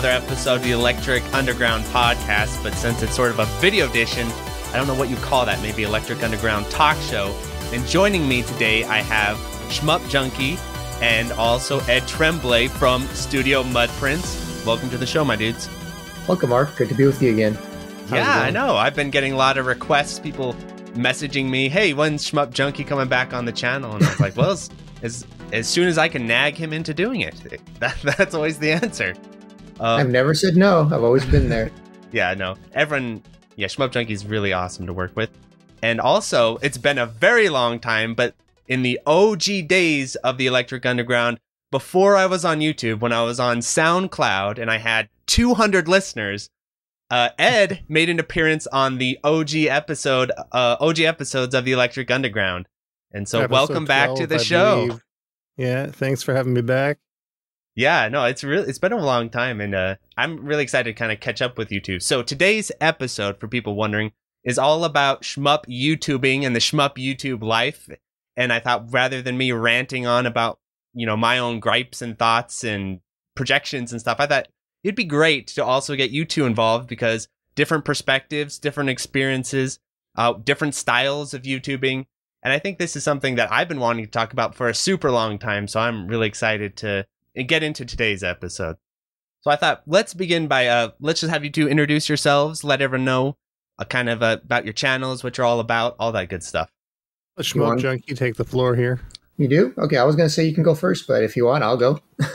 [0.00, 2.62] another episode of the Electric Underground podcast.
[2.62, 4.26] But since it's sort of a video edition,
[4.72, 7.38] I don't know what you call that, maybe Electric Underground talk show.
[7.70, 9.36] And joining me today, I have
[9.68, 10.56] Shmup Junkie
[11.02, 14.64] and also Ed Tremblay from Studio Mudprints.
[14.64, 15.68] Welcome to the show, my dudes.
[16.26, 16.74] Welcome, Mark.
[16.76, 17.58] Good to be with you again.
[18.10, 18.76] Yeah, I know.
[18.76, 20.54] I've been getting a lot of requests, people
[20.94, 23.94] messaging me, hey, when's Shmup Junkie coming back on the channel?
[23.96, 24.70] And I was like, well, as,
[25.02, 27.34] as, as soon as I can nag him into doing it.
[27.80, 29.14] That, that's always the answer.
[29.80, 30.82] Um, I've never said no.
[30.92, 31.70] I've always been there.
[32.12, 32.56] yeah, no.
[32.74, 33.22] Everyone,
[33.56, 35.30] yeah, Shmup Junkie is really awesome to work with.
[35.82, 38.34] And also, it's been a very long time, but
[38.68, 43.22] in the OG days of the Electric Underground, before I was on YouTube, when I
[43.22, 46.50] was on SoundCloud and I had 200 listeners,
[47.10, 52.10] uh, Ed made an appearance on the OG episode, uh, OG episodes of the Electric
[52.10, 52.68] Underground.
[53.12, 54.86] And so, episode welcome back 12, to the I show.
[54.86, 55.04] Believe.
[55.56, 56.98] Yeah, thanks for having me back.
[57.80, 60.98] Yeah, no, it's really it's been a long time, and uh, I'm really excited to
[60.98, 61.98] kind of catch up with you two.
[61.98, 64.12] So today's episode, for people wondering,
[64.44, 67.88] is all about shmup YouTubing and the shmup YouTube life.
[68.36, 70.58] And I thought rather than me ranting on about,
[70.92, 73.00] you know, my own gripes and thoughts and
[73.34, 74.48] projections and stuff, I thought
[74.84, 79.78] it'd be great to also get you two involved because different perspectives, different experiences,
[80.16, 82.04] uh, different styles of YouTubing.
[82.42, 84.74] And I think this is something that I've been wanting to talk about for a
[84.74, 85.66] super long time.
[85.66, 87.06] So I'm really excited to
[87.44, 88.76] get into today's episode.
[89.42, 92.82] So I thought let's begin by uh let's just have you two introduce yourselves, let
[92.82, 93.36] everyone know
[93.78, 96.42] a uh, kind of uh, about your channels, what you're all about, all that good
[96.42, 96.70] stuff.
[97.38, 99.00] A Shmup junkie, take the floor here.
[99.38, 99.74] You do?
[99.78, 101.78] Okay, I was going to say you can go first, but if you want, I'll
[101.78, 102.00] go.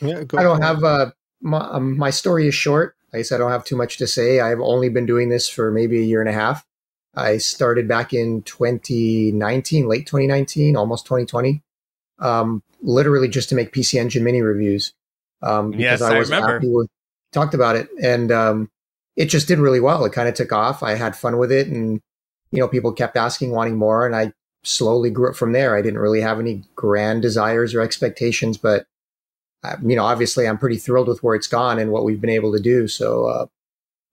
[0.00, 1.10] yeah, go I don't have uh,
[1.42, 2.96] my, um, my story is short.
[3.12, 4.40] Like I said, I don't have too much to say.
[4.40, 6.64] I've only been doing this for maybe a year and a half.
[7.14, 11.62] I started back in 2019, late 2019, almost 2020,
[12.20, 14.92] um, literally just to make PC Engine mini reviews.
[15.42, 16.54] Um, because yes, I, was I remember.
[16.54, 16.88] Happy with,
[17.32, 18.70] talked about it, and um,
[19.16, 20.04] it just did really well.
[20.04, 20.82] It kind of took off.
[20.82, 22.00] I had fun with it, and
[22.50, 24.32] you know, people kept asking, wanting more, and I
[24.64, 25.76] slowly grew up from there.
[25.76, 28.86] I didn't really have any grand desires or expectations, but
[29.62, 32.30] uh, you know, obviously, I'm pretty thrilled with where it's gone and what we've been
[32.30, 32.88] able to do.
[32.88, 33.46] So uh,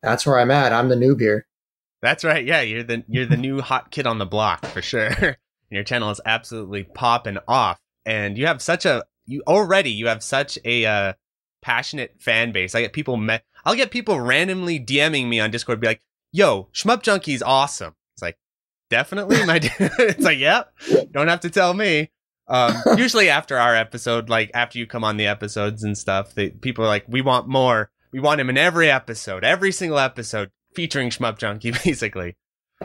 [0.02, 0.73] that's where I'm at.
[0.73, 1.46] I'm the noob here.
[2.02, 2.46] That's right.
[2.46, 5.38] Yeah, you're the you're the new hot kid on the block for sure.
[5.69, 10.24] Your channel is absolutely popping off, and you have such a you already you have
[10.24, 11.14] such a uh,
[11.62, 12.75] passionate fan base.
[12.75, 13.44] I get people met.
[13.66, 18.22] I'll get people randomly DMing me on Discord, be like, "Yo, Shmup Junkie's awesome." It's
[18.22, 18.38] like,
[18.90, 19.59] definitely, my.
[19.80, 20.74] it's like, yep.
[21.12, 22.12] Don't have to tell me.
[22.47, 26.50] Um, usually after our episode, like after you come on the episodes and stuff, they,
[26.50, 27.90] people are like, "We want more.
[28.12, 32.35] We want him in every episode, every single episode featuring Shmup Junkie, basically."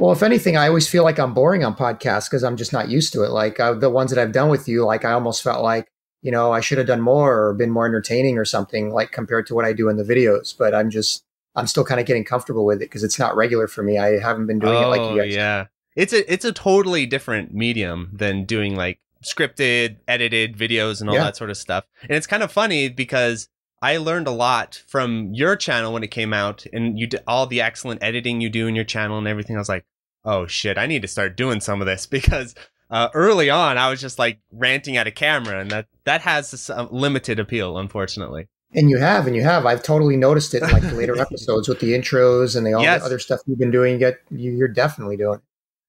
[0.01, 2.89] Well, if anything, I always feel like I'm boring on podcasts because I'm just not
[2.89, 3.31] used to it.
[3.31, 5.89] Like uh, the ones that I've done with you, like I almost felt like
[6.23, 9.47] you know, I should have done more or been more entertaining or something like compared
[9.47, 10.57] to what I do in the videos.
[10.57, 13.69] But I'm just, I'm still kind of getting comfortable with it because it's not regular
[13.69, 13.99] for me.
[13.99, 15.35] I haven't been doing oh, it like you guys.
[15.35, 15.67] Yeah.
[15.95, 21.17] It's a, it's a totally different medium than doing like scripted, edited videos and all
[21.17, 21.25] yeah.
[21.25, 21.85] that sort of stuff.
[22.03, 23.49] And it's kind of funny because
[23.81, 27.47] I learned a lot from your channel when it came out and you did all
[27.47, 29.57] the excellent editing you do in your channel and everything.
[29.57, 29.85] I was like,
[30.25, 32.55] oh shit, I need to start doing some of this because
[32.91, 36.71] uh, early on, I was just like ranting at a camera, and that that has
[36.71, 38.49] a limited appeal, unfortunately.
[38.75, 39.67] And you have, and you have.
[39.67, 42.83] I've totally noticed it in like the later episodes with the intros and the all
[42.83, 43.01] yes.
[43.01, 43.95] the other stuff you've been doing.
[43.95, 45.41] You get, you're definitely doing.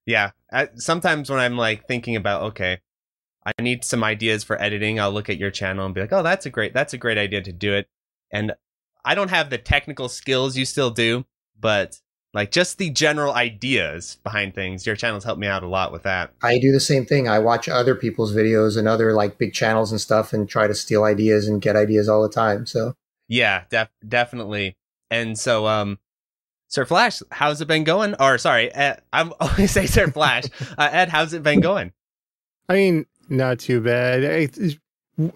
[0.05, 0.31] Yeah.
[0.51, 2.79] I, sometimes when I'm like thinking about, okay,
[3.57, 6.23] I need some ideas for editing, I'll look at your channel and be like, oh,
[6.23, 7.87] that's a great, that's a great idea to do it.
[8.31, 8.53] And
[9.03, 11.25] I don't have the technical skills you still do,
[11.59, 11.99] but
[12.33, 16.03] like just the general ideas behind things your channels helped me out a lot with
[16.03, 16.31] that.
[16.43, 17.27] I do the same thing.
[17.27, 20.75] I watch other people's videos and other like big channels and stuff and try to
[20.75, 22.93] steal ideas and get ideas all the time so.
[23.27, 24.77] Yeah def- definitely.
[25.09, 25.97] And so um
[26.67, 28.15] sir flash how's it been going?
[28.19, 30.43] Or sorry ed, i'm always say sir flash.
[30.77, 31.93] Uh, ed how's it been going?
[32.67, 34.23] I mean not too bad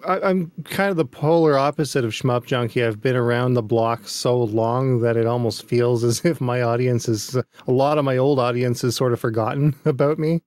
[0.06, 2.82] I, I'm kind of the polar opposite of Shmup Junkie.
[2.82, 7.08] I've been around the block so long that it almost feels as if my audience
[7.08, 10.42] is a lot of my old audience is sort of forgotten about me,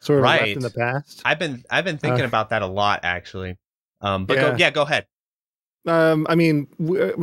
[0.00, 0.40] sort of right.
[0.40, 1.22] left in the past.
[1.24, 3.58] I've been I've been thinking uh, about that a lot actually.
[4.00, 4.50] Um, but yeah.
[4.50, 5.06] Go, yeah, go ahead.
[5.86, 6.66] Um, I mean,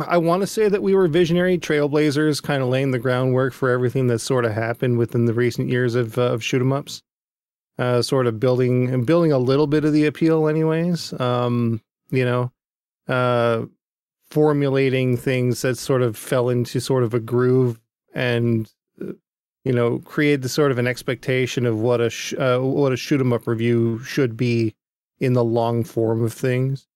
[0.08, 3.70] I want to say that we were visionary trailblazers, kind of laying the groundwork for
[3.70, 7.02] everything that sort of happened within the recent years of uh, of shoot 'em ups
[7.78, 11.12] uh, sort of building building a little bit of the appeal, anyways.
[11.20, 11.80] Um,
[12.10, 12.52] you know,
[13.08, 13.66] uh,
[14.30, 17.80] formulating things that sort of fell into sort of a groove
[18.14, 19.12] and uh,
[19.64, 22.96] you know create the sort of an expectation of what a sh- uh, what a
[22.96, 24.74] shoot 'em up review should be
[25.20, 26.86] in the long form of things.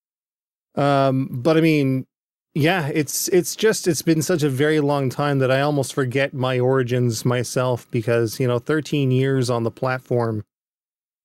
[0.75, 2.07] Um, but I mean,
[2.55, 6.35] Yeah, it's it's just it's been such a very long time that I almost forget
[6.35, 10.45] my origins myself because you know 13 years on the platform.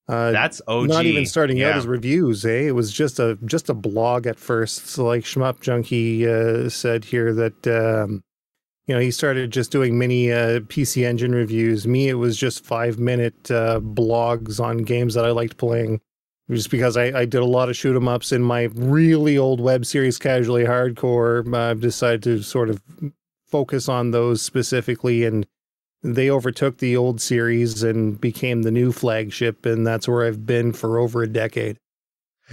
[0.07, 0.87] Uh, That's OG.
[0.87, 1.69] Not even starting yeah.
[1.69, 2.67] out as reviews, eh?
[2.67, 4.87] It was just a just a blog at first.
[4.87, 8.23] So like Shmup Junkie uh, said here that um,
[8.85, 11.85] you know he started just doing mini uh, PC Engine reviews.
[11.87, 15.99] Me, it was just five minute uh, blogs on games that I liked playing
[16.49, 19.59] just because I, I did a lot of shoot 'em ups in my really old
[19.59, 21.53] web series, casually hardcore.
[21.53, 22.81] I've decided to sort of
[23.45, 25.45] focus on those specifically, and
[26.03, 30.73] they overtook the old series and became the new flagship, and that's where I've been
[30.73, 31.77] for over a decade.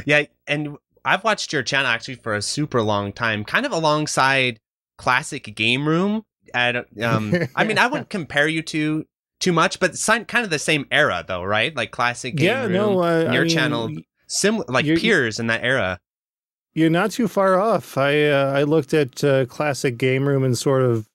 [0.07, 4.59] Yeah, and I've watched your channel actually for a super long time, kind of alongside
[4.99, 6.25] Classic Game Room.
[6.53, 9.05] At, um, I mean, I wouldn't compare you to
[9.41, 9.95] too much, but
[10.27, 11.75] kind of the same era though, right?
[11.77, 15.49] Like classic game yeah, room, no, uh, your I channel, mean, similar like peers in
[15.49, 16.01] that era.
[16.75, 17.97] You're not too far off.
[17.97, 21.09] I uh, I looked at uh, classic game room and sort of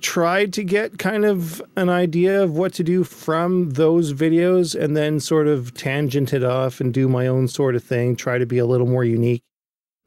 [0.00, 4.96] tried to get kind of an idea of what to do from those videos, and
[4.96, 8.16] then sort of tangented off and do my own sort of thing.
[8.16, 9.42] Try to be a little more unique,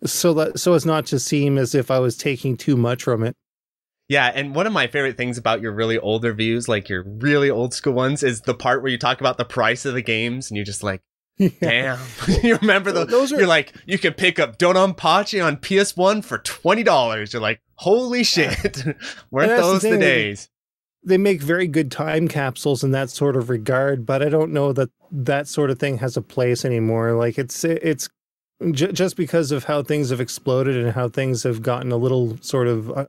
[0.03, 3.23] so that so as not to seem as if I was taking too much from
[3.23, 3.35] it.
[4.07, 7.49] Yeah, and one of my favorite things about your really older views, like your really
[7.49, 10.49] old school ones, is the part where you talk about the price of the games,
[10.49, 11.01] and you're just like,
[11.37, 11.49] yeah.
[11.59, 11.99] "Damn!"
[12.43, 13.31] you remember the, those?
[13.31, 17.33] Are, you're like, you can pick up Dodonpachi on PS1 for twenty dollars.
[17.33, 18.83] You're like, "Holy shit!"
[19.31, 20.49] Weren't those the, the days?
[21.03, 24.73] They make very good time capsules in that sort of regard, but I don't know
[24.73, 27.13] that that sort of thing has a place anymore.
[27.13, 28.09] Like it's it's
[28.71, 32.67] just because of how things have exploded and how things have gotten a little sort
[32.67, 33.05] of uh,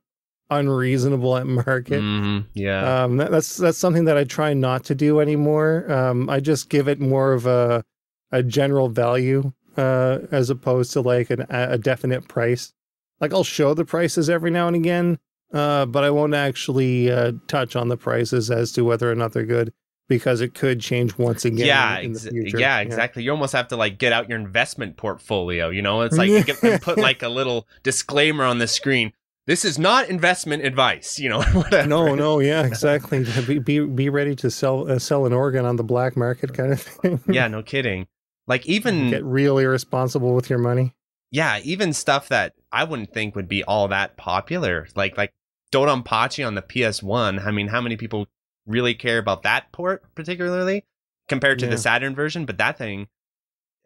[0.50, 2.02] unreasonable at market.
[2.02, 2.48] Mm-hmm.
[2.54, 5.90] Yeah, um, that, that's that's something that I try not to do anymore.
[5.90, 7.84] Um, I just give it more of a
[8.32, 12.72] a general value uh, as opposed to like an, a definite price.
[13.20, 15.18] Like I'll show the prices every now and again,
[15.52, 19.32] uh, but I won't actually uh, touch on the prices as to whether or not
[19.32, 19.72] they're good
[20.08, 21.66] because it could change once again.
[21.66, 23.22] Yeah, ex- yeah, exactly.
[23.22, 23.26] Yeah.
[23.26, 25.70] You almost have to like get out your investment portfolio.
[25.70, 29.12] You know, it's like you get, put like a little disclaimer on the screen
[29.46, 31.40] this is not investment advice, you know.
[31.52, 31.88] Whatever.
[31.88, 33.24] No, no, yeah, exactly.
[33.46, 36.72] be, be be ready to sell uh, sell an organ on the black market, kind
[36.72, 37.20] of thing.
[37.28, 38.06] yeah, no kidding.
[38.46, 40.94] Like even get really irresponsible with your money.
[41.30, 45.32] Yeah, even stuff that I wouldn't think would be all that popular, like like
[45.72, 47.44] Dodonpachi on the PS1.
[47.44, 48.28] I mean, how many people
[48.66, 50.84] really care about that port particularly
[51.28, 51.72] compared to yeah.
[51.72, 52.46] the Saturn version?
[52.46, 53.08] But that thing,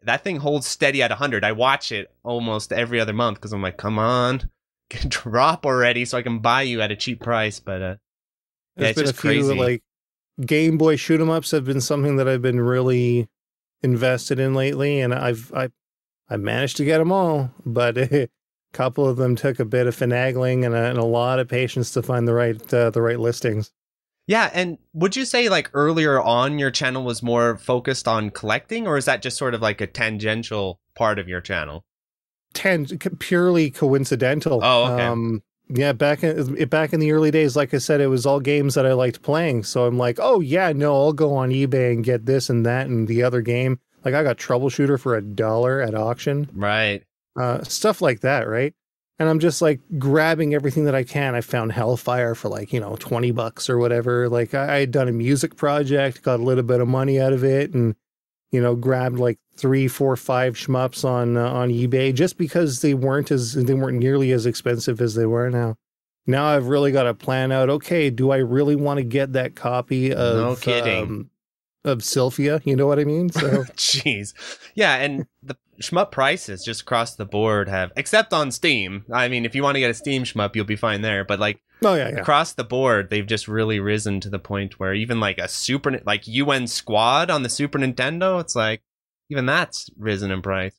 [0.03, 1.43] that thing holds steady at 100.
[1.43, 4.49] I watch it almost every other month because I'm like, come on
[5.07, 7.59] drop already so I can buy you at a cheap price.
[7.59, 7.95] But uh,
[8.77, 9.53] yeah, it's just crazy.
[9.53, 9.83] Few, like
[10.45, 13.29] Game Boy shoot 'em ups have been something that I've been really
[13.83, 15.69] invested in lately, and I've I
[16.29, 18.29] I managed to get them all, but a
[18.73, 21.91] couple of them took a bit of finagling and a, and a lot of patience
[21.91, 23.71] to find the right uh, the right listings.
[24.27, 28.87] Yeah, and would you say like earlier on your channel was more focused on collecting,
[28.87, 31.83] or is that just sort of like a tangential part of your channel?
[32.53, 34.59] ten purely coincidental.
[34.63, 35.05] Oh, okay.
[35.05, 35.43] Um,
[35.73, 38.75] yeah, back in back in the early days, like I said, it was all games
[38.75, 39.63] that I liked playing.
[39.63, 42.87] So I'm like, oh yeah, no, I'll go on eBay and get this and that
[42.87, 43.79] and the other game.
[44.03, 47.03] Like I got Troubleshooter for a dollar at auction, right?
[47.39, 48.73] Uh, stuff like that, right?
[49.19, 51.35] And I'm just like grabbing everything that I can.
[51.35, 54.27] I found Hellfire for like you know twenty bucks or whatever.
[54.27, 57.33] Like I, I had done a music project, got a little bit of money out
[57.33, 57.95] of it, and
[58.51, 62.95] you know, grabbed like three, four, five shmups on uh, on eBay just because they
[62.95, 65.77] weren't as they weren't nearly as expensive as they were now.
[66.25, 67.69] Now I've really got to plan out.
[67.69, 71.29] Okay, do I really want to get that copy of no kidding um,
[71.85, 72.61] of Sylphia?
[72.65, 73.29] You know what I mean?
[73.29, 74.33] So, jeez,
[74.75, 79.05] yeah, and the shmup prices just across the board have, except on Steam.
[79.11, 81.23] I mean, if you want to get a Steam shmup, you'll be fine there.
[81.23, 84.79] But like Oh yeah, yeah, Across the board, they've just really risen to the point
[84.79, 88.83] where even like a super like UN Squad on the Super Nintendo, it's like
[89.31, 90.75] even that's risen in price.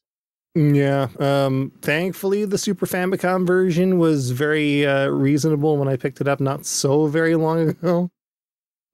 [0.54, 1.08] Yeah.
[1.18, 6.40] Um thankfully the Super Famicom version was very uh reasonable when I picked it up
[6.40, 8.10] not so very long ago.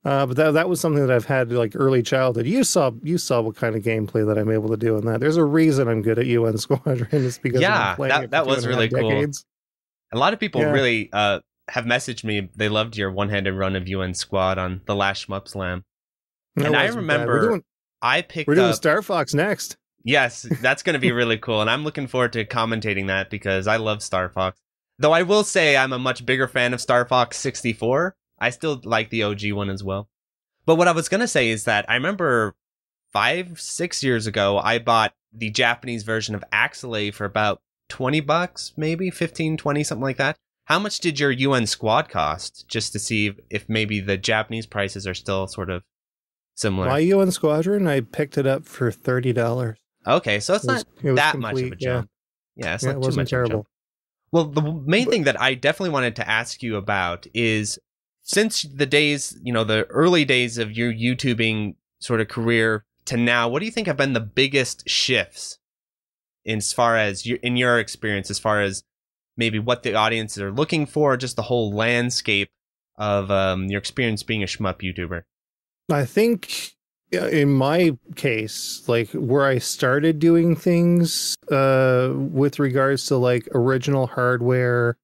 [0.04, 2.46] Uh, but that that was something that I've had like early childhood.
[2.46, 5.20] You saw you saw what kind of gameplay that I'm able to do in that.
[5.20, 7.08] There's a reason I'm good at UN Squadron.
[7.12, 9.10] It's because yeah, that that was really cool.
[9.10, 9.44] Decades.
[10.12, 10.70] A lot of people yeah.
[10.70, 12.48] really uh, have messaged me.
[12.54, 15.84] They loved your one-handed run of UN Squad on the last Shmup Slam.
[16.56, 17.60] and I remember
[18.02, 18.49] I picked.
[18.49, 19.76] We're doing up, Star Fox next.
[20.05, 23.67] Yes, that's going to be really cool, and I'm looking forward to commentating that because
[23.67, 24.61] I love Star Fox.
[24.99, 28.17] Though I will say I'm a much bigger fan of Star Fox 64.
[28.40, 30.09] I still like the OG one as well.
[30.67, 32.55] But what I was going to say is that I remember
[33.12, 38.73] five, six years ago, I bought the Japanese version of Axelay for about 20 bucks,
[38.76, 40.37] maybe 15, 20, something like that.
[40.67, 42.69] How much did your UN squad cost?
[42.69, 45.83] Just to see if maybe the Japanese prices are still sort of
[46.58, 46.98] similar.
[46.98, 49.78] you UN squadron, I picked it up for thirty dollars.
[50.06, 52.10] Okay, so it's it was, not it that complete, much of a jump.
[52.56, 53.66] Yeah, yeah it's yeah, not it too much terrible.
[54.30, 57.78] Well, the main but, thing that I definitely wanted to ask you about is
[58.22, 63.16] since the days, you know, the early days of your YouTubing sort of career to
[63.16, 65.58] now, what do you think have been the biggest shifts
[66.44, 68.84] in as far as your, in your experience, as far as
[69.36, 72.50] maybe what the audiences are looking for, just the whole landscape
[72.96, 75.22] of um, your experience being a shmup YouTuber?
[75.90, 76.75] I think
[77.11, 84.07] in my case, like where I started doing things uh, with regards to like original
[84.07, 84.97] hardware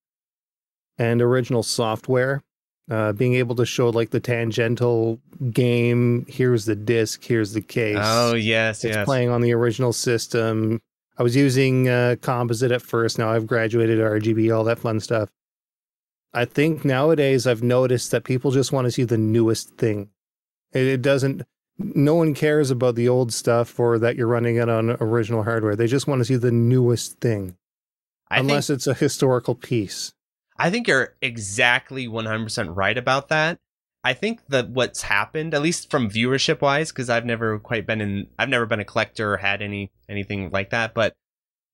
[0.98, 2.42] and original software,
[2.90, 5.18] uh, being able to show like the tangential
[5.50, 6.26] game.
[6.28, 7.24] Here's the disc.
[7.24, 7.96] Here's the case.
[8.00, 9.04] Oh yes, it's yes.
[9.04, 10.82] playing on the original system.
[11.16, 13.18] I was using uh, composite at first.
[13.18, 15.30] Now I've graduated RGB, all that fun stuff.
[16.34, 20.10] I think nowadays I've noticed that people just want to see the newest thing.
[20.74, 21.42] It, it doesn't.
[21.78, 25.74] No one cares about the old stuff or that you're running it on original hardware.
[25.74, 27.56] They just want to see the newest thing,
[28.28, 30.12] I unless think, it's a historical piece.
[30.56, 33.58] I think you're exactly 100% right about that.
[34.04, 38.00] I think that what's happened, at least from viewership wise, because I've never quite been
[38.00, 41.14] in, I've never been a collector or had any anything like that, but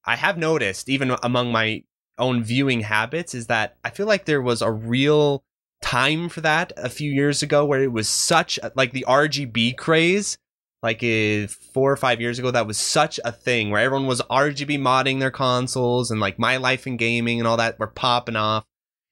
[0.05, 1.83] I have noticed, even among my
[2.19, 5.43] own viewing habits, is that I feel like there was a real
[5.83, 10.37] time for that a few years ago where it was such like the RGB craze
[10.83, 14.23] like uh, four or five years ago that was such a thing where everyone was
[14.31, 18.37] RGB modding their consoles and like my life in gaming and all that were popping
[18.37, 18.65] off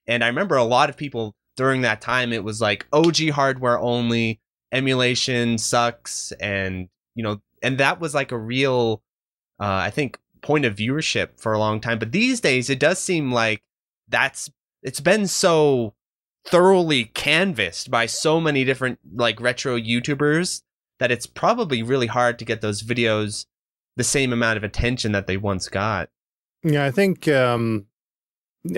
[0.08, 3.78] and I remember a lot of people during that time it was like OG hardware
[3.78, 4.40] only,
[4.72, 9.02] emulation sucks, and you know, and that was like a real,
[9.60, 11.98] uh, I think, point of viewership for a long time.
[11.98, 13.62] But these days, it does seem like
[14.08, 14.50] that's
[14.82, 15.94] it's been so
[16.50, 20.62] thoroughly canvassed by so many different like retro YouTubers
[20.99, 23.47] that it's probably really hard to get those videos
[23.97, 26.09] the same amount of attention that they once got.
[26.62, 27.87] Yeah, I think um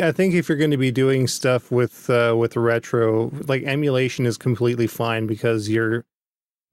[0.01, 4.27] I think if you're going to be doing stuff with uh, with retro, like emulation
[4.27, 6.05] is completely fine because you're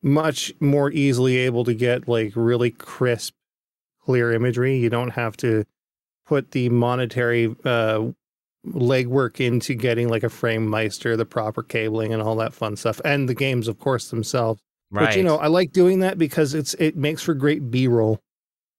[0.04, 3.34] much more easily able to get like really crisp,
[4.04, 4.78] clear imagery.
[4.78, 5.66] You don't have to
[6.26, 8.08] put the monetary uh,
[8.74, 13.28] legwork into getting like a Framemeister, the proper cabling, and all that fun stuff, and
[13.28, 14.62] the games, of course, themselves.
[14.90, 15.08] Right.
[15.08, 18.22] But you know, I like doing that because it's it makes for great B roll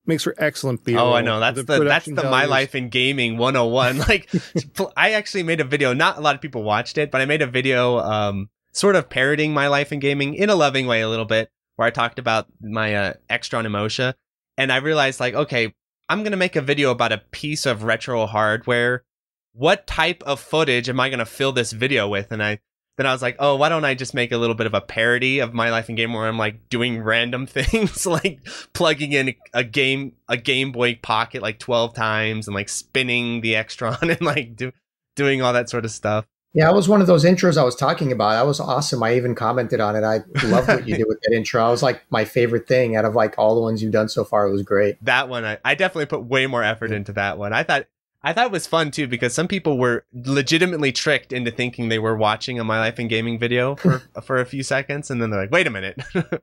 [0.08, 0.94] makes for excellent B.
[0.94, 1.12] roll.
[1.12, 1.38] Oh, I know.
[1.38, 2.30] That's the, the that's the values.
[2.30, 3.98] my life in gaming 101.
[4.08, 4.30] Like
[4.96, 5.92] I actually made a video.
[5.92, 9.08] Not a lot of people watched it, but I made a video um sort of
[9.08, 12.18] parroting my life in gaming in a loving way a little bit where I talked
[12.18, 14.14] about my uh, Extron Emotia
[14.56, 15.74] and I realized like okay,
[16.08, 19.04] I'm going to make a video about a piece of retro hardware.
[19.58, 22.30] What type of footage am I going to fill this video with?
[22.30, 22.60] And I
[22.96, 24.80] then I was like, oh, why don't I just make a little bit of a
[24.80, 28.40] parody of my life in game where I'm like doing random things, like
[28.72, 33.54] plugging in a game a Game Boy Pocket like twelve times and like spinning the
[33.54, 34.72] Extron and like do,
[35.16, 36.24] doing all that sort of stuff.
[36.54, 38.30] Yeah, it was one of those intros I was talking about.
[38.30, 39.02] That was awesome.
[39.02, 40.02] I even commented on it.
[40.02, 41.62] I loved what you did with that intro.
[41.62, 44.24] I was like my favorite thing out of like all the ones you've done so
[44.24, 44.46] far.
[44.46, 45.04] It was great.
[45.04, 47.52] That one, I, I definitely put way more effort into that one.
[47.52, 47.86] I thought
[48.22, 51.98] I thought it was fun too because some people were legitimately tricked into thinking they
[51.98, 55.30] were watching a My Life in Gaming video for for a few seconds, and then
[55.30, 56.00] they're like, "Wait a minute."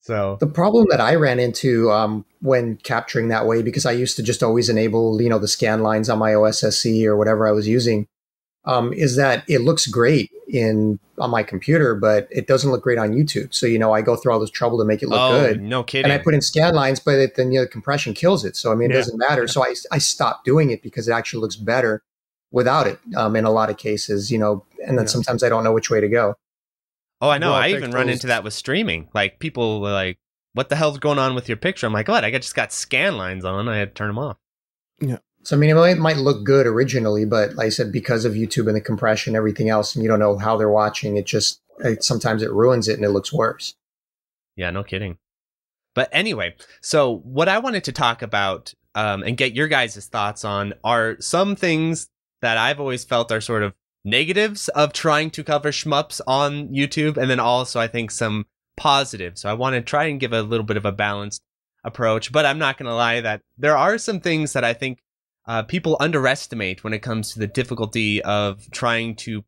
[0.00, 4.16] so the problem that I ran into um, when capturing that way, because I used
[4.16, 7.52] to just always enable, you know, the scan lines on my OSSC or whatever I
[7.52, 8.06] was using,
[8.64, 12.98] um, is that it looks great in on my computer, but it doesn't look great
[12.98, 13.54] on YouTube.
[13.54, 15.62] So you know, I go through all this trouble to make it look oh, good.
[15.62, 16.10] No kidding.
[16.10, 18.56] And I put in scan lines, but it, then you know, the compression kills it.
[18.56, 19.00] So I mean, it yeah.
[19.00, 19.46] doesn't matter.
[19.48, 22.02] So I I stopped doing it because it actually looks better
[22.50, 22.98] without it.
[23.16, 25.10] Um, in a lot of cases, you know, and then yeah.
[25.10, 26.34] sometimes I don't know which way to go.
[27.20, 27.52] Oh, I know.
[27.52, 29.08] Well, I even run into that with streaming.
[29.12, 30.18] Like people were like,
[30.54, 32.24] "What the hell's going on with your picture?" I'm like, "What?
[32.24, 33.68] I just got scan lines on.
[33.68, 34.36] I had to turn them off."
[35.00, 35.18] Yeah.
[35.42, 38.66] So I mean, it might look good originally, but like I said, because of YouTube
[38.66, 42.04] and the compression, everything else, and you don't know how they're watching, it just it,
[42.04, 43.74] sometimes it ruins it and it looks worse.
[44.56, 45.16] Yeah, no kidding.
[45.94, 50.44] But anyway, so what I wanted to talk about um, and get your guys' thoughts
[50.44, 52.08] on are some things
[52.42, 57.16] that I've always felt are sort of negatives of trying to cover shmups on YouTube,
[57.16, 59.42] and then also I think some positives.
[59.42, 61.42] So I want to try and give a little bit of a balanced
[61.84, 65.00] approach, but I'm not going to lie that there are some things that I think
[65.46, 69.44] uh, people underestimate when it comes to the difficulty of trying to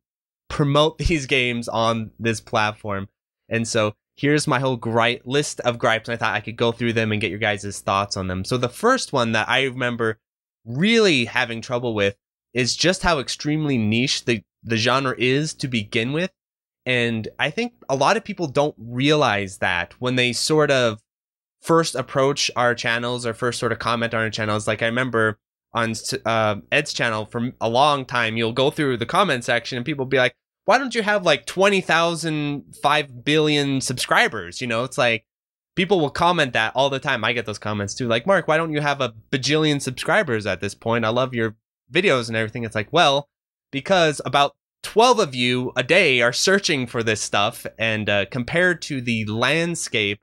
[0.49, 3.07] promote these games on this platform.
[3.49, 6.09] And so here's my whole gripe list of gripes.
[6.09, 8.45] And I thought I could go through them and get your guys' thoughts on them.
[8.45, 10.19] So the first one that I remember
[10.65, 12.15] really having trouble with
[12.53, 16.31] is just how extremely niche the, the genre is to begin with.
[16.85, 20.99] And I think a lot of people don't realize that when they sort of
[21.63, 24.67] first approach our channels or first sort of comment on our channels.
[24.67, 25.39] Like I remember
[25.73, 25.93] on
[26.25, 30.05] uh, Ed's channel for a long time, you'll go through the comment section and people
[30.05, 34.61] be like, why don't you have like 20,000, 5 billion subscribers?
[34.61, 35.25] You know, it's like
[35.75, 37.23] people will comment that all the time.
[37.23, 38.07] I get those comments too.
[38.07, 41.05] Like, Mark, why don't you have a bajillion subscribers at this point?
[41.05, 41.55] I love your
[41.91, 42.63] videos and everything.
[42.63, 43.27] It's like, well,
[43.71, 47.65] because about 12 of you a day are searching for this stuff.
[47.77, 50.19] And uh, compared to the landscape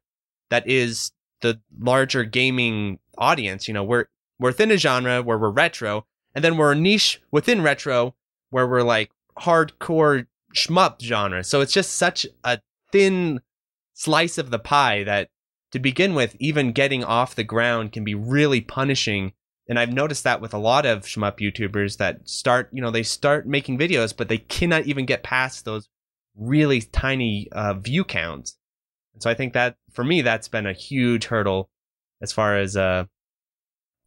[0.50, 4.06] that is the larger gaming audience, you know, we're,
[4.40, 8.14] we're within a genre where we're retro, and then we're a niche within retro
[8.48, 11.44] where we're like hardcore shmup genre.
[11.44, 12.58] So it's just such a
[12.90, 13.40] thin
[13.94, 15.28] slice of the pie that
[15.72, 19.32] to begin with, even getting off the ground can be really punishing.
[19.68, 23.04] And I've noticed that with a lot of shmup YouTubers that start, you know, they
[23.04, 25.88] start making videos, but they cannot even get past those
[26.34, 28.56] really tiny uh, view counts.
[29.12, 31.70] And so I think that for me, that's been a huge hurdle
[32.20, 33.04] as far as uh,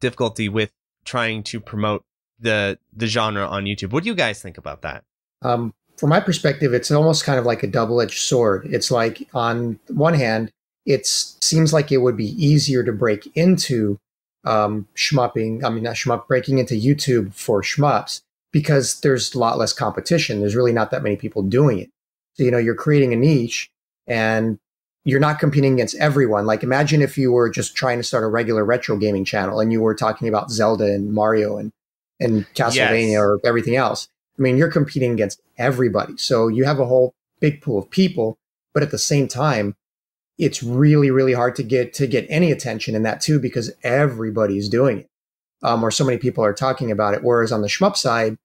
[0.04, 0.70] difficulty with
[1.06, 2.04] trying to promote
[2.40, 3.92] the the genre on YouTube.
[3.92, 5.04] What do you guys think about that?
[5.42, 8.68] Um, from my perspective, it's almost kind of like a double edged sword.
[8.70, 10.52] It's like on one hand,
[10.86, 13.98] it seems like it would be easier to break into
[14.44, 15.64] um, shmupping.
[15.64, 20.40] I mean, not shmup, breaking into YouTube for shmups because there's a lot less competition.
[20.40, 21.90] There's really not that many people doing it.
[22.34, 23.70] So, you know, you're creating a niche
[24.08, 24.60] and
[25.06, 26.46] you're not competing against everyone.
[26.46, 29.72] Like imagine if you were just trying to start a regular retro gaming channel and
[29.72, 31.72] you were talking about Zelda and Mario and,
[32.20, 33.20] and Castlevania yes.
[33.20, 34.08] or everything else.
[34.38, 36.18] I mean, you're competing against everybody.
[36.18, 38.38] So you have a whole big pool of people,
[38.74, 39.76] but at the same time,
[40.40, 44.70] it's really, really hard to get to get any attention in that too because everybody's
[44.70, 45.10] doing it.
[45.62, 47.24] Um, or so many people are talking about it.
[47.24, 48.38] Whereas on the shmup side,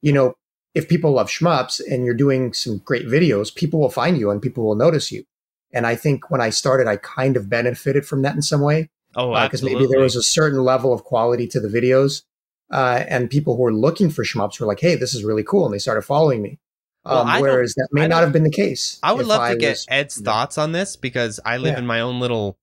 [0.00, 0.34] you know,
[0.74, 4.40] if people love shmups and you're doing some great videos, people will find you and
[4.40, 5.24] people will notice you.
[5.72, 8.90] And I think when I started, I kind of benefited from that in some way.
[9.14, 12.22] Oh, because uh, maybe there was a certain level of quality to the videos,
[12.70, 15.66] uh, and people who were looking for shmups were like, "Hey, this is really cool,"
[15.66, 16.58] and they started following me.
[17.04, 18.98] Um, well, whereas that may not have been the case.
[19.02, 20.24] I would love I to get was, Ed's yeah.
[20.24, 21.80] thoughts on this because I live yeah.
[21.80, 22.56] in my own little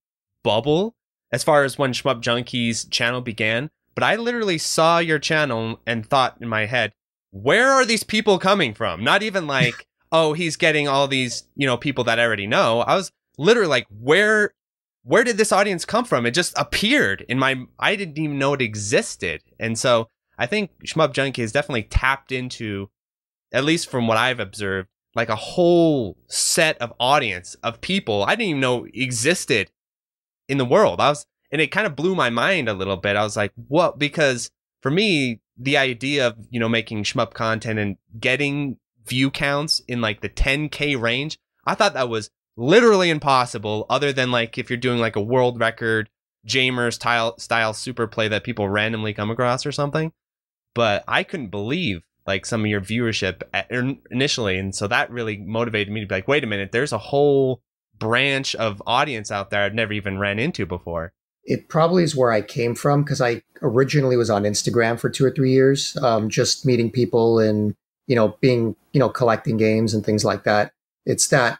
[0.44, 0.96] bubble
[1.32, 3.70] as far as when Shmup Junkie's channel began.
[3.96, 6.94] But I literally saw your channel and thought in my head,
[7.32, 9.04] where are these people coming from?
[9.04, 12.82] Not even like oh, he's getting all these, you know, people that I already know.
[12.82, 14.54] I was literally like, where
[15.04, 16.26] where did this audience come from?
[16.26, 19.42] It just appeared in my I didn't even know it existed.
[19.60, 22.90] And so I think Shmup Junkie has definitely tapped into,
[23.52, 28.36] at least from what I've observed, like a whole set of audience of people I
[28.36, 29.72] didn't even know existed
[30.48, 31.00] in the world.
[31.00, 33.16] I was and it kind of blew my mind a little bit.
[33.16, 33.98] I was like, what?
[33.98, 38.78] Because for me, the idea of, you know, making shmup content and getting
[39.10, 41.38] view counts in like the 10k range.
[41.66, 45.60] I thought that was literally impossible other than like if you're doing like a world
[45.60, 46.10] record
[46.48, 50.12] Jamer style style super play that people randomly come across or something.
[50.76, 53.72] But I couldn't believe like some of your viewership at,
[54.12, 56.98] initially and so that really motivated me to be like wait a minute there's a
[56.98, 57.62] whole
[58.00, 61.14] branch of audience out there I've never even ran into before.
[61.44, 65.26] It probably is where I came from because I originally was on Instagram for two
[65.26, 67.76] or three years, um, just meeting people and
[68.10, 70.74] you know, being, you know, collecting games and things like that.
[71.06, 71.60] It's that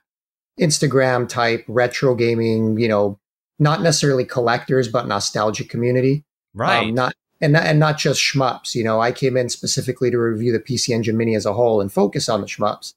[0.60, 3.20] Instagram type retro gaming, you know,
[3.60, 6.26] not necessarily collectors, but nostalgic community.
[6.56, 6.88] Right.
[6.88, 8.74] Um, not and not, and not just shmups.
[8.74, 11.82] You know, I came in specifically to review the PC Engine Mini as a whole
[11.82, 12.96] and focus on the shmups.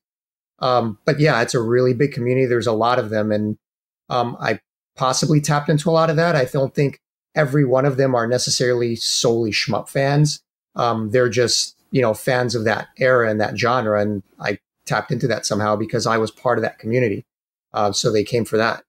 [0.58, 2.46] Um, but yeah, it's a really big community.
[2.46, 3.58] There's a lot of them, and
[4.08, 4.60] um, I
[4.96, 6.36] possibly tapped into a lot of that.
[6.36, 7.00] I don't think
[7.34, 10.40] every one of them are necessarily solely shmup fans.
[10.74, 14.00] Um, they're just you know, fans of that era and that genre.
[14.00, 17.24] And I tapped into that somehow because I was part of that community.
[17.72, 18.82] Uh, so they came for that.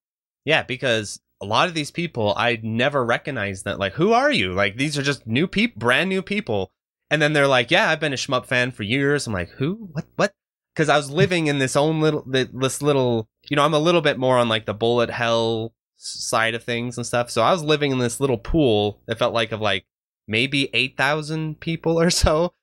[0.45, 3.77] Yeah, because a lot of these people, I never recognized that.
[3.77, 4.53] Like, who are you?
[4.53, 6.71] Like, these are just new people, brand new people.
[7.11, 9.27] And then they're like, yeah, I've been a shmup fan for years.
[9.27, 9.89] I'm like, who?
[9.91, 10.05] What?
[10.15, 10.33] What?
[10.73, 14.01] Because I was living in this own little, this little, you know, I'm a little
[14.01, 17.29] bit more on like the bullet hell side of things and stuff.
[17.29, 18.99] So I was living in this little pool.
[19.07, 19.85] It felt like of like
[20.27, 22.53] maybe 8,000 people or so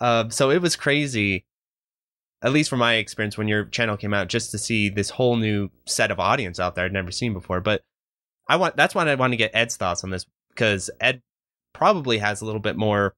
[0.00, 1.44] uh, so it was crazy,
[2.42, 5.36] at least from my experience when your channel came out, just to see this whole
[5.36, 7.60] new set of audience out there I'd never seen before.
[7.60, 7.82] But
[8.48, 11.22] I want that's why I want to get Ed's thoughts on this because Ed
[11.72, 13.14] probably has a little bit more,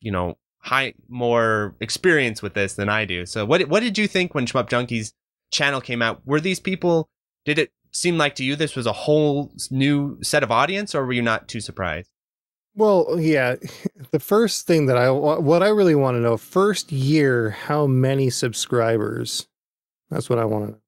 [0.00, 3.26] you know, high more experience with this than I do.
[3.26, 5.12] So what what did you think when Shmup Junkie's
[5.50, 6.22] channel came out?
[6.26, 7.08] Were these people?
[7.44, 11.04] Did it seem like to you this was a whole new set of audience, or
[11.04, 12.10] were you not too surprised?
[12.74, 13.56] Well, yeah.
[14.12, 18.28] The first thing that I what I really want to know first year, how many
[18.28, 19.46] subscribers?
[20.10, 20.78] That's what I want to know.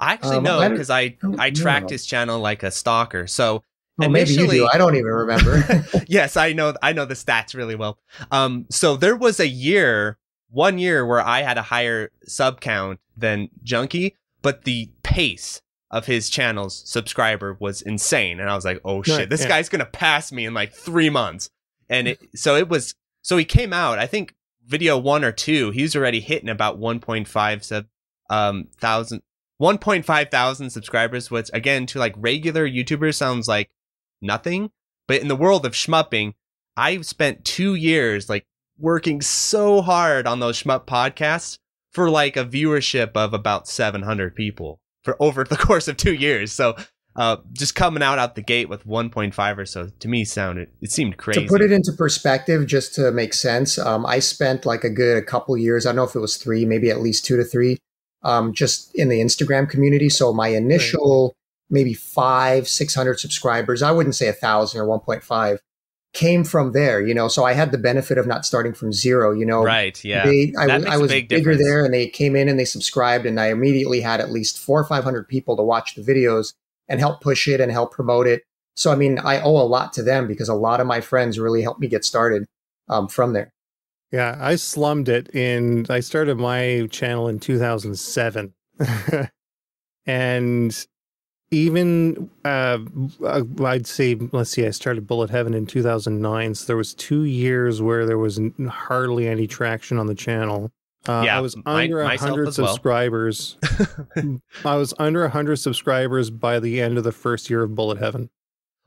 [0.00, 3.28] I actually um, know because I I tracked his channel like a stalker.
[3.28, 3.62] So
[3.98, 4.66] well, maybe you do.
[4.66, 5.84] I don't even remember.
[6.08, 6.74] yes, I know.
[6.82, 7.98] I know the stats really well.
[8.32, 10.18] Um, so there was a year,
[10.48, 16.06] one year where I had a higher sub count than Junkie, but the pace of
[16.06, 19.48] his channel's subscriber was insane, and I was like, "Oh shit, this yeah.
[19.48, 21.50] guy's gonna pass me in like three months."
[21.88, 22.94] And it, so it was.
[23.22, 23.98] So he came out.
[23.98, 24.34] I think
[24.66, 27.86] video one or two, he was already hitting about 1.5 sub
[28.30, 29.22] um thousand
[29.60, 33.70] 1.5 thousand subscribers, which again to like regular YouTubers sounds like
[34.22, 34.70] nothing.
[35.08, 36.34] But in the world of shmupping,
[36.76, 38.46] I've spent two years like
[38.78, 41.58] working so hard on those shmup podcasts
[41.90, 46.52] for like a viewership of about 700 people for over the course of two years.
[46.52, 46.76] So
[47.16, 50.92] uh, just coming out out the gate with 1.5 or so to me sounded it
[50.92, 51.42] seemed crazy.
[51.42, 55.18] To put it into perspective, just to make sense, um, I spent like a good
[55.18, 55.86] a couple years.
[55.86, 57.78] I don't know if it was three, maybe at least two to three,
[58.22, 60.08] um, just in the Instagram community.
[60.08, 61.34] So my initial right.
[61.68, 65.58] maybe five, 600 subscribers, I wouldn't say a thousand or 1.5
[66.12, 67.28] came from there, you know.
[67.28, 69.62] So I had the benefit of not starting from zero, you know.
[69.62, 70.02] Right.
[70.04, 70.26] Yeah.
[70.26, 71.62] They, I, I was bigger difference.
[71.62, 74.80] there and they came in and they subscribed and I immediately had at least four
[74.80, 76.54] or 500 people to watch the videos
[76.88, 78.42] and help push it and help promote it.
[78.74, 81.38] So, I mean, I owe a lot to them because a lot of my friends
[81.38, 82.46] really helped me get started
[82.88, 83.52] um, from there.
[84.10, 85.86] Yeah, I slummed it in.
[85.88, 88.52] I started my channel in 2007,
[90.06, 90.86] and
[91.50, 92.78] even uh,
[93.64, 96.54] I'd say, let's see, I started Bullet Heaven in 2009.
[96.54, 100.70] So there was two years where there was hardly any traction on the channel.
[101.08, 103.56] Uh, yeah, I was under a hundred subscribers.
[104.14, 104.40] Well.
[104.64, 107.98] I was under a hundred subscribers by the end of the first year of Bullet
[107.98, 108.28] Heaven.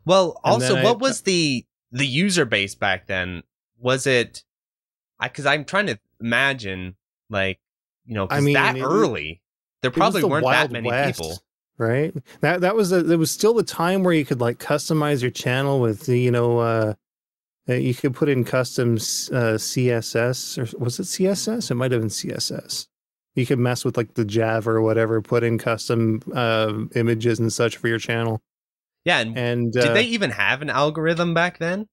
[0.06, 3.44] Well, also, what I, was the the user base back then?
[3.80, 4.44] Was it
[5.22, 6.96] because I'm trying to imagine,
[7.30, 7.60] like,
[8.06, 9.42] you know, I mean, that it, early,
[9.82, 11.38] there probably the weren't that many West, people,
[11.78, 12.14] right?
[12.42, 15.32] That that was a, there was still the time where you could like customize your
[15.32, 16.94] channel with you know, uh,
[17.70, 21.72] uh you could put in custom uh, CSS or was it CSS?
[21.72, 22.88] It might have been CSS.
[23.36, 27.52] You could mess with like the Java or whatever, put in custom uh, images and
[27.52, 28.42] such for your channel.
[29.06, 31.88] Yeah, and, and did uh, they even have an algorithm back then?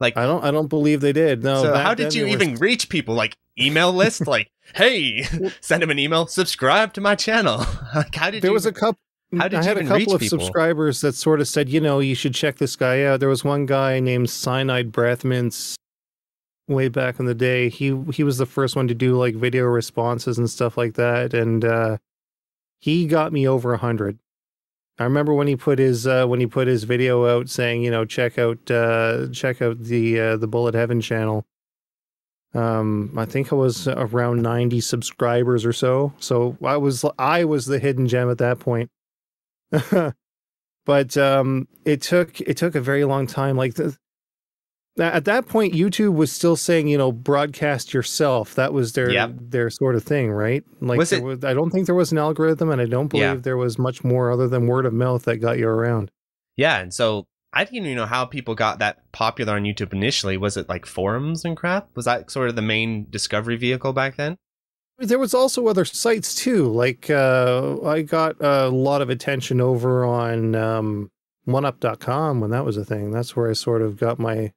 [0.00, 1.42] Like I don't I don't believe they did.
[1.42, 1.62] No.
[1.62, 3.14] So how did you even reach people?
[3.14, 4.26] Like email list?
[4.26, 5.22] like, hey,
[5.60, 7.64] send them an email, subscribe to my channel.
[7.94, 8.54] like how did there you...
[8.54, 9.00] was a couple
[9.36, 10.38] how did I had a couple of people?
[10.40, 13.20] subscribers that sort of said, you know, you should check this guy out.
[13.20, 15.76] There was one guy named Cyanide Breath Mints
[16.68, 17.68] way back in the day.
[17.68, 21.34] He he was the first one to do like video responses and stuff like that,
[21.34, 21.98] and uh,
[22.78, 24.18] he got me over a hundred.
[24.98, 27.90] I remember when he put his uh, when he put his video out saying, you
[27.90, 31.44] know, check out uh, check out the uh, the Bullet Heaven channel.
[32.54, 36.12] Um, I think I was around 90 subscribers or so.
[36.20, 38.90] So I was I was the hidden gem at that point.
[40.86, 43.56] but um, it took it took a very long time.
[43.56, 43.96] Like the,
[44.98, 49.32] at that point youtube was still saying you know broadcast yourself that was their yep.
[49.40, 52.18] their sort of thing right like was it, was, i don't think there was an
[52.18, 53.34] algorithm and i don't believe yeah.
[53.34, 56.10] there was much more other than word of mouth that got you around
[56.56, 60.36] yeah and so i didn't even know how people got that popular on youtube initially
[60.36, 64.16] was it like forums and crap was that sort of the main discovery vehicle back
[64.16, 64.36] then
[64.98, 70.04] there was also other sites too like uh, i got a lot of attention over
[70.04, 71.10] on um,
[71.48, 74.52] oneup.com when that was a thing that's where i sort of got my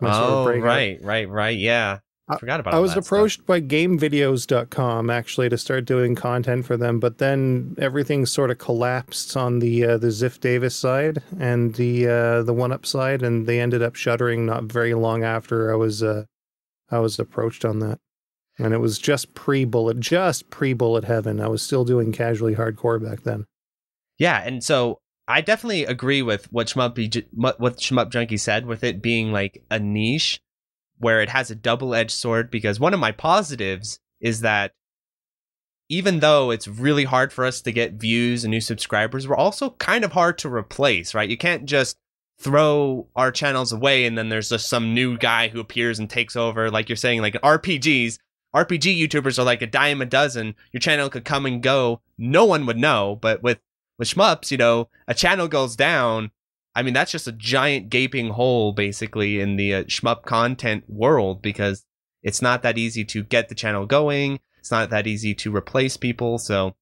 [0.00, 1.56] oh, right, right, right.
[1.56, 1.98] Yeah.
[2.26, 2.78] I forgot about that.
[2.78, 3.46] I was approached stuff.
[3.46, 9.36] by gamevideos.com actually to start doing content for them, but then everything sort of collapsed
[9.36, 13.46] on the uh, the Ziff Davis side and the uh, the one up side, and
[13.46, 16.24] they ended up shuttering not very long after I was uh,
[16.90, 18.00] I was approached on that.
[18.58, 21.40] And it was just pre bullet, just pre bullet heaven.
[21.40, 23.46] I was still doing casually hardcore back then.
[24.18, 29.02] Yeah, and so I definitely agree with what Shmup, what Shmup Junkie said with it
[29.02, 30.40] being like a niche
[30.98, 32.50] where it has a double edged sword.
[32.50, 34.72] Because one of my positives is that
[35.88, 39.70] even though it's really hard for us to get views and new subscribers, we're also
[39.70, 41.28] kind of hard to replace, right?
[41.28, 41.96] You can't just
[42.38, 46.36] throw our channels away and then there's just some new guy who appears and takes
[46.36, 46.70] over.
[46.70, 48.18] Like you're saying, like RPGs,
[48.54, 50.54] RPG YouTubers are like a dime a dozen.
[50.72, 52.00] Your channel could come and go.
[52.16, 53.18] No one would know.
[53.20, 53.58] But with
[53.98, 56.30] with shmups, you know, a channel goes down.
[56.74, 61.42] I mean, that's just a giant gaping hole basically in the uh, shmup content world
[61.42, 61.84] because
[62.22, 64.40] it's not that easy to get the channel going.
[64.58, 66.38] It's not that easy to replace people.
[66.38, 66.74] So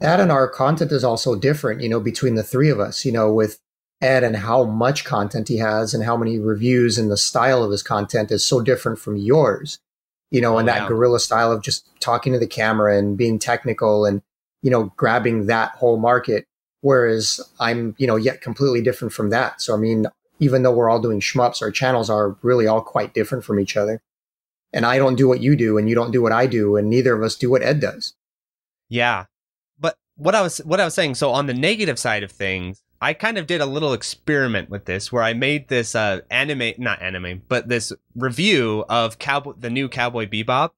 [0.00, 3.12] that and our content is also different, you know, between the three of us, you
[3.12, 3.60] know, with
[4.00, 7.70] Ed and how much content he has and how many reviews and the style of
[7.70, 9.78] his content is so different from yours.
[10.30, 13.38] You know, oh, and that guerrilla style of just talking to the camera and being
[13.38, 14.22] technical and,
[14.62, 16.46] you know, grabbing that whole market.
[16.80, 19.60] Whereas I'm, you know, yet completely different from that.
[19.60, 20.06] So, I mean,
[20.38, 23.76] even though we're all doing shmups, our channels are really all quite different from each
[23.76, 24.02] other.
[24.72, 26.90] And I don't do what you do and you don't do what I do and
[26.90, 28.14] neither of us do what Ed does.
[28.88, 29.24] Yeah.
[29.78, 32.82] But what I was what I was saying, so on the negative side of things,
[33.00, 36.72] I kind of did a little experiment with this where I made this uh anime
[36.78, 40.70] not anime, but this review of cowboy the new Cowboy Bebop.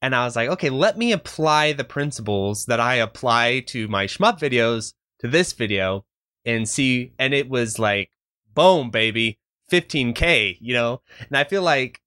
[0.00, 4.06] And I was like, okay, let me apply the principles that I apply to my
[4.06, 6.04] shmup videos to this video
[6.44, 8.10] and see and it was like
[8.54, 9.38] boom baby
[9.70, 12.00] 15k you know and i feel like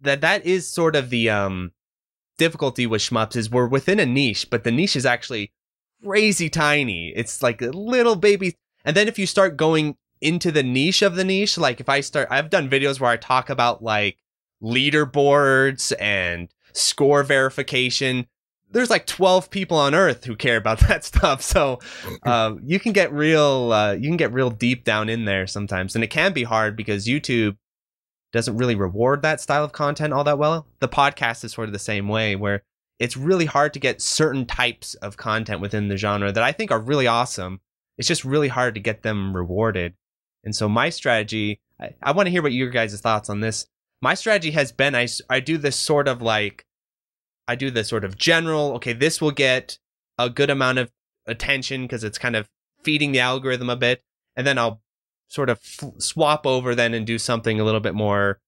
[0.00, 1.72] that that is sort of the um
[2.40, 5.52] difficulty with shmups is we're within a niche, but the niche is actually
[6.04, 7.10] crazy tiny.
[7.10, 8.56] It's like a little baby.
[8.84, 12.00] And then if you start going into the niche of the niche, like if I
[12.00, 14.18] start, I've done videos where I talk about like
[14.62, 18.26] leaderboards and score verification.
[18.70, 21.42] There's like 12 people on earth who care about that stuff.
[21.42, 21.80] So,
[22.24, 25.94] uh, you can get real, uh, you can get real deep down in there sometimes.
[25.94, 27.56] And it can be hard because YouTube
[28.32, 30.66] doesn't really reward that style of content all that well.
[30.78, 32.62] The podcast is sort of the same way, where
[33.00, 36.70] it's really hard to get certain types of content within the genre that I think
[36.70, 37.60] are really awesome.
[37.96, 39.94] It's just really hard to get them rewarded.
[40.44, 43.66] And so my strategy, I, I want to hear what your guys' thoughts on this.
[44.02, 46.66] My strategy has been I, I do this sort of like,
[47.48, 49.78] I do this sort of general, okay, this will get
[50.18, 50.92] a good amount of
[51.26, 52.48] attention because it's kind of
[52.82, 54.02] feeding the algorithm a bit.
[54.36, 54.82] And then I'll
[55.28, 55.60] sort of
[55.98, 58.40] swap over then and do something a little bit more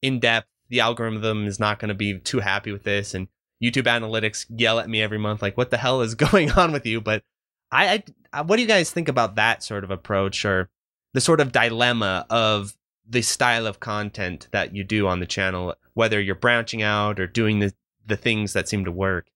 [0.00, 0.48] in depth.
[0.70, 3.28] The algorithm is not going to be too happy with this, and
[3.62, 6.86] YouTube analytics yell at me every month, like, "What the hell is going on with
[6.86, 7.22] you?" But
[7.70, 10.68] I, I, what do you guys think about that sort of approach, or
[11.14, 12.74] the sort of dilemma of
[13.08, 17.26] the style of content that you do on the channel, whether you're branching out or
[17.26, 17.72] doing the
[18.06, 19.26] the things that seem to work?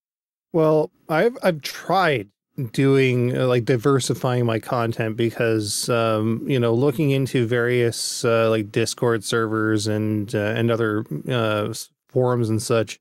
[0.53, 2.29] Well, I've I've tried
[2.73, 8.71] doing uh, like diversifying my content because um, you know looking into various uh, like
[8.71, 11.73] discord servers and uh, and other uh,
[12.09, 12.99] forums and such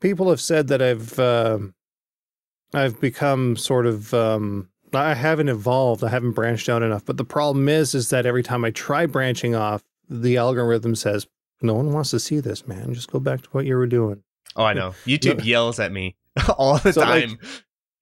[0.00, 1.74] people have said that i've um,
[2.74, 7.24] i've become sort of um, i haven't evolved i haven't branched out enough but the
[7.24, 11.26] problem is is that every time i try branching off the algorithm says
[11.60, 14.22] no one wants to see this man just go back to what you were doing
[14.56, 16.16] oh i know youtube yells at me
[16.58, 17.48] all the so time like,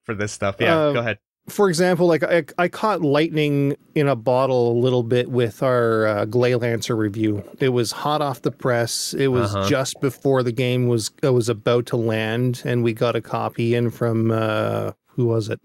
[0.06, 0.56] for this stuff.
[0.58, 1.18] Yeah, uh, go ahead.
[1.48, 6.06] For example, like I, I caught lightning in a bottle a little bit with our
[6.06, 7.44] uh, Gleylancer review.
[7.60, 9.14] It was hot off the press.
[9.14, 9.68] It was uh-huh.
[9.68, 13.74] just before the game was uh, was about to land, and we got a copy
[13.76, 15.60] in from uh, who was it?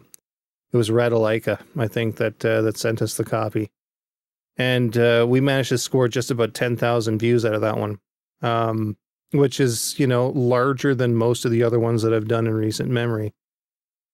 [0.71, 3.71] It was Ratalaika, I think that uh, that sent us the copy,
[4.57, 7.99] and uh, we managed to score just about ten thousand views out of that one.
[8.43, 8.97] Um,
[9.31, 12.53] which is you know larger than most of the other ones that I've done in
[12.53, 13.33] recent memory.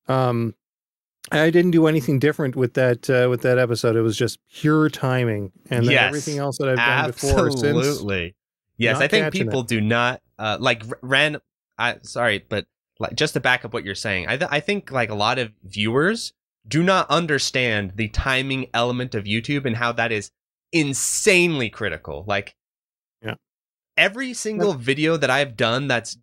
[0.07, 0.55] Um,
[1.31, 3.95] I didn't do anything different with that uh, with that episode.
[3.95, 7.47] It was just pure timing, and then yes, everything else that I've done before.
[7.47, 8.35] Absolutely,
[8.77, 8.99] yes.
[8.99, 9.67] I think people it.
[9.67, 11.37] do not uh, like ran.
[11.77, 12.65] I sorry, but
[12.99, 15.37] like just to back up what you're saying, I th- I think like a lot
[15.37, 16.33] of viewers
[16.67, 20.31] do not understand the timing element of YouTube and how that is
[20.71, 22.23] insanely critical.
[22.27, 22.55] Like,
[23.21, 23.35] yeah,
[23.97, 26.17] every single video that I've done that's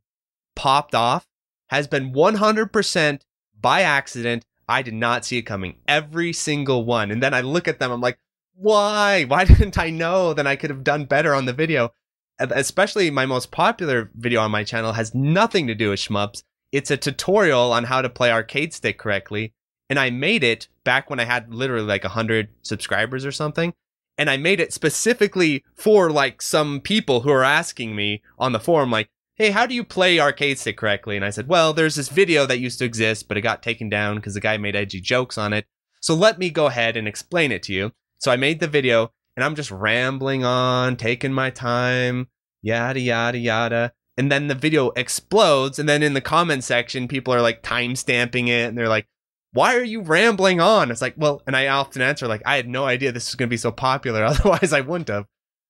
[0.56, 1.26] popped off
[1.68, 3.24] has been 100 percent
[3.60, 4.46] by accident.
[4.68, 5.76] I did not see it coming.
[5.86, 7.10] Every single one.
[7.10, 8.18] And then I look at them, I'm like,
[8.54, 9.24] why?
[9.24, 10.34] Why didn't I know?
[10.34, 11.92] Then I could have done better on the video.
[12.38, 16.42] Especially my most popular video on my channel has nothing to do with shmups.
[16.72, 19.52] It's a tutorial on how to play arcade stick correctly.
[19.88, 23.74] And I made it back when I had literally like 100 subscribers or something.
[24.18, 28.60] And I made it specifically for like some people who are asking me on the
[28.60, 31.16] forum, like, hey, how do you play arcade stick correctly?
[31.16, 33.88] And I said, well, there's this video that used to exist, but it got taken
[33.88, 35.66] down because the guy made edgy jokes on it.
[36.00, 37.92] So let me go ahead and explain it to you.
[38.18, 42.28] So I made the video and I'm just rambling on, taking my time,
[42.62, 43.92] yada, yada, yada.
[44.16, 45.80] And then the video explodes.
[45.80, 49.06] And then in the comment section, people are like time stamping it and they're like,
[49.52, 50.90] why are you rambling on?
[50.90, 53.48] It's like, well, and I often answer, like, I had no idea this was going
[53.48, 54.24] to be so popular.
[54.24, 55.26] Otherwise, I wouldn't have.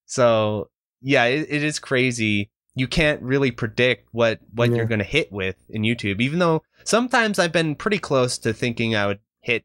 [0.07, 4.77] So, yeah, it, it is crazy you can't really predict what what yeah.
[4.77, 6.21] you're going to hit with in YouTube.
[6.21, 9.65] Even though sometimes I've been pretty close to thinking I would hit,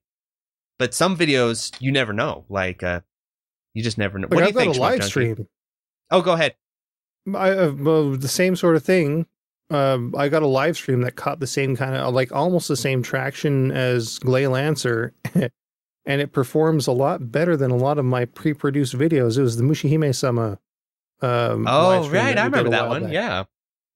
[0.78, 2.45] but some videos you never know.
[2.50, 3.02] Like uh,
[3.74, 4.28] you just never know.
[4.30, 4.76] Like what do you think?
[4.76, 5.48] A live stream.
[6.12, 6.56] Oh, go ahead.
[7.36, 9.26] I uh, well, the same sort of thing.
[9.72, 12.78] Um, I got a live stream that caught the same kind of like almost the
[12.78, 15.12] same traction as Gleylancer.
[16.06, 19.38] and it performs a lot better than a lot of my pre-produced videos.
[19.38, 20.58] It was the Mushihime Sama.
[21.21, 23.03] Um, oh right, I remember that one.
[23.03, 23.13] Back.
[23.13, 23.43] Yeah,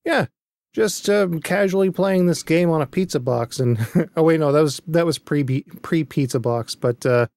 [0.05, 0.25] yeah.
[0.73, 3.77] Just um, casually playing this game on a pizza box, and
[4.15, 7.27] oh wait, no, that was that was pre pre pizza box, but uh,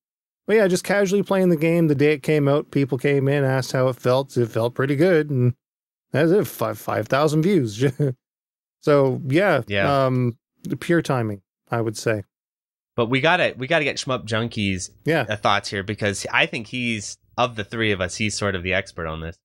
[0.47, 1.89] but yeah, just casually playing the game.
[1.89, 4.37] The day it came out, people came in, asked how it felt.
[4.37, 5.55] It felt pretty good, and
[6.13, 6.47] that's it.
[6.47, 7.85] Five five thousand views.
[8.81, 10.07] so yeah, yeah.
[10.07, 10.39] Um,
[10.81, 12.23] pure timing, I would say.
[12.97, 15.27] But we gotta we gotta get Shmup Junkies yeah.
[15.29, 18.63] Uh, thoughts here because I think he's of the three of us, he's sort of
[18.63, 19.37] the expert on this.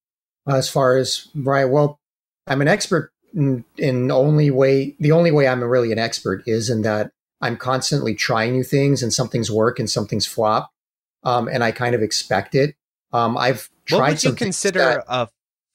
[0.47, 1.99] As far as right, well,
[2.47, 4.95] I'm an expert in, in only way.
[4.99, 9.03] The only way I'm really an expert is in that I'm constantly trying new things,
[9.03, 10.71] and some things work and some things flop,
[11.23, 12.75] um, and I kind of expect it.
[13.13, 13.99] Um, I've tried.
[13.99, 15.29] What would you consider that, a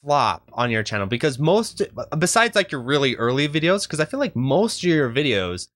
[0.05, 1.07] flop on your channel?
[1.07, 1.83] Because most,
[2.19, 5.69] besides like your really early videos, because I feel like most of your videos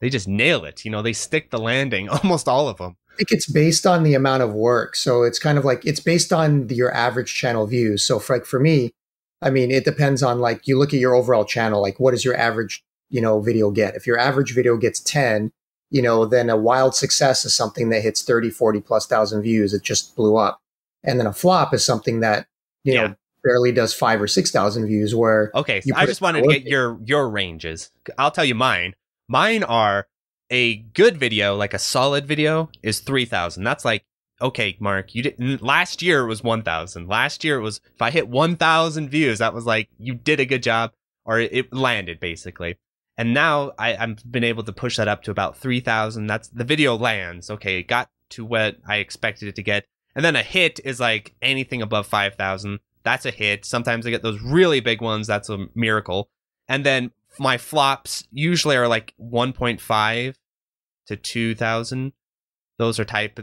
[0.00, 0.84] they just nail it.
[0.84, 2.96] You know, they stick the landing, almost all of them.
[3.18, 4.94] I think it's based on the amount of work.
[4.94, 8.04] So it's kind of like it's based on the, your average channel views.
[8.04, 8.92] So for like for me,
[9.42, 12.24] I mean, it depends on like you look at your overall channel, like what does
[12.24, 13.96] your average, you know, video get?
[13.96, 15.50] If your average video gets 10,
[15.90, 19.74] you know, then a wild success is something that hits 30, 40 plus thousand views.
[19.74, 20.60] It just blew up.
[21.02, 22.46] And then a flop is something that,
[22.84, 23.06] you yeah.
[23.08, 25.50] know, barely does five or 6,000 views where.
[25.56, 25.80] Okay.
[25.80, 27.90] So I just wanted to get your, your ranges.
[28.16, 28.94] I'll tell you mine.
[29.26, 30.06] Mine are
[30.50, 33.64] a good video, like a solid video, is 3,000.
[33.64, 34.04] That's like,
[34.40, 35.62] okay, Mark, you didn't.
[35.62, 37.08] last year it was 1,000.
[37.08, 40.46] Last year it was, if I hit 1,000 views, that was like, you did a
[40.46, 40.92] good job,
[41.24, 42.78] or it landed basically.
[43.16, 46.26] And now I, I've been able to push that up to about 3,000.
[46.26, 47.50] That's the video lands.
[47.50, 49.86] Okay, it got to what I expected it to get.
[50.14, 52.78] And then a hit is like anything above 5,000.
[53.02, 53.64] That's a hit.
[53.64, 55.26] Sometimes I get those really big ones.
[55.26, 56.30] That's a miracle.
[56.68, 60.34] And then my flops usually are like 1.5
[61.06, 62.12] to 2000
[62.78, 63.40] those are type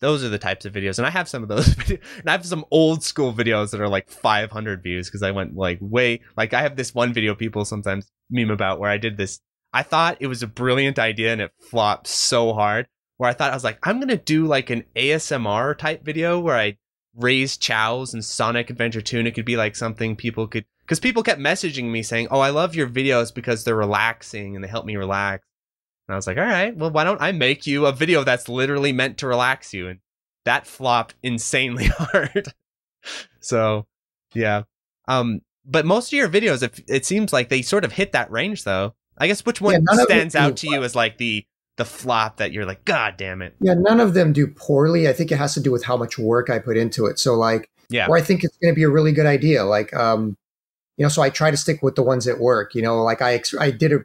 [0.00, 0.98] those are the types of videos.
[0.98, 3.88] And i have some of those and i have some old school videos that are
[3.88, 7.64] like 500 views because i went like way like i have this one video people
[7.64, 9.40] sometimes meme about where i did this.
[9.72, 13.50] I thought it was a brilliant idea and it flopped so hard where i thought
[13.50, 16.76] i was like i'm gonna do like an asmr type video where i
[17.14, 21.00] raise chows and sonic adventure 2 and it could be like something people could because
[21.00, 24.68] people kept messaging me saying, "Oh, I love your videos because they're relaxing and they
[24.68, 25.44] help me relax."
[26.08, 28.48] And I was like, "All right, well, why don't I make you a video that's
[28.48, 30.00] literally meant to relax you?" And
[30.46, 32.54] that flopped insanely hard.
[33.40, 33.86] so,
[34.34, 34.62] yeah.
[35.06, 38.30] Um, but most of your videos, it, it seems like they sort of hit that
[38.30, 38.94] range, though.
[39.18, 41.44] I guess which one yeah, stands out to you as like the
[41.76, 43.54] the flop that you're like, God damn it.
[43.60, 45.06] Yeah, none of them do poorly.
[45.06, 47.18] I think it has to do with how much work I put into it.
[47.18, 49.64] So like, yeah, where I think it's going to be a really good idea.
[49.64, 50.36] Like, um,
[50.98, 52.74] you know, so I try to stick with the ones that work.
[52.74, 54.00] You know, like I I did a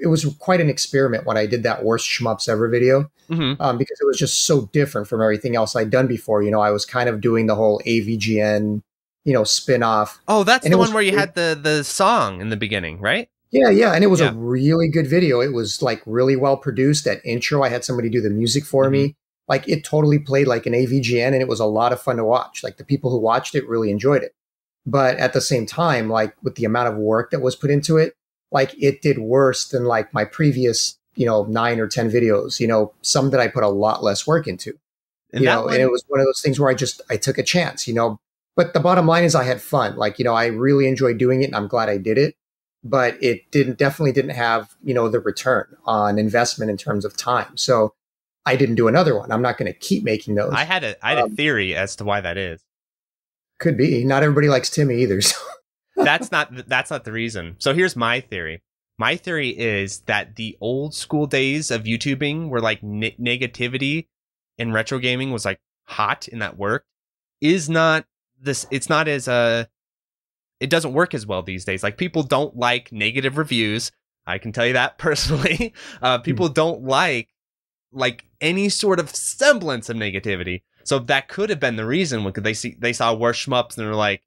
[0.00, 3.60] it was quite an experiment when I did that worst shmups ever video mm-hmm.
[3.60, 6.42] um, because it was just so different from everything else I'd done before.
[6.42, 8.82] You know, I was kind of doing the whole AVGN,
[9.24, 10.20] you know, spin off.
[10.26, 13.28] Oh, that's and the one where you had the the song in the beginning, right?
[13.50, 14.30] Yeah, yeah, and it was yeah.
[14.30, 15.40] a really good video.
[15.40, 17.04] It was like really well produced.
[17.04, 18.92] That intro, I had somebody do the music for mm-hmm.
[18.92, 19.16] me.
[19.48, 22.24] Like it totally played like an AVGN, and it was a lot of fun to
[22.24, 22.62] watch.
[22.64, 24.34] Like the people who watched it really enjoyed it.
[24.86, 27.96] But at the same time, like with the amount of work that was put into
[27.96, 28.14] it,
[28.52, 32.68] like it did worse than like my previous, you know, nine or 10 videos, you
[32.68, 34.74] know, some that I put a lot less work into.
[35.32, 37.16] And you know, one- and it was one of those things where I just I
[37.16, 38.18] took a chance, you know.
[38.54, 39.96] But the bottom line is I had fun.
[39.96, 42.36] Like, you know, I really enjoyed doing it and I'm glad I did it.
[42.84, 47.16] But it didn't definitely didn't have, you know, the return on investment in terms of
[47.16, 47.56] time.
[47.56, 47.92] So
[48.46, 49.32] I didn't do another one.
[49.32, 50.52] I'm not going to keep making those.
[50.54, 52.62] I had a I had um, a theory as to why that is.
[53.58, 54.04] Could be.
[54.04, 55.20] Not everybody likes Timmy either.
[55.96, 56.04] So.
[56.04, 57.56] that's not that's not the reason.
[57.58, 58.62] So here's my theory.
[58.98, 64.08] My theory is that the old school days of YouTubing where like ne- negativity
[64.58, 66.84] and retro gaming was like hot in that work
[67.40, 68.04] is not
[68.38, 69.64] this it's not as uh
[70.60, 71.82] it doesn't work as well these days.
[71.82, 73.90] Like people don't like negative reviews.
[74.26, 75.72] I can tell you that personally.
[76.02, 76.54] Uh people mm.
[76.54, 77.30] don't like
[77.92, 80.62] like any sort of semblance of negativity.
[80.86, 83.86] So that could have been the reason because they see they saw worse shmups and
[83.86, 84.22] they're like,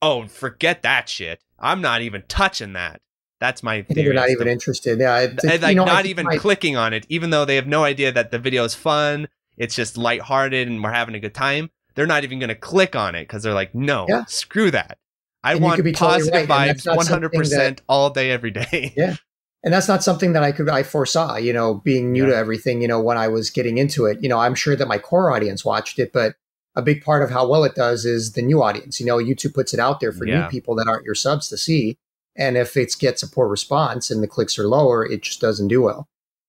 [0.00, 1.42] "Oh, forget that shit.
[1.58, 3.00] I'm not even touching that."
[3.40, 4.04] That's my theory.
[4.04, 5.00] They're not even interested.
[5.00, 6.36] Yeah, it's, it's, like know, not even my...
[6.36, 9.28] clicking on it, even though they have no idea that the video is fun.
[9.56, 11.70] It's just lighthearted and we're having a good time.
[11.94, 14.24] They're not even going to click on it because they're like, "No, yeah.
[14.26, 14.98] screw that.
[15.42, 16.76] I and want positive totally right.
[16.76, 19.16] vibes, 100 percent all day, every day." Yeah,
[19.64, 21.36] and that's not something that I could I foresaw.
[21.36, 22.30] You know, being new yeah.
[22.30, 22.82] to everything.
[22.82, 25.32] You know, when I was getting into it, you know, I'm sure that my core
[25.32, 26.36] audience watched it, but
[26.76, 29.00] a big part of how well it does is the new audience.
[29.00, 30.42] You know, YouTube puts it out there for yeah.
[30.42, 31.96] new people that aren't your subs to see,
[32.36, 35.68] and if it gets a poor response and the clicks are lower, it just doesn't
[35.68, 36.06] do well.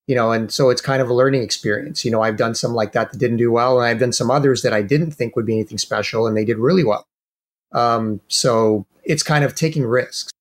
[0.08, 2.06] you know, and so it's kind of a learning experience.
[2.06, 4.30] You know, I've done some like that that didn't do well, and I've done some
[4.30, 7.08] others that I didn't think would be anything special, and they did really well.
[7.72, 10.32] Um, so it's kind of taking risks.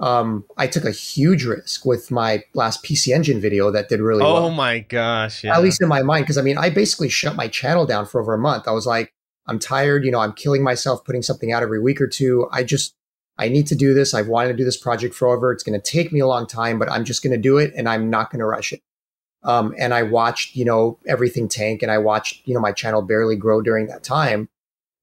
[0.00, 4.22] Um, I took a huge risk with my last PC Engine video that did really
[4.22, 4.44] oh well.
[4.46, 5.42] Oh my gosh!
[5.42, 5.56] Yeah.
[5.56, 8.20] At least in my mind, because I mean, I basically shut my channel down for
[8.20, 8.68] over a month.
[8.68, 9.12] I was like,
[9.46, 10.04] I'm tired.
[10.04, 12.48] You know, I'm killing myself putting something out every week or two.
[12.52, 12.94] I just
[13.38, 14.14] I need to do this.
[14.14, 15.52] I've wanted to do this project forever.
[15.52, 17.72] It's going to take me a long time, but I'm just going to do it,
[17.76, 18.82] and I'm not going to rush it.
[19.42, 23.02] Um, and I watched, you know, everything tank and I watched, you know, my channel
[23.02, 24.48] barely grow during that time.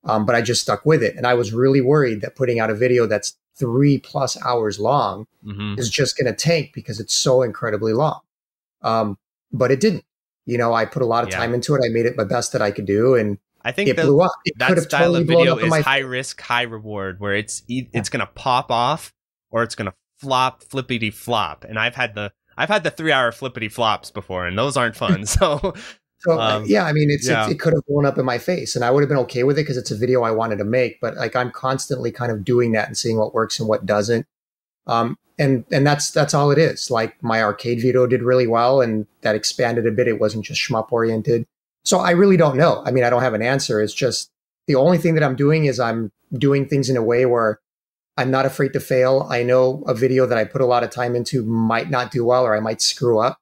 [0.04, 1.16] Um, but I just stuck with it.
[1.16, 5.28] And I was really worried that putting out a video that's three plus hours long
[5.46, 5.80] mm-hmm.
[5.80, 8.20] is just going to tank because it's so incredibly long.
[8.82, 9.18] Um,
[9.52, 10.04] but it didn't.
[10.46, 11.38] You know, I put a lot of yeah.
[11.38, 11.82] time into it.
[11.84, 13.16] I made it my best that I could do.
[13.16, 14.32] And I think it the, blew up.
[14.46, 18.02] It that style totally of video is high risk, high reward, where it's it's yeah.
[18.02, 19.12] going to pop off
[19.50, 21.66] or it's going to flop, flippity flop.
[21.68, 24.96] And I've had the I've had the three hour flippity flops before, and those aren't
[24.96, 25.26] fun.
[25.36, 25.74] So,
[26.26, 27.48] so um, yeah, I mean, it's, yeah.
[27.48, 29.44] it, it could have blown up in my face, and I would have been okay
[29.44, 31.00] with it because it's a video I wanted to make.
[31.00, 34.26] But like, I'm constantly kind of doing that and seeing what works and what doesn't.
[34.88, 36.90] Um, and and that's that's all it is.
[36.90, 40.08] Like my arcade video did really well, and that expanded a bit.
[40.08, 41.46] It wasn't just shmup oriented.
[41.84, 42.82] So I really don't know.
[42.86, 43.82] I mean, I don't have an answer.
[43.82, 44.32] It's just
[44.68, 47.60] the only thing that I'm doing is I'm doing things in a way where
[48.18, 49.28] I'm not afraid to fail.
[49.30, 52.26] I know a video that I put a lot of time into might not do
[52.26, 53.38] well or I might screw up.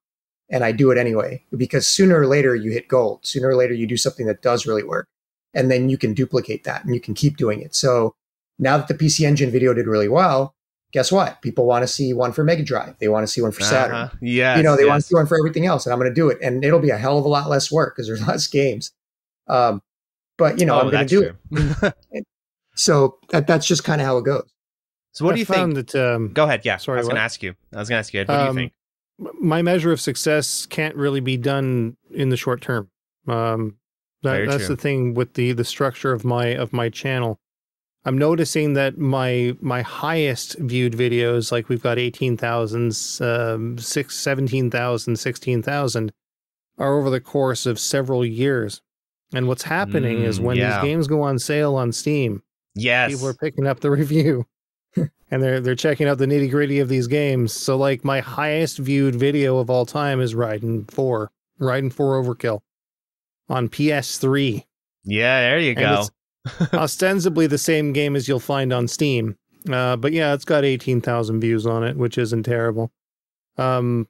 [0.50, 3.26] And I do it anyway because sooner or later you hit gold.
[3.26, 5.08] Sooner or later you do something that does really work.
[5.54, 7.76] And then you can duplicate that and you can keep doing it.
[7.76, 8.16] So
[8.60, 10.56] now that the PC Engine video did really well,
[10.94, 11.41] guess what?
[11.41, 12.98] People want to see one for Mega Drive.
[13.00, 13.96] They want to see one for Saturn.
[13.96, 14.18] Uh-huh.
[14.22, 14.58] Yeah.
[14.58, 14.89] You know, they yes.
[14.89, 15.86] want to see one for everything else.
[15.86, 16.38] And I'm going to do it.
[16.41, 18.91] And it'll be a hell of a lot less work because there's less games.
[19.48, 19.82] Um,
[20.38, 21.91] but, you know, oh, I'm going to do true.
[22.12, 22.26] it.
[22.76, 24.50] so that, that's just kind of how it goes.
[25.12, 25.76] So what I do you think?
[25.76, 26.62] That, um, Go ahead.
[26.64, 26.78] Yeah.
[26.78, 27.56] Sorry, I was going to ask you.
[27.74, 28.22] I was going to ask you.
[28.22, 28.74] Ed, what um, do you um, think?
[29.20, 32.89] My measure of success can't really be done in the short term.
[33.28, 33.78] Um,
[34.24, 34.76] that, that's true.
[34.76, 37.39] the thing with the the structure of my of my channel.
[38.05, 42.91] I'm noticing that my my highest viewed videos, like we've got 18,000,
[43.22, 46.11] um, 6, 17,000, 16,000,
[46.78, 48.82] are over the course of several years.
[49.34, 50.82] And what's happening mm, is when yeah.
[50.82, 52.43] these games go on sale on Steam,
[52.76, 53.11] yes.
[53.11, 54.45] people are picking up the review
[55.34, 57.51] and they're they're checking out the nitty gritty of these games.
[57.53, 62.59] So like my highest viewed video of all time is Raiden Four, Raiden Four Overkill,
[63.49, 64.63] on PS3.
[65.03, 66.05] Yeah, there you go.
[66.73, 69.36] ostensibly the same game as you'll find on Steam,
[69.71, 72.91] uh, but yeah, it's got eighteen thousand views on it, which isn't terrible.
[73.57, 74.07] Um,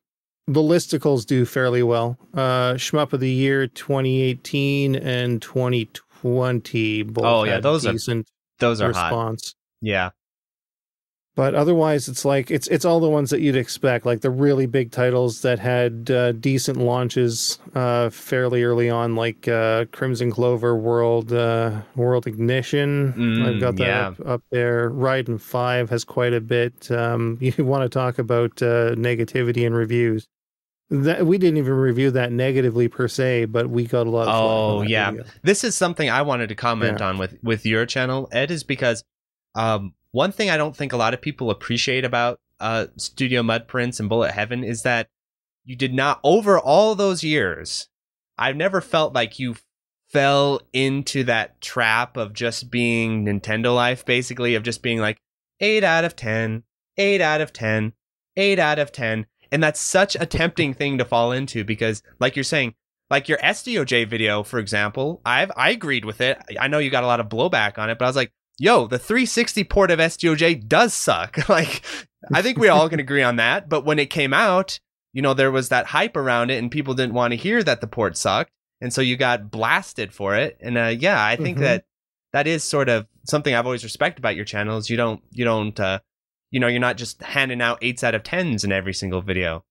[0.48, 2.18] the listicles do fairly well.
[2.34, 7.24] Uh, Shmup of the Year 2018 and 2020 both.
[7.24, 9.48] Oh yeah, those decent are those are response.
[9.48, 9.56] Hot.
[9.80, 10.10] Yeah,
[11.36, 14.66] but otherwise it's like it's it's all the ones that you'd expect like the really
[14.66, 20.76] big titles that had uh, decent launches uh, fairly early on like uh, crimson clover
[20.76, 24.08] world uh, world ignition mm, i've got that yeah.
[24.08, 28.62] up, up, there Raiden 5 has quite a bit um, you want to talk about
[28.62, 30.28] uh, negativity in reviews
[30.90, 34.28] that we didn't even review that negatively per se, but we got a lot.
[34.28, 35.26] of Oh yeah, video.
[35.42, 37.08] this is something I wanted to comment yeah.
[37.08, 39.04] on with with your channel, Ed, is because
[39.56, 44.00] um, one thing I don't think a lot of people appreciate about uh, Studio Mudprints
[44.00, 45.10] and Bullet Heaven is that
[45.66, 47.88] you did not, over all those years,
[48.38, 49.56] I've never felt like you
[50.10, 55.18] fell into that trap of just being Nintendo life, basically, of just being like
[55.60, 56.64] 8 out of 10,
[56.96, 57.94] 8 out of 10,
[58.38, 59.26] 8 out of 10.
[59.52, 62.76] And that's such a tempting thing to fall into because, like you're saying,
[63.10, 66.40] like your SDOJ video, for example, I've I agreed with it.
[66.60, 68.32] I know you got a lot of blowback on it, but I was like,
[68.64, 71.38] yo, the 360 port of SDOJ does suck.
[71.50, 71.84] like,
[72.34, 73.68] I think we all can agree on that.
[73.68, 74.80] But when it came out,
[75.12, 77.82] you know, there was that hype around it and people didn't want to hear that
[77.82, 78.52] the port sucked.
[78.80, 80.58] And so you got blasted for it.
[80.62, 81.66] And uh, yeah, I think mm-hmm.
[81.66, 81.86] that
[82.32, 85.44] that is sort of something I've always respected about your channel is you don't, you
[85.44, 86.00] don't, uh,
[86.50, 89.66] you know, you're not just handing out eights out of tens in every single video.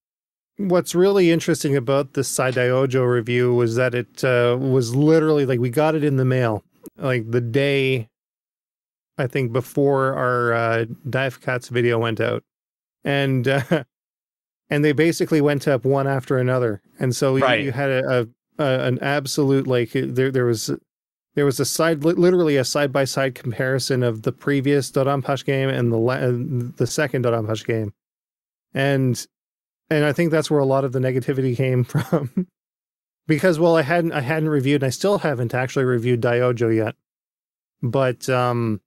[0.57, 5.71] What's really interesting about this Saidaiojo review was that it uh, was literally like we
[5.71, 6.63] got it in the mail,
[6.97, 8.09] like the day
[9.17, 12.43] I think before our uh, Dive Cats video went out,
[13.03, 13.83] and uh,
[14.69, 17.59] and they basically went up one after another, and so right.
[17.59, 20.71] you, you, had a, a, an absolute like there there was
[21.35, 25.69] there was a side literally a side by side comparison of the previous DoDonPachi game
[25.69, 27.93] and the the second DoDonPachi game,
[28.73, 29.25] and
[29.89, 32.47] and I think that's where a lot of the negativity came from.
[33.27, 36.95] because well I hadn't I hadn't reviewed and I still haven't actually reviewed Daioujou yet.
[37.81, 38.81] But um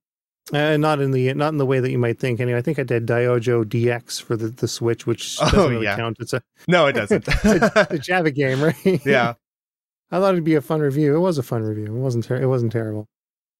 [0.53, 2.39] Uh, not in the not in the way that you might think.
[2.39, 5.83] Anyway, I think I did Daioujou DX for the, the Switch, which doesn't oh, really
[5.83, 5.97] yeah.
[5.97, 6.17] count.
[6.19, 7.25] It's a no, it doesn't.
[7.43, 9.05] it's, a, a Java game, right?
[9.05, 9.33] Yeah.
[10.11, 11.15] I thought it'd be a fun review.
[11.15, 11.85] It was a fun review.
[11.85, 13.09] It wasn't ter- it wasn't terrible,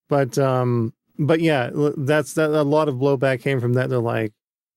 [0.08, 2.52] but um, but yeah, that's that.
[2.52, 3.90] A lot of blowback came from that.
[3.90, 4.32] They're like,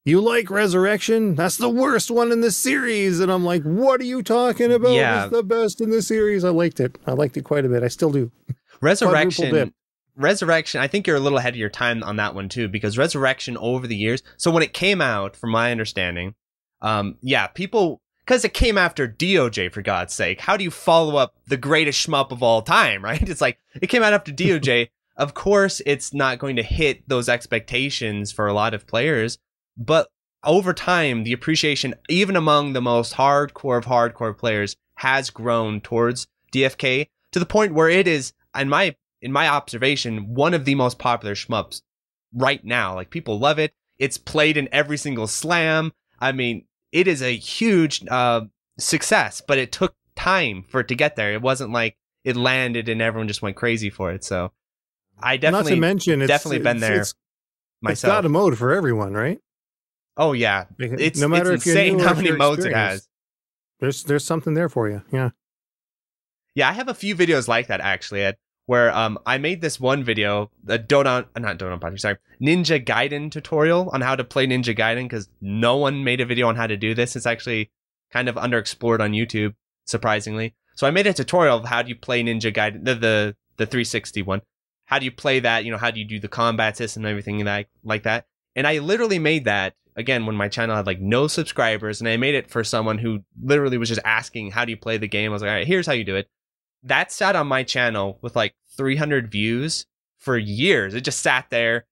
[0.04, 1.36] "You like Resurrection?
[1.36, 4.94] That's the worst one in the series," and I'm like, "What are you talking about?
[4.94, 5.24] Yeah.
[5.24, 6.98] It's the best in the series." I liked it.
[7.06, 7.84] I liked it quite a bit.
[7.84, 8.32] I still do.
[8.80, 9.72] Resurrection.
[10.20, 12.98] Resurrection, I think you're a little ahead of your time on that one too, because
[12.98, 14.22] Resurrection over the years.
[14.36, 16.34] So when it came out, from my understanding,
[16.82, 20.40] um, yeah, people because it came after DOJ for God's sake.
[20.40, 23.28] How do you follow up the greatest shmup of all time, right?
[23.28, 24.88] It's like it came out after DOJ.
[25.16, 29.38] of course, it's not going to hit those expectations for a lot of players,
[29.76, 30.08] but
[30.44, 36.26] over time, the appreciation, even among the most hardcore of hardcore players, has grown towards
[36.52, 40.74] DFK to the point where it is, in my in my observation, one of the
[40.74, 41.82] most popular shmups
[42.32, 42.94] right now.
[42.94, 43.72] Like people love it.
[43.98, 45.92] It's played in every single slam.
[46.18, 48.42] I mean, it is a huge uh,
[48.78, 51.32] success, but it took time for it to get there.
[51.32, 54.24] It wasn't like it landed and everyone just went crazy for it.
[54.24, 54.52] So
[55.22, 57.14] I definitely, not to mention, it's, definitely it's, been there it's,
[57.80, 58.10] myself.
[58.10, 59.38] It's got a mode for everyone, right?
[60.16, 63.08] Oh yeah, it's no matter it's if insane how many modes it has.
[63.78, 65.02] There's there's something there for you.
[65.10, 65.30] Yeah.
[66.54, 68.22] Yeah, I have a few videos like that actually.
[68.22, 68.36] Ed
[68.70, 73.90] where um, I made this one video, a Dodon, not Dodon sorry, Ninja Gaiden tutorial
[73.92, 76.76] on how to play Ninja Gaiden because no one made a video on how to
[76.76, 77.16] do this.
[77.16, 77.72] It's actually
[78.12, 79.56] kind of underexplored on YouTube,
[79.86, 80.54] surprisingly.
[80.76, 83.66] So I made a tutorial of how do you play Ninja Gaiden, the, the, the
[83.66, 84.40] 360 one.
[84.84, 85.64] How do you play that?
[85.64, 88.26] You know, how do you do the combat system and everything like, like that?
[88.54, 92.16] And I literally made that again when my channel had like no subscribers and I
[92.18, 95.32] made it for someone who literally was just asking, how do you play the game?
[95.32, 96.28] I was like, all right, here's how you do it.
[96.84, 99.84] That sat on my channel with like 300 views
[100.18, 100.94] for years.
[100.94, 101.84] It just sat there.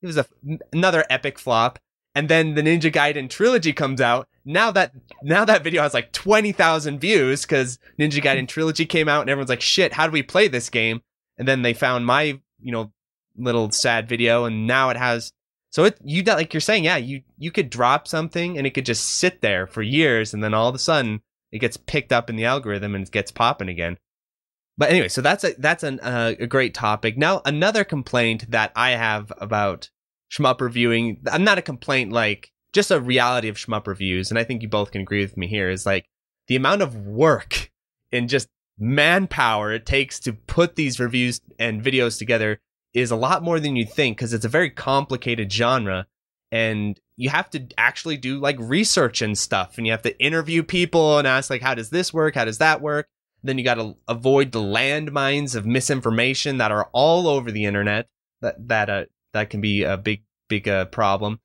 [0.00, 0.26] It was a,
[0.72, 1.80] another epic flop.
[2.14, 4.28] And then the Ninja Gaiden trilogy comes out.
[4.44, 4.92] Now that
[5.24, 8.26] now that video has like 20,000 views because Ninja mm-hmm.
[8.26, 11.02] Gaiden trilogy came out and everyone's like, "Shit, how do we play this game?"
[11.36, 12.92] And then they found my, you know,
[13.36, 15.32] little sad video and now it has
[15.70, 18.86] so it you like you're saying, yeah, you you could drop something and it could
[18.86, 22.30] just sit there for years and then all of a sudden it gets picked up
[22.30, 23.98] in the algorithm and it gets popping again.
[24.78, 27.16] But anyway, so that's a that's an, uh, a great topic.
[27.16, 29.90] Now, another complaint that I have about
[30.30, 34.44] shmup reviewing, I'm not a complaint like just a reality of shmup reviews, and I
[34.44, 36.06] think you both can agree with me here is like
[36.46, 37.70] the amount of work
[38.12, 38.48] and just
[38.78, 42.60] manpower it takes to put these reviews and videos together
[42.92, 46.06] is a lot more than you'd think because it's a very complicated genre
[46.52, 50.62] and you have to actually do like research and stuff and you have to interview
[50.62, 53.08] people and ask like how does this work how does that work
[53.48, 58.08] then you got to avoid the landmines of misinformation that are all over the internet.
[58.40, 61.40] That that uh, that can be a big big uh, problem.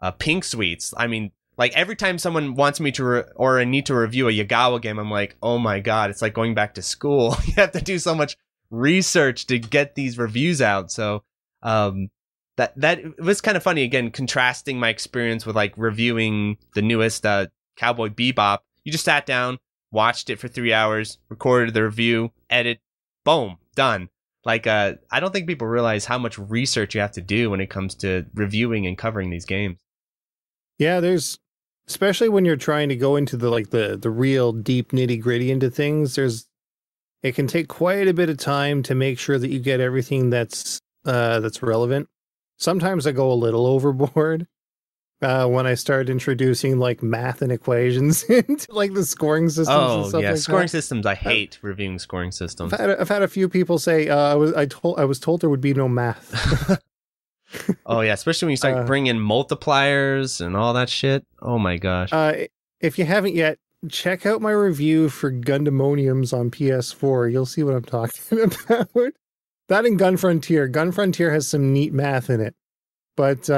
[0.00, 0.94] Uh, pink sweets.
[0.96, 4.28] I mean, like every time someone wants me to re- or I need to review
[4.28, 7.36] a Yagawa game, I'm like, oh my god, it's like going back to school.
[7.44, 8.36] you have to do so much
[8.70, 10.90] research to get these reviews out.
[10.90, 11.22] So
[11.62, 12.08] um,
[12.56, 13.82] that that was kind of funny.
[13.82, 18.58] Again, contrasting my experience with like reviewing the newest uh, Cowboy Bebop.
[18.84, 19.58] You just sat down,
[19.92, 22.80] watched it for three hours, recorded the review, edit,
[23.24, 24.08] boom, done.
[24.44, 27.60] Like, uh, I don't think people realize how much research you have to do when
[27.60, 29.78] it comes to reviewing and covering these games.
[30.78, 31.38] Yeah, there's
[31.88, 35.50] especially when you're trying to go into the like the the real deep nitty gritty
[35.50, 36.14] into things.
[36.14, 36.48] There's
[37.22, 40.30] it can take quite a bit of time to make sure that you get everything
[40.30, 42.08] that's uh that's relevant.
[42.58, 44.46] Sometimes I go a little overboard
[45.22, 50.14] uh, when I started introducing like math and equations into like the scoring systems.
[50.14, 50.68] Oh yeah, like scoring that.
[50.70, 51.06] systems.
[51.06, 52.72] I hate uh, reviewing scoring systems.
[52.72, 55.18] I've had, I've had, a few people say uh, I was I told I was
[55.18, 56.80] told there would be no math.
[57.86, 61.26] oh yeah, especially when you start uh, bringing multipliers and all that shit.
[61.40, 62.12] Oh my gosh.
[62.12, 62.46] Uh,
[62.80, 63.58] if you haven't yet,
[63.90, 67.30] check out my review for Gundemoniums on PS4.
[67.30, 69.12] You'll see what I'm talking about.
[69.68, 70.66] that and Gun Frontier.
[70.66, 72.54] Gun Frontier has some neat math in it,
[73.16, 73.50] but.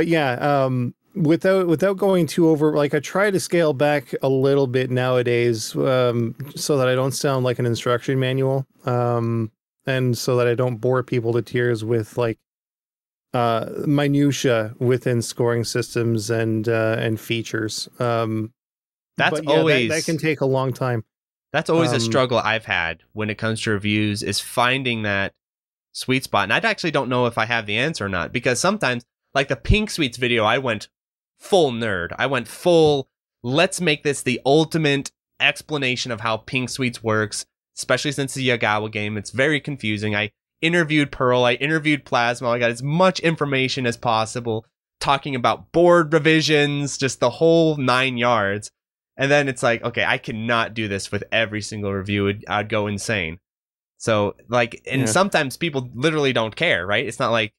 [0.00, 0.32] But yeah,
[0.64, 4.90] um, without without going too over, like I try to scale back a little bit
[4.90, 9.52] nowadays, um, so that I don't sound like an instruction manual, um,
[9.84, 12.38] and so that I don't bore people to tears with like
[13.34, 17.86] uh, minutia within scoring systems and uh, and features.
[17.98, 18.54] Um,
[19.18, 21.04] that's yeah, always that, that, can take a long time.
[21.52, 25.34] That's always um, a struggle I've had when it comes to reviews is finding that
[25.92, 26.44] sweet spot.
[26.44, 29.04] And I actually don't know if I have the answer or not because sometimes
[29.34, 30.88] like the Pink Sweets video, I went
[31.38, 32.12] full nerd.
[32.18, 33.08] I went full,
[33.42, 35.10] let's make this the ultimate
[35.40, 39.16] explanation of how Pink Sweets works, especially since the Yagawa game.
[39.16, 40.14] It's very confusing.
[40.14, 44.66] I interviewed Pearl, I interviewed Plasma, I got as much information as possible,
[45.00, 48.70] talking about board revisions, just the whole nine yards.
[49.16, 52.40] And then it's like, okay, I cannot do this with every single review.
[52.48, 53.38] I'd go insane.
[53.96, 55.06] So like, and yeah.
[55.06, 57.06] sometimes people literally don't care, right?
[57.06, 57.52] It's not like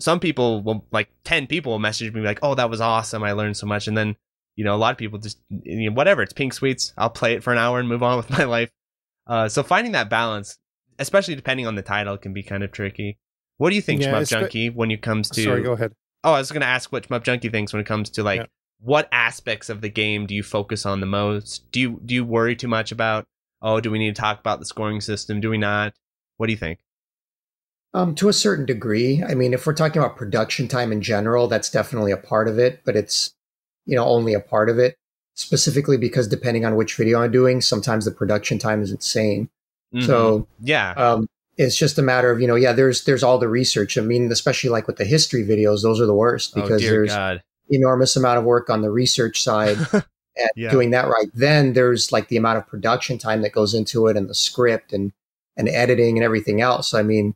[0.00, 3.22] some people will like 10 people will message me like, oh, that was awesome.
[3.22, 3.88] I learned so much.
[3.88, 4.16] And then,
[4.56, 6.92] you know, a lot of people just, you know, whatever, it's pink sweets.
[6.96, 8.70] I'll play it for an hour and move on with my life.
[9.26, 10.58] Uh, so finding that balance,
[10.98, 13.18] especially depending on the title, can be kind of tricky.
[13.58, 15.42] What do you think, yeah, Shmup Junkie, when it comes to?
[15.42, 15.92] Sorry, go ahead.
[16.22, 18.40] Oh, I was going to ask what Shmup Junkie thinks when it comes to like
[18.40, 18.46] yeah.
[18.80, 21.70] what aspects of the game do you focus on the most?
[21.72, 23.24] Do you do you worry too much about?
[23.60, 25.40] Oh, do we need to talk about the scoring system?
[25.40, 25.94] Do we not?
[26.36, 26.78] What do you think?
[27.98, 29.24] Um, to a certain degree.
[29.24, 32.56] I mean, if we're talking about production time in general, that's definitely a part of
[32.56, 33.34] it, but it's
[33.86, 34.94] you know only a part of it.
[35.34, 39.50] Specifically because depending on which video I'm doing, sometimes the production time is insane.
[39.92, 40.06] Mm-hmm.
[40.06, 41.26] So yeah, um,
[41.56, 44.30] it's just a matter of you know yeah there's there's all the research i mean
[44.30, 47.42] especially like with the history videos those are the worst oh, because oh, there's God.
[47.68, 50.70] enormous amount of work on the research side and yeah.
[50.70, 54.16] doing that right then there's like the amount of production time that goes into it
[54.16, 55.12] and the script and
[55.56, 57.34] and editing and everything else i mean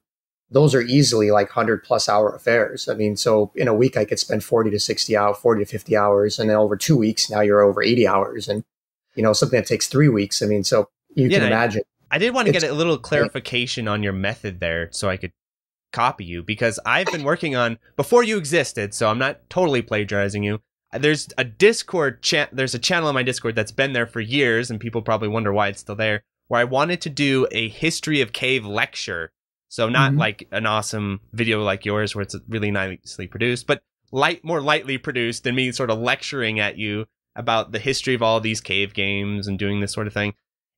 [0.53, 4.05] those are easily like 100 plus hour affairs i mean so in a week i
[4.05, 7.30] could spend 40 to 60 hours 40 to 50 hours and then over two weeks
[7.30, 8.64] now you're over 80 hours and
[9.14, 11.82] you know something that takes three weeks i mean so you yeah, can imagine
[12.12, 15.32] I did want to get a little clarification on your method there so I could
[15.94, 20.42] copy you because I've been working on before you existed, so I'm not totally plagiarizing
[20.42, 20.61] you.
[20.92, 24.20] Uh, there's a Discord chat there's a channel on my Discord that's been there for
[24.20, 27.70] years and people probably wonder why it's still there where I wanted to do a
[27.70, 29.30] history of cave lecture.
[29.72, 30.20] So not mm-hmm.
[30.20, 34.98] like an awesome video like yours where it's really nicely produced, but light more lightly
[34.98, 37.06] produced than me sort of lecturing at you
[37.36, 40.34] about the history of all these cave games and doing this sort of thing.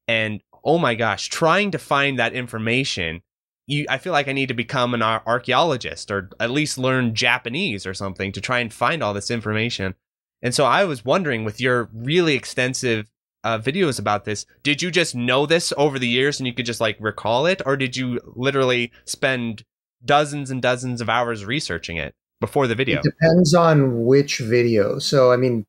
[0.06, 3.22] And oh my gosh, trying to find that information,
[3.66, 7.16] you, I feel like I need to become an ar- archaeologist or at least learn
[7.16, 9.96] Japanese or something to try and find all this information.
[10.40, 13.10] And so I was wondering, with your really extensive
[13.44, 16.66] uh, videos about this, did you just know this over the years and you could
[16.66, 19.64] just like recall it, or did you literally spend
[20.04, 22.98] dozens and dozens of hours researching it before the video?
[22.98, 24.98] It depends on which video.
[24.98, 25.66] So, I mean,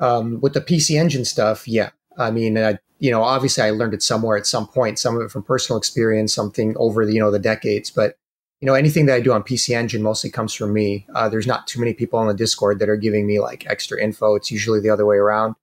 [0.00, 1.90] um, with the PC Engine stuff, yeah.
[2.18, 5.22] I mean, I you know, obviously I learned it somewhere at some point, some of
[5.22, 7.90] it from personal experience, something over the, you know, the decades.
[7.90, 8.14] But,
[8.60, 11.04] you know, anything that I do on PC Engine mostly comes from me.
[11.12, 14.00] Uh, there's not too many people on the Discord that are giving me like extra
[14.00, 14.36] info.
[14.36, 15.56] It's usually the other way around.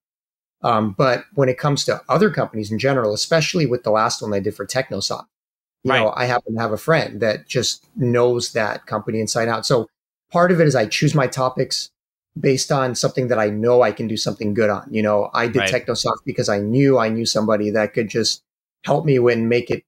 [0.61, 4.33] Um, but when it comes to other companies in general, especially with the last one
[4.33, 5.27] I did for Technosoft,
[5.83, 5.99] you right.
[5.99, 9.65] know, I happen to have a friend that just knows that company inside out.
[9.65, 9.89] So
[10.31, 11.91] part of it is I choose my topics
[12.39, 14.87] based on something that I know I can do something good on.
[14.91, 15.71] You know, I did right.
[15.71, 18.43] Technosoft because I knew I knew somebody that could just
[18.83, 19.83] help me when make it,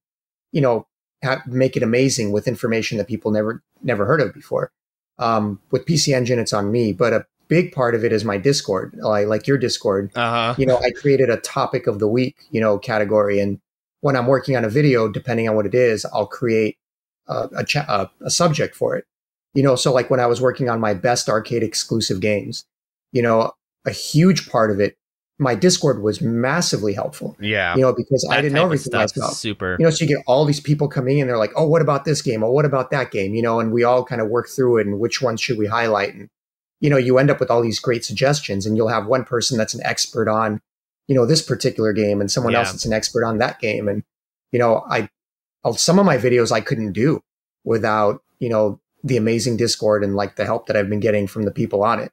[0.52, 0.88] you know,
[1.24, 4.72] ha- make it amazing with information that people never never heard of before.
[5.20, 8.38] Um, with PC Engine, it's on me, but a big part of it is my
[8.38, 10.10] Discord, like, like your Discord.
[10.16, 10.56] Uh-huh.
[10.58, 13.60] You know, I created a topic of the week, you know, category, and
[14.00, 16.78] when I'm working on a video, depending on what it is, I'll create
[17.28, 19.04] a, a, cha- a, a subject for it.
[19.54, 22.64] You know, so like when I was working on my best arcade exclusive games,
[23.12, 23.52] you know,
[23.86, 24.96] a huge part of it,
[25.38, 27.36] my Discord was massively helpful.
[27.40, 27.76] Yeah.
[27.76, 29.34] You know, because I didn't know everything myself.
[29.34, 29.76] Super.
[29.78, 32.06] You know, so you get all these people coming in, they're like, oh, what about
[32.06, 32.44] this game?
[32.44, 33.36] Oh, what about that game?
[33.36, 35.68] You know, and we all kind of work through it and which ones should we
[35.68, 36.14] highlight?
[36.14, 36.30] And,
[36.82, 39.58] you know, you end up with all these great suggestions and you'll have one person
[39.58, 40.60] that's an expert on,
[41.08, 42.60] you know, this particular game and someone yeah.
[42.60, 43.88] else that's an expert on that game.
[43.88, 44.04] And,
[44.52, 45.08] you know, I,
[45.76, 47.22] some of my videos I couldn't do
[47.64, 51.44] without, you know, the amazing Discord and like the help that I've been getting from
[51.44, 52.12] the people on it.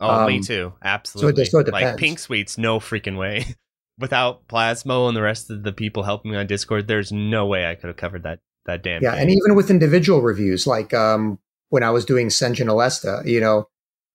[0.00, 0.72] Oh, um, me too.
[0.82, 1.44] Absolutely.
[1.44, 3.44] So it, so it like Pink Sweets, no freaking way.
[3.98, 7.66] Without Plasmo and the rest of the people helping me on Discord, there's no way
[7.66, 9.02] I could have covered that that damn.
[9.02, 9.22] Yeah, game.
[9.22, 11.38] and even with individual reviews, like um,
[11.68, 13.68] when I was doing Sengen Alesta, you know,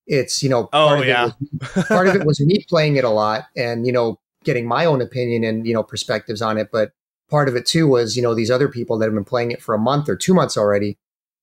[0.09, 2.65] it's you know oh, part oh of yeah, it was, part of it was me
[2.67, 6.41] playing it a lot and you know getting my own opinion and you know perspectives
[6.41, 6.91] on it, but
[7.29, 9.61] part of it too was you know these other people that have been playing it
[9.61, 10.97] for a month or two months already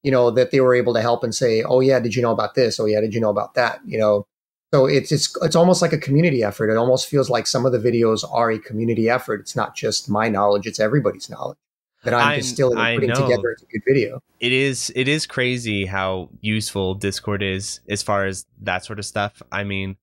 [0.07, 2.31] you know, that they were able to help and say, "Oh yeah, did you know
[2.31, 2.79] about this?
[2.79, 4.27] Oh yeah, did you know about that?" You know,
[4.73, 6.71] so it's it's it's almost like a community effort.
[6.71, 9.41] It almost feels like some of the videos are a community effort.
[9.41, 11.59] It's not just my knowledge; it's everybody's knowledge
[12.07, 14.23] that I'm, I'm distilling and putting together into a good video.
[14.41, 19.05] It is it is crazy how useful Discord is as far as that sort of
[19.05, 19.43] stuff.
[19.53, 19.97] I mean,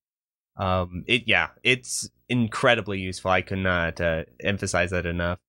[0.57, 3.31] um, it yeah, it's incredibly useful.
[3.31, 5.39] I could not uh, emphasize that enough.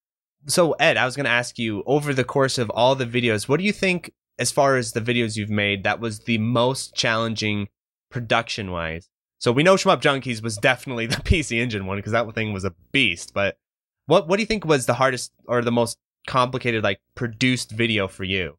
[0.46, 3.48] So Ed, I was going to ask you over the course of all the videos,
[3.48, 6.94] what do you think as far as the videos you've made, that was the most
[6.94, 7.68] challenging
[8.10, 9.08] production wise.
[9.38, 12.64] So we know Shmup Junkies was definitely the PC Engine one because that thing was
[12.64, 13.32] a beast.
[13.34, 13.56] But
[14.06, 18.08] what what do you think was the hardest or the most complicated like produced video
[18.08, 18.56] for you?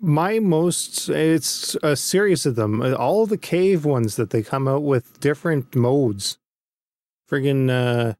[0.00, 2.82] My most, it's a series of them.
[2.94, 6.38] All the cave ones that they come out with different modes.
[7.30, 8.14] Friggin' uh,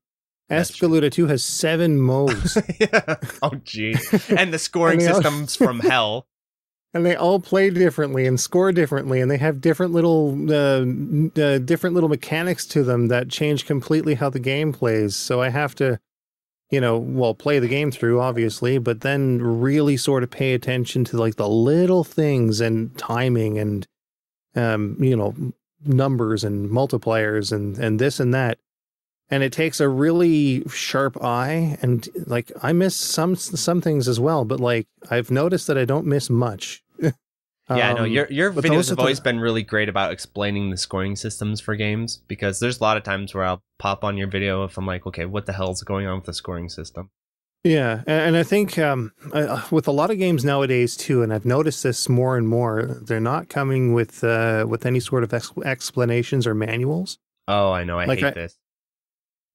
[0.51, 2.57] Espgaluda 2 has seven modes.
[2.81, 3.17] yeah.
[3.43, 3.97] Oh, gee.
[4.35, 6.27] And the scoring and system's from hell.
[6.95, 10.87] And they all play differently and score differently, and they have different little, uh,
[11.39, 15.15] uh, different little mechanics to them that change completely how the game plays.
[15.15, 16.01] So I have to
[16.71, 21.05] you know, well, play the game through, obviously, but then really sort of pay attention
[21.05, 23.87] to like the little things and timing and,
[24.55, 25.35] um, you know,
[25.85, 28.59] numbers and multipliers and, and this and that.
[29.31, 31.79] And it takes a really sharp eye.
[31.81, 35.85] And like, I miss some, some things as well, but like, I've noticed that I
[35.85, 36.83] don't miss much.
[37.71, 39.25] Yeah, um, no, your your videos have always the...
[39.25, 43.03] been really great about explaining the scoring systems for games because there's a lot of
[43.03, 46.07] times where I'll pop on your video if I'm like, okay, what the hell's going
[46.07, 47.11] on with the scoring system?
[47.65, 51.45] Yeah, and I think um, uh, with a lot of games nowadays too, and I've
[51.45, 55.53] noticed this more and more, they're not coming with uh, with any sort of ex-
[55.65, 57.19] explanations or manuals.
[57.49, 58.57] Oh, I know, I like hate I, this.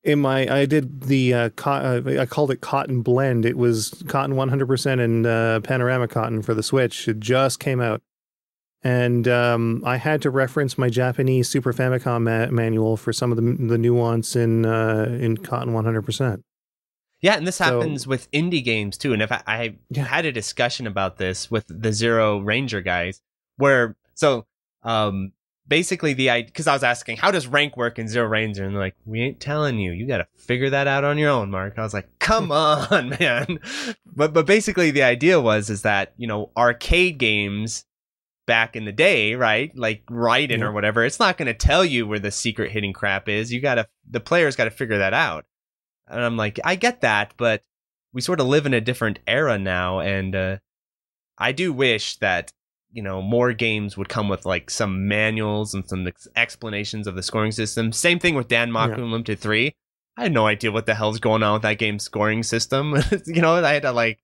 [0.04, 3.46] In my, I did the uh, co- uh, I called it cotton blend.
[3.46, 7.08] It was cotton 100% and uh, panorama cotton for the Switch.
[7.08, 8.02] It just came out,
[8.84, 13.38] and um, I had to reference my Japanese Super Famicom ma- manual for some of
[13.38, 16.44] the the nuance in uh, in cotton 100%.
[17.22, 19.14] Yeah, and this so, happens with indie games too.
[19.14, 20.04] And if I, I yeah.
[20.04, 23.22] had a discussion about this with the Zero Ranger guys,
[23.56, 24.46] where so
[24.84, 25.32] um,
[25.68, 28.74] basically the idea because I was asking how does rank work in Zero Ranger, and
[28.74, 29.92] they're like, we ain't telling you.
[29.92, 31.78] You got to figure that out on your own, Mark.
[31.78, 33.60] I was like, come on, man.
[34.06, 37.86] But but basically the idea was is that you know arcade games
[38.46, 39.76] back in the day, right?
[39.76, 40.66] Like Raiden yeah.
[40.66, 41.06] or whatever.
[41.06, 43.54] It's not going to tell you where the secret hidden crap is.
[43.54, 45.46] You got to the players got to figure that out.
[46.08, 47.64] And I'm like, I get that, but
[48.12, 50.58] we sort of live in a different era now and uh
[51.38, 52.54] I do wish that
[52.94, 57.16] you know, more games would come with like some manuals and some ex- explanations of
[57.16, 57.92] the scoring system.
[57.92, 59.04] Same thing with Danmaku yeah.
[59.04, 59.74] Limited 3.
[60.16, 62.96] I had no idea what the hell's going on with that game's scoring system.
[63.26, 64.20] you know, I had to like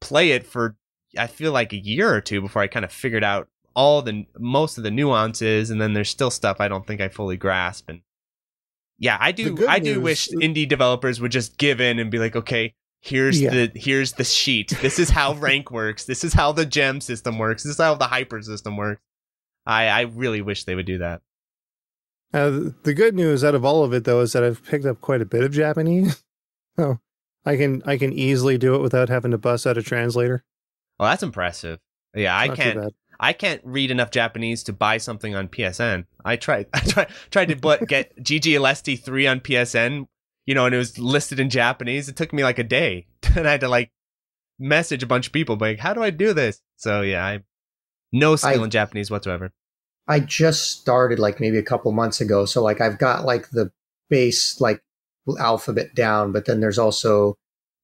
[0.00, 0.76] play it for
[1.16, 4.24] I feel like a year or two before I kind of figured out all the
[4.38, 7.88] most of the nuances and then there's still stuff I don't think I fully grasp
[7.88, 8.00] and
[8.98, 12.36] yeah, I do I do wish indie developers would just give in and be like,
[12.36, 12.74] okay,
[13.04, 13.50] here's yeah.
[13.50, 14.72] the here's the sheet.
[14.80, 16.04] This is how rank works.
[16.04, 17.62] This is how the gem system works.
[17.62, 19.02] This is how the hyper system works.
[19.66, 21.22] I I really wish they would do that.
[22.32, 25.00] Uh, the good news out of all of it though is that I've picked up
[25.00, 26.24] quite a bit of Japanese.
[26.78, 26.98] oh,
[27.44, 30.42] I can I can easily do it without having to bust out a translator.
[30.98, 31.78] Oh, that's impressive.
[32.14, 32.94] Yeah, I can't.
[33.20, 36.06] I can't read enough Japanese to buy something on PSN.
[36.24, 36.66] I tried.
[36.74, 40.06] I tried tried to but get GG Aleste three on PSN
[40.46, 42.08] you know, and it was listed in Japanese.
[42.08, 43.90] It took me like a day, and I had to like
[44.58, 46.60] message a bunch of people, like, how do I do this?
[46.76, 47.40] So yeah, I
[48.12, 49.50] no skill I, in Japanese whatsoever.
[50.06, 53.70] I just started like maybe a couple months ago, so like I've got like the
[54.10, 54.82] base like
[55.38, 57.34] alphabet down, but then there's also,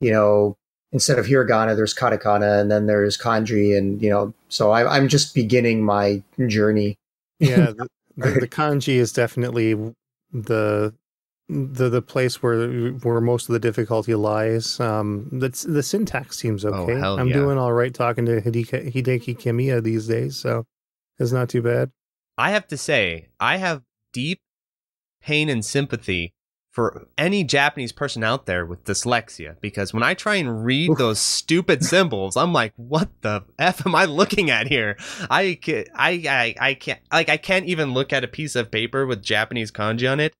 [0.01, 0.57] you know,
[0.93, 5.09] instead of hiragana, there's katakana, and then there's kanji, and you know, so I, I'm
[5.09, 6.97] just beginning my journey.
[7.39, 9.75] Yeah, the, the, the kanji is definitely
[10.33, 10.95] the
[11.51, 14.79] the the place where where most of the difficulty lies.
[14.79, 17.01] Um, that's the syntax seems oh, okay.
[17.01, 17.35] Oh, I'm yeah.
[17.35, 20.67] doing all right talking to Hideki, Hideki Kamiya these days, so
[21.19, 21.91] it's not too bad.
[22.39, 23.83] I have to say, I have
[24.13, 24.41] deep
[25.21, 26.33] pain and sympathy
[26.71, 31.19] for any Japanese person out there with dyslexia because when I try and read those
[31.19, 34.97] stupid symbols, I'm like, what the f am I looking at here?
[35.29, 38.71] I can, I, I I can't like I can't even look at a piece of
[38.71, 40.33] paper with Japanese kanji on it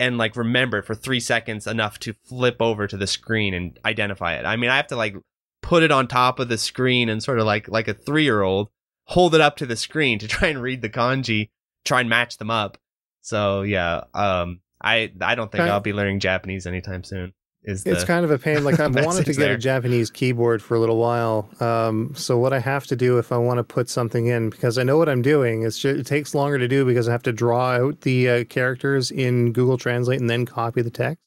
[0.00, 4.34] and like remember for three seconds enough to flip over to the screen and identify
[4.34, 4.46] it.
[4.46, 5.14] I mean, I have to like
[5.62, 8.42] put it on top of the screen and sort of like like a three year
[8.42, 8.70] old
[9.04, 11.50] hold it up to the screen to try and read the kanji,
[11.84, 12.78] try and match them up.
[13.20, 18.04] So yeah, um, I I don't think I'll be learning Japanese anytime soon is it's
[18.04, 19.54] kind of a pain like i've wanted to get there.
[19.54, 23.32] a japanese keyboard for a little while um, so what i have to do if
[23.32, 26.34] i want to put something in because i know what i'm doing just, it takes
[26.34, 30.20] longer to do because i have to draw out the uh, characters in google translate
[30.20, 31.22] and then copy the text.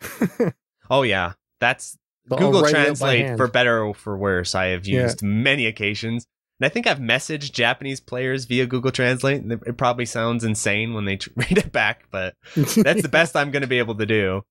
[0.92, 1.32] Oh yeah.
[1.58, 5.28] That's but google translate for better or for worse i have used yeah.
[5.28, 6.26] many occasions.
[6.60, 11.04] And i think i've messaged japanese players via google translate it probably sounds insane when
[11.04, 14.42] they read it back but that's the best i'm going to be able to do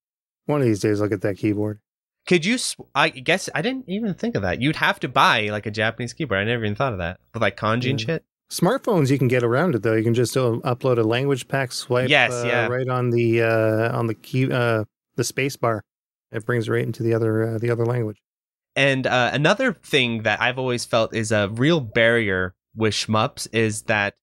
[0.46, 1.80] one of these days, I'll get that keyboard.
[2.28, 2.58] Could you?
[2.94, 4.62] I guess I didn't even think of that.
[4.62, 6.40] You'd have to buy like a Japanese keyboard.
[6.40, 8.24] I never even thought of that with like kanji and shit.
[8.52, 9.96] Smartphones, you can get around it though.
[9.96, 12.68] You can just uh, upload a language pack, swipe, yes, uh, yeah.
[12.68, 14.84] right on the uh, on the key uh,
[15.16, 15.84] the space bar.
[16.32, 18.22] It brings right into the other uh, the other language.
[18.76, 23.84] And uh, another thing that I've always felt is a real barrier with shmups is
[23.84, 24.16] that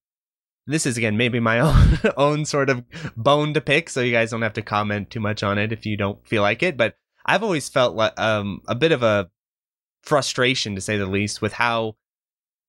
[0.69, 2.83] this is again maybe my own own sort of
[3.17, 5.85] bone to pick, so you guys don't have to comment too much on it if
[5.85, 6.77] you don't feel like it.
[6.77, 6.95] But
[7.25, 9.29] I've always felt like um, a bit of a
[10.03, 11.95] frustration, to say the least, with how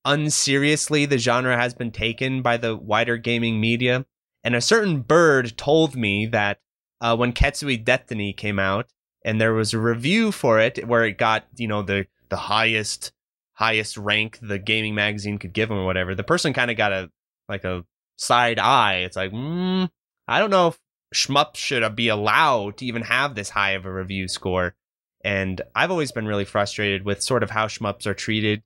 [0.03, 4.05] unseriously the genre has been taken by the wider gaming media.
[4.43, 6.59] And a certain bird told me that
[6.99, 8.87] uh, when Ketsui Deathtiny came out,
[9.23, 13.11] and there was a review for it where it got you know the the highest
[13.53, 16.15] highest rank the gaming magazine could give them or whatever.
[16.15, 17.11] The person kind of got a
[17.47, 17.85] like a
[18.21, 18.97] side eye.
[18.97, 19.89] It's like, mm,
[20.27, 20.79] I don't know if
[21.13, 24.75] shmup should be allowed to even have this high of a review score.
[25.23, 28.63] And I've always been really frustrated with sort of how shmups are treated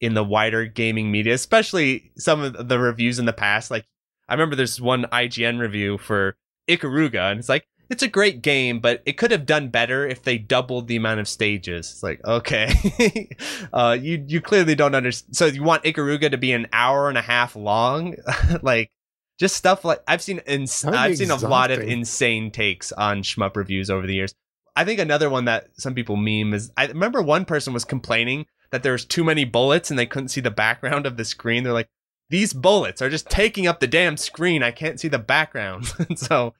[0.00, 3.70] in the wider gaming media, especially some of the reviews in the past.
[3.70, 3.86] Like,
[4.28, 6.36] I remember there's one IGN review for
[6.68, 10.22] Ikaruga, and it's like, it's a great game, but it could have done better if
[10.22, 11.92] they doubled the amount of stages.
[11.92, 13.30] It's like, okay,
[13.72, 15.36] uh, you you clearly don't understand.
[15.36, 18.16] So you want Ikaruga to be an hour and a half long,
[18.62, 18.90] like
[19.38, 20.40] just stuff like I've seen.
[20.46, 21.46] Ins- I've seen exhausting.
[21.46, 24.34] a lot of insane takes on shmup reviews over the years.
[24.74, 28.46] I think another one that some people meme is I remember one person was complaining
[28.70, 31.64] that there was too many bullets and they couldn't see the background of the screen.
[31.64, 31.88] They're like,
[32.28, 34.62] these bullets are just taking up the damn screen.
[34.62, 35.86] I can't see the background.
[36.16, 36.54] so,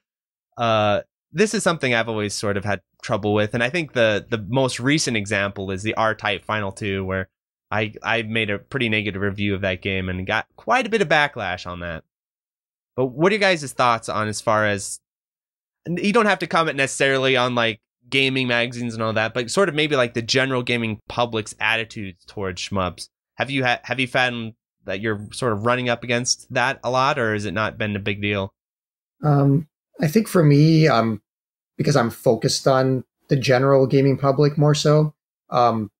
[0.56, 1.02] uh,
[1.32, 4.44] this is something I've always sort of had trouble with, and I think the the
[4.48, 7.28] most recent example is the R Type Final Two, where
[7.70, 11.02] I I made a pretty negative review of that game and got quite a bit
[11.02, 12.04] of backlash on that.
[12.96, 15.00] But what are you guys' thoughts on as far as
[15.86, 19.68] you don't have to comment necessarily on like gaming magazines and all that, but sort
[19.68, 23.08] of maybe like the general gaming public's attitudes towards shmups.
[23.34, 26.90] Have you ha- have you found that you're sort of running up against that a
[26.90, 28.54] lot, or has it not been a big deal?
[29.22, 29.68] Um,
[30.00, 31.22] I think for me, um,
[31.76, 35.14] because I'm focused on the general gaming public more so.
[35.50, 35.90] Um,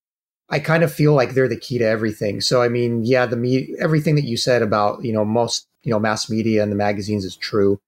[0.49, 2.41] I kind of feel like they're the key to everything.
[2.41, 5.93] So I mean, yeah, the me everything that you said about you know most you
[5.93, 7.81] know mass media and the magazines is true,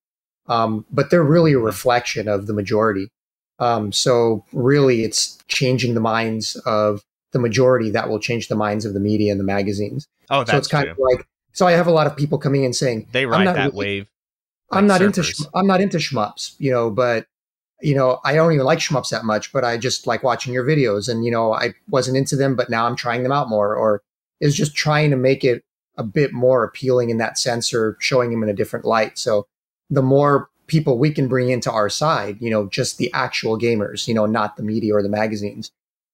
[0.47, 3.11] um, but they're really a reflection of the majority.
[3.59, 8.85] Um, so really, it's changing the minds of the majority that will change the minds
[8.85, 10.07] of the media and the magazines.
[10.31, 10.93] Oh, that's so it's kind true.
[10.93, 11.67] of like so.
[11.67, 14.11] I have a lot of people coming in saying they ride that really, wave.
[14.71, 15.41] Like I'm not surfers.
[15.41, 17.27] into I'm not into shmups, you know, but
[17.81, 20.65] you know, I don't even like shmups that much, but I just like watching your
[20.65, 23.75] videos and, you know, I wasn't into them, but now I'm trying them out more
[23.75, 24.03] or
[24.41, 25.65] is just trying to make it
[25.99, 29.19] a bit more appealing in that sense or showing them in a different light.
[29.19, 29.47] So
[29.91, 34.07] the more people we can bring into our side, you know, just the actual gamers,
[34.07, 35.71] you know, not the media or the magazines,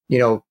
[0.09, 0.43] you know,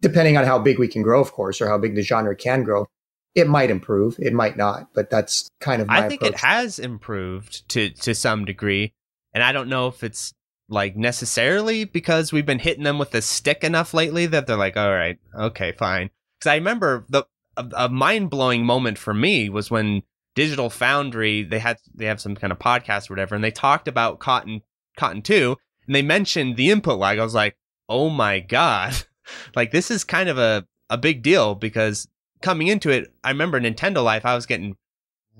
[0.00, 2.64] depending on how big we can grow, of course, or how big the genre can
[2.64, 2.86] grow,
[3.34, 4.16] it might improve.
[4.18, 6.34] It might not, but that's kind of I think approach.
[6.34, 8.92] it has improved to to some degree.
[9.32, 10.34] And I don't know if it's
[10.68, 14.76] like necessarily because we've been hitting them with the stick enough lately that they're like,
[14.76, 16.10] all right, okay, fine.
[16.38, 17.24] Because I remember the
[17.58, 20.02] a, a mind blowing moment for me was when
[20.34, 23.88] Digital Foundry they had they have some kind of podcast or whatever, and they talked
[23.88, 24.62] about Cotton
[24.96, 25.56] Cotton Two,
[25.86, 27.18] and they mentioned the input lag.
[27.18, 27.56] I was like,
[27.88, 28.94] oh my god,
[29.56, 32.08] like this is kind of a a big deal because
[32.40, 34.76] coming into it, I remember Nintendo Life, I was getting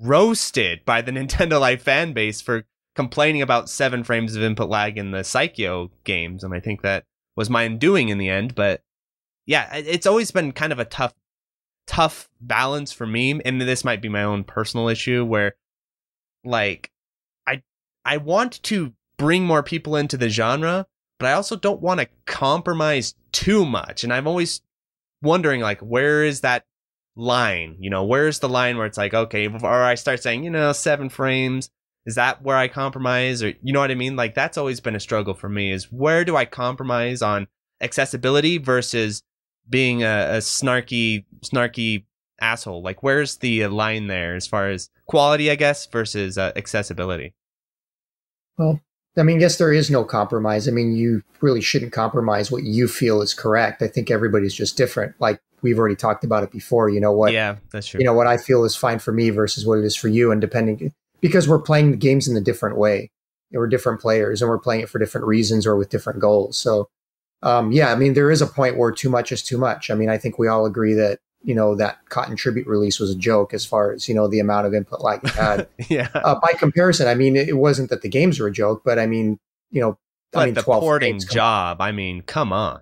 [0.01, 2.65] roasted by the Nintendo Life fan base for
[2.95, 7.05] complaining about seven frames of input lag in the Psikyo games, and I think that
[7.35, 8.55] was my undoing in the end.
[8.55, 8.81] But
[9.45, 11.13] yeah, it's always been kind of a tough,
[11.89, 15.55] tough balance for me, and this might be my own personal issue where,
[16.43, 16.91] like,
[17.47, 17.63] I
[18.05, 20.85] I want to bring more people into the genre,
[21.19, 24.61] but I also don't want to compromise too much, and I'm always
[25.21, 26.65] wondering like where is that
[27.17, 30.49] line you know where's the line where it's like okay or i start saying you
[30.49, 31.69] know seven frames
[32.05, 34.15] is that where I compromise or you know what I mean?
[34.15, 37.47] Like that's always been a struggle for me is where do I compromise on
[37.81, 39.21] accessibility versus
[39.69, 42.05] being a, a snarky snarky
[42.41, 42.81] asshole?
[42.81, 47.33] Like where's the line there as far as quality, I guess, versus uh, accessibility?
[48.57, 48.81] Well,
[49.17, 50.67] I mean, yes, there is no compromise.
[50.67, 53.81] I mean, you really shouldn't compromise what you feel is correct.
[53.81, 55.15] I think everybody's just different.
[55.19, 56.89] Like we've already talked about it before.
[56.89, 57.33] You know what?
[57.33, 57.99] Yeah, that's true.
[57.99, 60.31] You know what I feel is fine for me versus what it is for you,
[60.31, 63.11] and depending because we're playing the games in a different way.
[63.51, 66.57] We're different players and we're playing it for different reasons or with different goals.
[66.57, 66.87] So,
[67.41, 69.89] um, yeah, I mean, there is a point where too much is too much.
[69.89, 73.11] I mean, I think we all agree that, you know, that Cotton Tribute release was
[73.11, 75.67] a joke as far as, you know, the amount of input lag it had.
[75.89, 76.09] yeah.
[76.13, 79.05] Uh, by comparison, I mean, it wasn't that the games were a joke, but I
[79.05, 79.39] mean,
[79.71, 79.97] you know,
[80.31, 82.81] but I mean, the porting job, I mean, come on.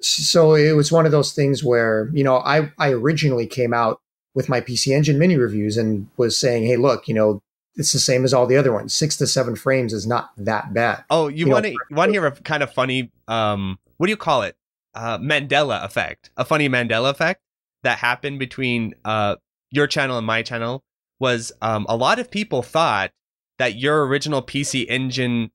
[0.00, 4.00] So it was one of those things where, you know, I, I originally came out
[4.34, 7.42] with my PC Engine mini reviews and was saying, hey, look, you know,
[7.74, 8.94] it's the same as all the other ones.
[8.94, 11.04] Six to seven frames is not that bad.
[11.10, 14.10] Oh, you, you want to want to hear a kind of funny um what do
[14.10, 14.56] you call it?
[14.96, 17.42] uh, Mandela effect, a funny Mandela effect
[17.82, 19.36] that happened between uh,
[19.70, 20.82] your channel and my channel
[21.20, 23.12] was um, a lot of people thought
[23.58, 25.50] that your original PC Engine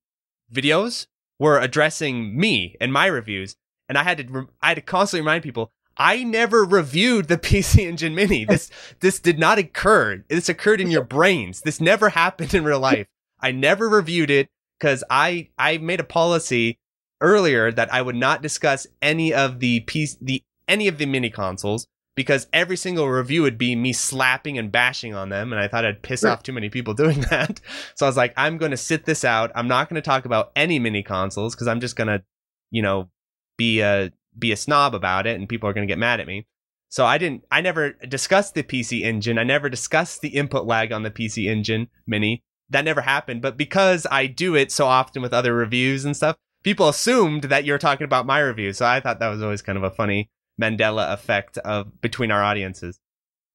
[0.54, 1.08] videos
[1.40, 3.56] were addressing me and my reviews,
[3.90, 7.88] and I had to I had to constantly remind people I never reviewed the PC
[7.88, 8.46] Engine Mini.
[8.50, 8.70] This
[9.00, 10.24] this did not occur.
[10.30, 11.62] This occurred in your brains.
[11.62, 13.08] This never happened in real life.
[13.40, 16.78] I never reviewed it because I I made a policy
[17.22, 21.30] earlier that I would not discuss any of the piece the any of the mini
[21.30, 25.68] consoles because every single review would be me slapping and bashing on them and I
[25.68, 26.32] thought I'd piss right.
[26.32, 27.62] off too many people doing that.
[27.96, 29.52] So I was like I'm going to sit this out.
[29.56, 32.24] I'm not going to talk about any mini consoles cuz I'm just going to
[32.72, 33.10] you know
[33.58, 36.28] be a be a snob about it and people are going to get mad at
[36.28, 36.48] me.
[36.90, 39.38] So I didn't I never discussed the PC engine.
[39.38, 42.44] I never discussed the input lag on the PC engine mini.
[42.70, 46.38] That never happened, but because I do it so often with other reviews and stuff,
[46.64, 48.74] people assumed that you're talking about my review.
[48.74, 50.30] So I thought that was always kind of a funny
[50.62, 53.00] Mandela effect of between our audiences.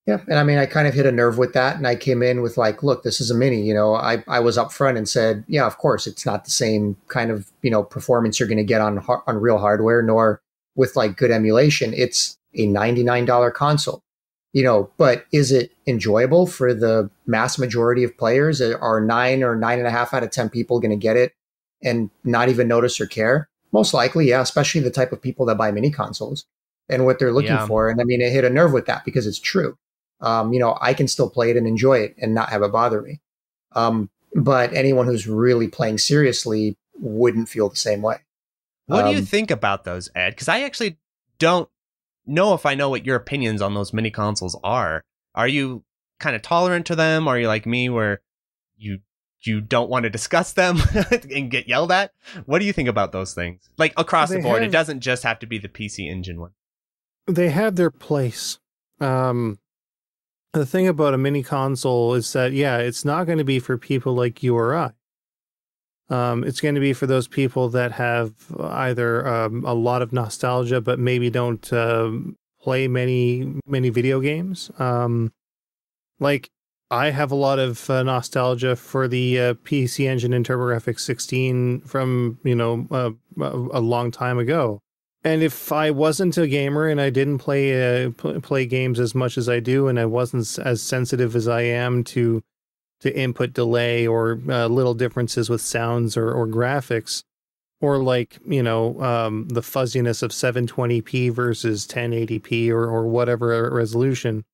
[0.06, 2.22] Yeah, and I mean, I kind of hit a nerve with that, and I came
[2.22, 3.62] in with like, look, this is a mini.
[3.62, 6.96] You know, I I was upfront and said, yeah, of course, it's not the same
[7.08, 10.40] kind of you know performance you're going to get on on real hardware, nor
[10.76, 11.92] with like good emulation.
[11.92, 14.00] It's a ninety nine dollar console.
[14.52, 18.60] You know, but is it enjoyable for the mass majority of players?
[18.62, 21.32] Are nine or nine and a half out of ten people going to get it
[21.82, 23.48] and not even notice or care?
[23.72, 26.46] Most likely, yeah, especially the type of people that buy mini consoles
[26.88, 27.66] and what they're looking yeah.
[27.66, 27.88] for.
[27.88, 29.76] And I mean, it hit a nerve with that because it's true.
[30.20, 32.72] Um, you know, I can still play it and enjoy it and not have it
[32.72, 33.20] bother me.
[33.72, 38.18] Um, but anyone who's really playing seriously wouldn't feel the same way.
[38.86, 40.30] What um, do you um, think about those, Ed?
[40.30, 40.98] Because I actually
[41.38, 41.68] don't
[42.26, 45.02] know if I know what your opinions on those mini consoles are.
[45.34, 45.84] Are you
[46.18, 47.28] kind of tolerant to them?
[47.28, 48.20] Are you like me where
[48.76, 49.00] you
[49.46, 50.78] you don't want to discuss them
[51.34, 52.12] and get yelled at?
[52.44, 53.68] What do you think about those things?
[53.78, 56.40] Like across they the board, have, it doesn't just have to be the PC engine
[56.40, 56.52] one.
[57.26, 58.58] They have their place.
[59.00, 59.58] Um,
[60.52, 63.76] the thing about a mini console is that yeah, it's not going to be for
[63.76, 64.92] people like you or I.
[66.08, 70.12] Um, it's going to be for those people that have either um, a lot of
[70.12, 72.10] nostalgia, but maybe don't uh,
[72.60, 74.70] play many many video games.
[74.78, 75.32] Um,
[76.20, 76.50] like
[76.90, 81.80] I have a lot of uh, nostalgia for the uh, PC Engine and TurboGrafx 16
[81.80, 83.10] from you know uh,
[83.72, 84.80] a long time ago.
[85.24, 89.36] And if I wasn't a gamer and I didn't play uh, play games as much
[89.36, 92.44] as I do, and I wasn't as sensitive as I am to
[93.00, 97.24] to input delay or uh, little differences with sounds or, or graphics,
[97.80, 104.44] or like you know um, the fuzziness of 720p versus 1080p or or whatever resolution.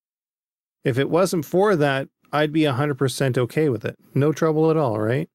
[0.83, 3.97] If it wasn't for that, I'd be 100% okay with it.
[4.15, 5.29] No trouble at all, right?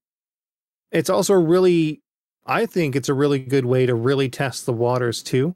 [0.91, 2.01] It's also really,
[2.45, 5.55] I think it's a really good way to really test the waters too.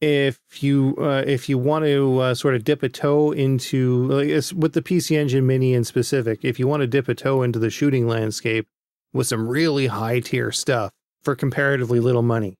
[0.00, 4.28] If you uh, if you want to uh, sort of dip a toe into like
[4.56, 7.58] with the PC Engine Mini in specific, if you want to dip a toe into
[7.58, 8.66] the shooting landscape
[9.12, 10.90] with some really high tier stuff
[11.22, 12.56] for comparatively little money,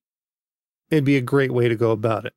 [0.91, 2.35] it'd be a great way to go about it.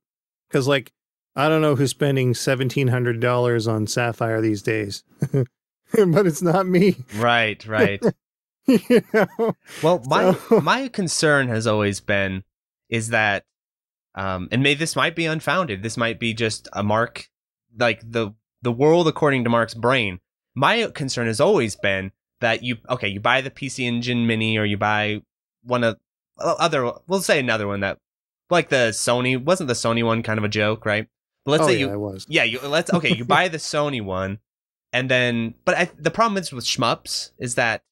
[0.48, 0.94] Because like
[1.36, 6.68] I don't know who's spending seventeen hundred dollars on Sapphire these days, but it's not
[6.68, 6.96] me.
[7.16, 8.04] Right, right.
[8.68, 9.56] you know?
[9.82, 10.62] Well, my so.
[10.64, 12.44] my concern has always been
[12.90, 13.46] is that,
[14.16, 15.82] um, and may this might be unfounded.
[15.82, 17.28] This might be just a mark,
[17.78, 20.20] like the the world according to Mark's brain.
[20.56, 22.12] My concern has always been
[22.42, 25.22] that you okay, you buy the PC Engine Mini or you buy
[25.64, 25.98] one of
[26.38, 26.92] other.
[27.08, 27.98] We'll say another one that
[28.52, 31.08] like the Sony wasn't the Sony one kind of a joke, right?
[31.46, 32.26] Let's oh, say yeah, you I was.
[32.30, 34.40] yeah you let's okay you buy the Sony one
[34.92, 37.84] and then but I, the problem is with shmups is that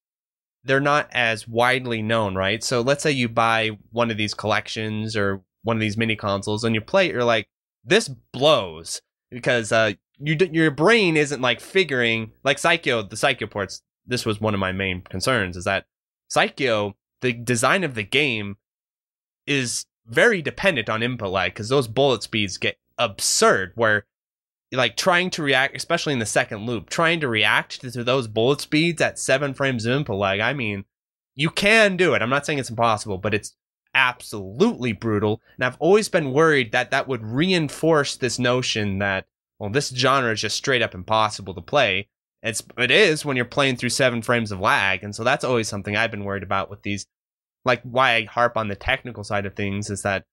[0.63, 5.15] they're not as widely known right so let's say you buy one of these collections
[5.17, 7.47] or one of these mini consoles and you play it you're like
[7.83, 13.81] this blows because uh you your brain isn't like figuring like Psikyo the Psikyo ports
[14.05, 15.85] this was one of my main concerns is that
[16.33, 18.57] Psikyo the design of the game
[19.47, 24.05] is very dependent on input lag because those bullet speeds get absurd where
[24.73, 28.61] like trying to react especially in the second loop trying to react to, those bullet
[28.61, 30.85] speeds at seven frames of input lag i mean
[31.35, 32.21] you can do it.
[32.21, 33.55] I'm not saying it's impossible but it's
[33.93, 35.41] absolutely brutal.
[35.57, 39.25] And i've always been worried that that would reinforce this notion that
[39.59, 42.07] well this genre is just straight up impossible to play.
[42.41, 45.67] It's it is when you're playing through seven frames of lag and so that's always
[45.67, 47.05] something i've been worried about with these
[47.65, 50.25] like why i harp on the technical side of things is that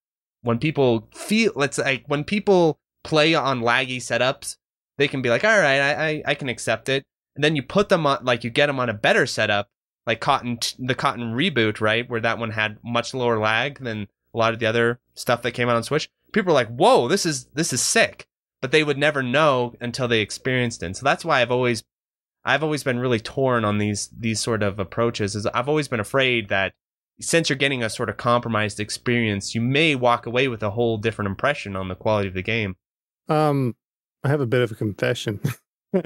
[0.43, 4.57] when people feel let's like when people play on laggy setups,
[4.97, 7.05] they can be like, all right, I, I, I can accept it.
[7.35, 9.69] And then you put them on like you get them on a better setup,
[10.07, 14.39] like Cotton the Cotton reboot, right, where that one had much lower lag than a
[14.39, 17.25] lot of the other stuff that came out on Switch, people were like, "Whoa, this
[17.25, 18.27] is this is sick,"
[18.61, 20.87] but they would never know until they experienced it.
[20.87, 21.85] And so that's why I've always
[22.45, 25.37] I've always been really torn on these these sort of approaches.
[25.37, 26.75] Is I've always been afraid that
[27.21, 30.99] since you're getting a sort of compromised experience, you may walk away with a whole
[30.99, 32.77] different impression on the quality of the game.
[33.29, 33.75] Um,
[34.25, 35.41] I have a bit of a confession.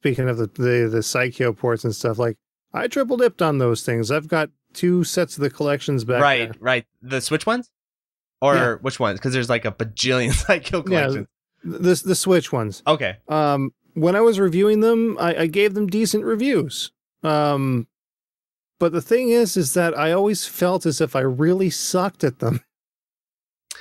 [0.00, 2.36] Speaking of the, the the Psikyo ports and stuff, like
[2.72, 4.10] I triple dipped on those things.
[4.10, 6.22] I've got two sets of the collections back.
[6.22, 6.58] Right, there.
[6.60, 6.86] right.
[7.02, 7.70] The Switch ones,
[8.40, 8.74] or Yeah.
[8.80, 9.18] which ones?
[9.18, 11.26] Because there's like a bajillion Psikyo collections.
[11.64, 12.82] Yeah, The the Switch ones.
[12.86, 13.16] Okay.
[13.28, 16.92] Um, when I was reviewing them, I, I gave them decent reviews.
[17.24, 17.88] Um,
[18.78, 22.38] but the thing is, is that I always felt as if I really sucked at
[22.38, 22.60] them,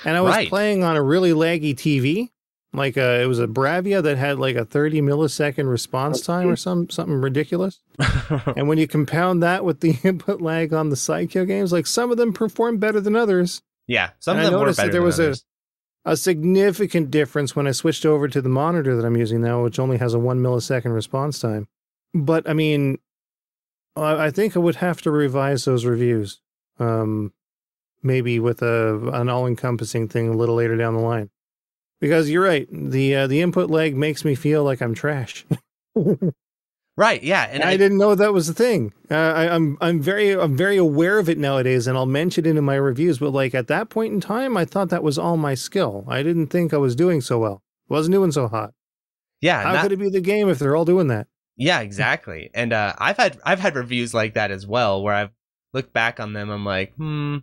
[0.05, 0.49] and I was Right.
[0.49, 2.29] playing on a really laggy TV.
[2.73, 6.55] Like uh it was a Bravia that had like a 30 millisecond response time or
[6.57, 7.79] some something ridiculous.
[8.57, 12.11] And when you compound that with the input lag on the Psikyo games, like some
[12.11, 13.61] of them perform better than others.
[13.87, 15.35] yeah, some And of I them were noticed that there was a-
[16.05, 19.79] A significant difference when I switched over to the monitor that I'm using now, which
[19.79, 21.67] only has a one millisecond response time.
[22.13, 22.99] But I mean,
[24.01, 26.39] I I think I would have to revise those reviews,
[26.79, 27.33] um,
[28.03, 31.29] maybe with a an all encompassing thing a little later down the line.
[31.99, 35.45] Because you're right, the uh, the input lag makes me feel like I'm trash.
[36.97, 37.21] Right.
[37.21, 38.91] Yeah, and I, I, didn't know that was a thing.
[39.09, 42.57] Uh, I, I'm I'm very I'm very aware of it nowadays, and I'll mention it
[42.57, 43.19] in my reviews.
[43.19, 46.05] But like at that point in time, I thought that was all my skill.
[46.07, 47.61] I didn't think I was doing so well.
[47.87, 48.73] wasn't doing so hot.
[49.41, 51.27] yeah, How not- could it be the game if they're all doing that?
[51.57, 52.51] Yeah, exactly.
[52.53, 55.31] And uh, I've had I've had reviews like that as well, where I've
[55.73, 56.49] looked back on them.
[56.49, 57.37] I'm like, hmm,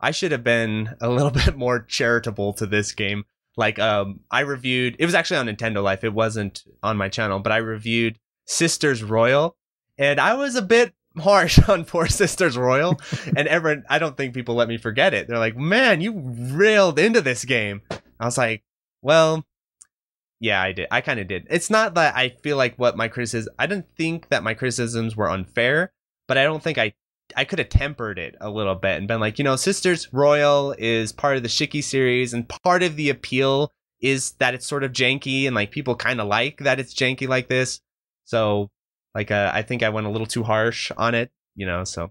[0.00, 3.24] I should have been a little bit more charitable to this game.
[3.56, 4.96] Like, um, I reviewed.
[4.98, 6.04] It was actually on Nintendo Life.
[6.04, 9.56] It wasn't on my channel, but I reviewed Sisters Royal,
[9.98, 12.98] and I was a bit harsh on poor Sisters Royal.
[13.36, 15.28] and everyone, I don't think people let me forget it.
[15.28, 17.82] They're like, man, you railed into this game.
[18.18, 18.62] I was like,
[19.02, 19.44] well,
[20.40, 20.88] yeah, I did.
[20.90, 21.46] I kind of did.
[21.50, 23.52] It's not that I feel like what my criticism.
[23.58, 25.92] I didn't think that my criticisms were unfair,
[26.26, 26.94] but I don't think I.
[27.36, 30.74] I could have tempered it a little bit and been like, you know, Sisters Royal
[30.78, 33.70] is part of the Shiki series, and part of the appeal
[34.00, 37.28] is that it's sort of janky, and like people kind of like that it's janky
[37.28, 37.80] like this.
[38.24, 38.70] So,
[39.14, 41.84] like, uh, I think I went a little too harsh on it, you know.
[41.84, 42.10] So,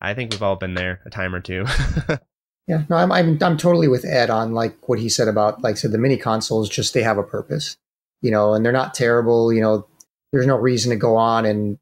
[0.00, 1.64] I think we've all been there a time or two.
[2.66, 5.72] Yeah, no, I'm, I'm I'm totally with Ed on like what he said about like
[5.72, 6.68] I said the mini consoles.
[6.68, 7.76] Just they have a purpose,
[8.22, 9.52] you know, and they're not terrible.
[9.52, 9.86] You know,
[10.32, 11.78] there's no reason to go on and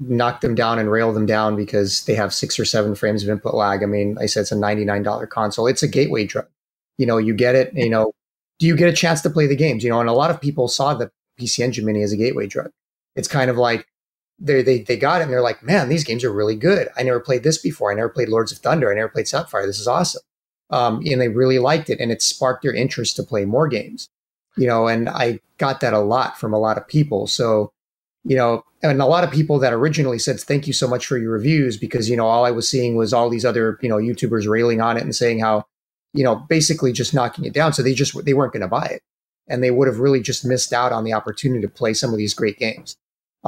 [0.00, 3.30] knock them down and rail them down because they have six or seven frames of
[3.30, 3.82] input lag.
[3.82, 5.66] I mean, I said it's a ninety nine dollar console.
[5.66, 6.46] It's a gateway drug.
[6.98, 7.72] You know, you get it.
[7.74, 8.12] You know,
[8.58, 9.82] do you get a chance to play the games?
[9.82, 11.10] You know, and a lot of people saw the
[11.40, 12.70] PC Engine Mini as a gateway drug.
[13.16, 13.86] It's kind of like
[14.38, 16.88] they they they got it and they're like, man, these games are really good.
[16.96, 17.90] I never played this before.
[17.90, 18.90] I never played Lords of Thunder.
[18.90, 19.66] I never played Sapphire.
[19.66, 20.22] This is awesome.
[20.70, 24.08] Um, and they really liked it, and it sparked their interest to play more games.
[24.56, 27.26] You know, and I got that a lot from a lot of people.
[27.26, 27.72] So,
[28.24, 31.18] you know, and a lot of people that originally said, "Thank you so much for
[31.18, 33.96] your reviews," because you know all I was seeing was all these other you know
[33.96, 35.64] YouTubers railing on it and saying how,
[36.12, 37.72] you know, basically just knocking it down.
[37.72, 39.02] So they just they weren't going to buy it,
[39.48, 42.18] and they would have really just missed out on the opportunity to play some of
[42.18, 42.96] these great games.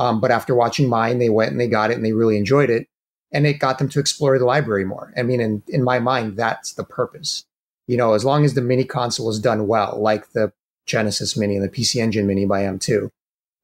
[0.01, 2.71] Um, but after watching mine, they went and they got it and they really enjoyed
[2.71, 2.87] it.
[3.33, 5.13] And it got them to explore the library more.
[5.17, 7.45] I mean, in, in my mind, that's the purpose.
[7.87, 10.53] You know, as long as the mini console is done well, like the
[10.87, 13.11] Genesis Mini and the PC Engine Mini by M2,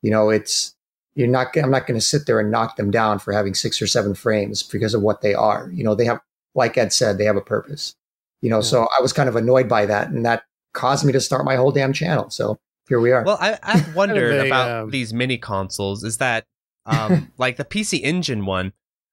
[0.02, 0.74] you know, it's,
[1.14, 3.80] you're not, I'm not going to sit there and knock them down for having six
[3.80, 5.70] or seven frames because of what they are.
[5.72, 6.20] You know, they have,
[6.54, 7.94] like Ed said, they have a purpose.
[8.42, 8.62] You know, Yeah.
[8.62, 10.10] so I was kind of annoyed by that.
[10.10, 10.44] And that
[10.74, 12.30] caused me to start my whole damn channel.
[12.30, 12.58] So
[12.88, 13.24] here we are.
[13.24, 16.04] Well, I, I've wondered a, about um, these mini consoles.
[16.04, 16.46] Is that
[16.86, 18.72] um, like the PC Engine one?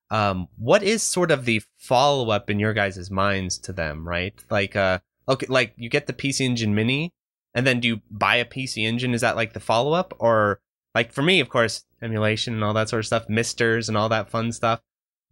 [0.10, 4.08] Um, what is sort of the follow up in your guys' minds to them?
[4.08, 4.34] Right?
[4.50, 7.14] Like, uh, okay, like you get the PC Engine Mini,
[7.54, 9.14] and then do you buy a PC Engine?
[9.14, 10.60] Is that like the follow up, or
[10.94, 14.10] like for me, of course, emulation and all that sort of stuff, misters and all
[14.10, 14.82] that fun stuff.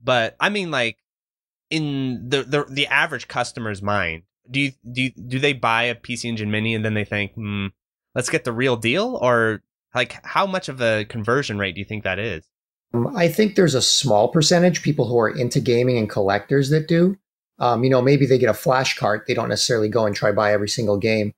[0.03, 0.97] But I mean, like
[1.69, 5.95] in the the the average customer's mind, do you do you, do they buy a
[5.95, 7.67] PC Engine Mini and then they think, hmm,
[8.15, 9.61] let's get the real deal, or
[9.95, 12.43] like how much of a conversion rate do you think that is?
[12.93, 16.87] Um, I think there's a small percentage people who are into gaming and collectors that
[16.87, 17.17] do.
[17.59, 19.25] Um, you know, maybe they get a flash cart.
[19.27, 21.31] They don't necessarily go and try buy every single game.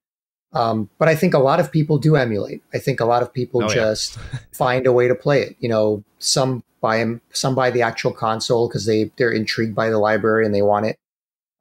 [0.53, 2.61] Um, but I think a lot of people do emulate.
[2.73, 3.73] I think a lot of people Oh, yeah.
[3.73, 4.17] just
[4.51, 5.55] find a way to play it.
[5.59, 9.89] You know, some buy 'em- some buy the actual console because they they're intrigued by
[9.89, 10.97] the library and they want it.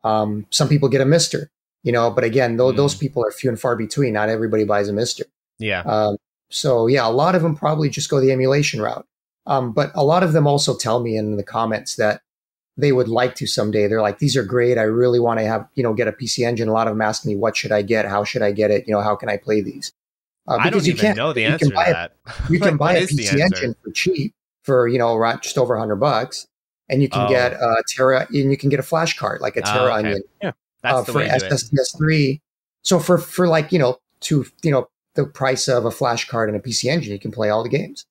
[0.05, 1.49] Um, some people get a Mister.
[1.83, 2.77] You know, but again, tho- Mm.
[2.77, 4.13] those people are few and far between.
[4.13, 5.25] Not everybody buys a Mister.
[5.59, 6.17] Yeah, Um,
[6.51, 9.07] so yeah, a lot of them probably just go the emulation route.
[9.47, 12.23] Um, but a lot of them also tell me in the comments that
[12.77, 13.87] they would like to someday.
[13.87, 14.79] They're like, these are great.
[14.79, 16.69] I really want to have, you know, get a PC engine.
[16.69, 18.07] A lot of them ask me, what should I get?
[18.07, 18.87] How should I get it?
[18.87, 19.93] You know, how can I play these?
[20.49, 22.13] Uh, I don't even know the answer to that.
[22.27, 25.97] A, you can buy a PC engine for cheap for, you know, just over hundred
[25.97, 26.47] bucks.
[26.89, 27.29] And you can oh.
[27.29, 30.09] get a Terra and you can get a flash card, like a Terra oh, okay.
[30.09, 30.23] Onion.
[30.43, 30.53] Yeah.
[30.83, 32.41] That's uh, for SSDS3.
[32.83, 36.49] So for, for like, you know, to, you know, the price of a flash card
[36.49, 38.07] and a PC engine, you can play all the games.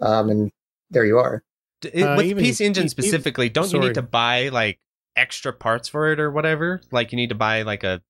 [0.00, 0.52] Um, and
[0.90, 1.42] there you are.
[1.84, 3.82] Uh, With even, PC Engine specifically, even, don't sorry.
[3.82, 4.78] you need to buy like
[5.16, 6.80] extra parts for it or whatever?
[6.90, 8.02] Like you need to buy like a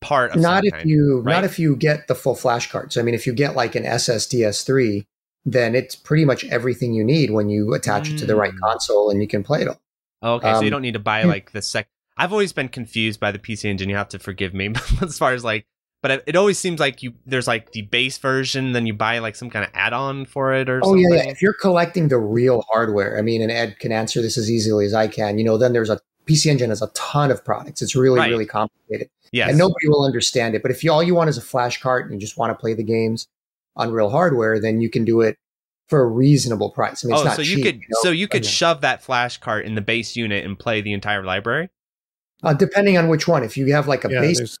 [0.00, 0.36] part.
[0.36, 1.34] not if kind, you right?
[1.34, 2.92] not if you get the full flash card.
[2.92, 5.06] So I mean, if you get like an SSDS3,
[5.46, 8.14] then it's pretty much everything you need when you attach mm.
[8.14, 8.58] it to the right hmm.
[8.60, 9.80] console and you can play it all.
[10.22, 11.86] Okay, um, so you um, don't need to buy like the sec.
[12.16, 13.88] I've always been confused by the PC Engine.
[13.88, 14.72] You have to forgive me
[15.02, 15.66] as far as like
[16.04, 19.34] but it, always seems like you there's like the base version, then you buy like
[19.34, 20.80] some kind of add-on for it or.
[20.84, 21.00] Oh something.
[21.00, 21.30] yeah, yeah.
[21.30, 24.84] If you're collecting the real hardware, I mean, and Ed can answer this as easily
[24.84, 25.38] as I can.
[25.38, 27.80] You know, then there's a PC Engine has a ton of products.
[27.80, 28.28] It's really right.
[28.28, 29.08] really complicated.
[29.32, 30.60] Yeah, and nobody will understand it.
[30.60, 32.54] But if you all you want is a flash cart and you just want to
[32.54, 33.26] play the games
[33.74, 35.38] on real hardware, then you can do it
[35.88, 37.02] for a reasonable price.
[37.02, 37.98] I mean, oh, so you cheap, could you know?
[38.02, 41.24] so you could shove that flash cart in the base unit and play the entire
[41.24, 41.70] library.
[42.44, 43.42] Uh, depending on which one.
[43.42, 44.56] If you have like a yeah, base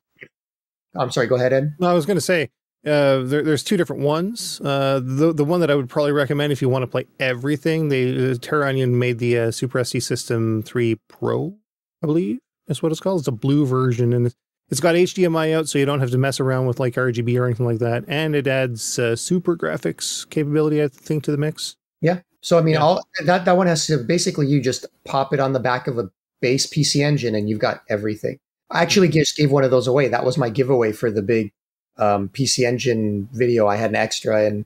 [0.96, 1.26] I'm sorry.
[1.26, 1.74] Go ahead, Ed.
[1.80, 2.50] No, I was going to say
[2.86, 4.60] uh, there, there's two different ones.
[4.60, 7.88] Uh, the the one that I would probably recommend if you want to play everything,
[7.88, 11.56] they uh, Terra Onion made the uh, Super SD System 3 Pro,
[12.02, 12.38] I believe
[12.68, 13.20] is what it's called.
[13.20, 14.32] It's a blue version, and
[14.68, 17.44] it's got HDMI out, so you don't have to mess around with like RGB or
[17.44, 18.04] anything like that.
[18.08, 21.76] And it adds uh, super graphics capability, I think, to the mix.
[22.00, 22.20] Yeah.
[22.40, 22.82] So I mean, yeah.
[22.82, 25.98] all that that one has to basically you just pop it on the back of
[25.98, 28.38] a base PC engine, and you've got everything.
[28.70, 30.08] I actually just gave one of those away.
[30.08, 31.52] That was my giveaway for the big
[31.96, 33.66] um, PC Engine video.
[33.66, 34.64] I had an extra and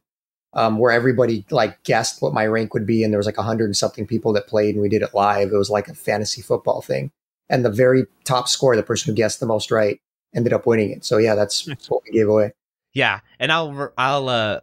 [0.54, 3.42] um, where everybody like guessed what my rank would be, and there was like a
[3.42, 5.52] hundred and something people that played, and we did it live.
[5.52, 7.10] It was like a fantasy football thing,
[7.48, 10.00] and the very top score, the person who guessed the most right,
[10.34, 11.04] ended up winning it.
[11.04, 12.52] So yeah, that's what we gave away.
[12.94, 14.60] Yeah, and I'll I'll uh,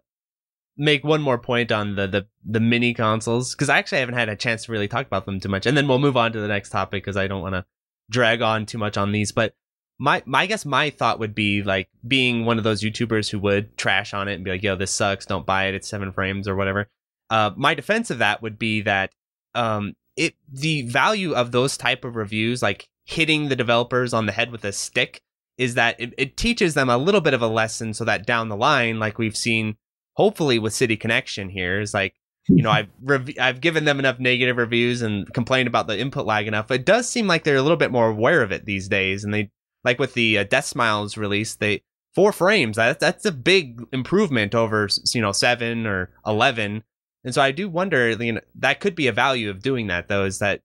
[0.77, 4.29] make one more point on the the the mini consoles because I actually haven't had
[4.29, 6.39] a chance to really talk about them too much, and then we'll move on to
[6.39, 7.65] the next topic because I don't want to
[8.09, 9.53] drag on too much on these, but
[9.97, 13.39] my, my I guess my thought would be like being one of those YouTubers who
[13.39, 15.25] would trash on it and be like, "Yo, this sucks.
[15.25, 15.75] Don't buy it.
[15.75, 16.89] It's seven frames or whatever."
[17.29, 19.11] Uh, my defense of that would be that
[19.53, 24.31] um, it the value of those type of reviews, like hitting the developers on the
[24.31, 25.21] head with a stick,
[25.57, 28.49] is that it, it teaches them a little bit of a lesson, so that down
[28.49, 29.77] the line, like we've seen,
[30.15, 32.15] hopefully with City Connection here, is like
[32.47, 36.25] you know, I've rev- I've given them enough negative reviews and complained about the input
[36.25, 36.71] lag enough.
[36.71, 39.33] It does seem like they're a little bit more aware of it these days, and
[39.33, 39.51] they
[39.83, 41.83] like with the uh, Deathsmiles release, they
[42.13, 42.77] four frames.
[42.77, 46.83] That that's a big improvement over you know seven or eleven.
[47.23, 50.07] And so I do wonder, you know, that could be a value of doing that
[50.07, 50.61] though, is that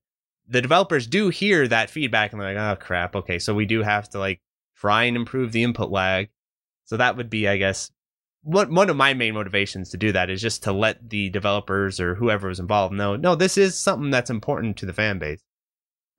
[0.47, 3.81] the developers do hear that feedback and they're like, oh crap, okay, so we do
[3.81, 4.41] have to like
[4.75, 6.29] try and improve the input lag.
[6.85, 7.89] So that would be, I guess,
[8.43, 11.99] one one of my main motivations to do that is just to let the developers
[11.99, 15.41] or whoever is involved know no this is something that's important to the fan base.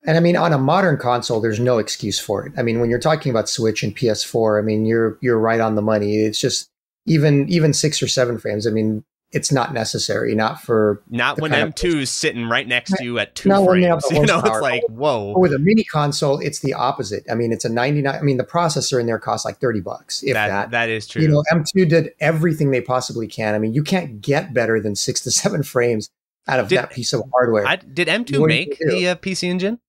[0.04, 2.52] And i mean on a modern console there's no excuse for it.
[2.56, 5.74] I mean when you're talking about switch and ps4 i mean you're you're right on
[5.74, 6.16] the money.
[6.16, 6.68] It's just
[7.06, 11.52] even even 6 or 7 frames i mean it's not necessary, not for not when
[11.52, 14.04] M2 is sitting right next to you at two not frames.
[14.12, 15.32] You know, it's like whoa.
[15.36, 17.24] with a mini console, it's the opposite.
[17.30, 18.14] I mean, it's a 99.
[18.14, 20.48] I mean, the processor in there costs like 30 bucks, if that.
[20.48, 21.22] That, that is true.
[21.22, 23.54] You know, M2 did everything they possibly can.
[23.54, 26.10] I mean, you can't get better than six to seven frames
[26.46, 27.66] out of did, that piece of hardware.
[27.66, 29.80] I, did M2 make the uh, PC Engine?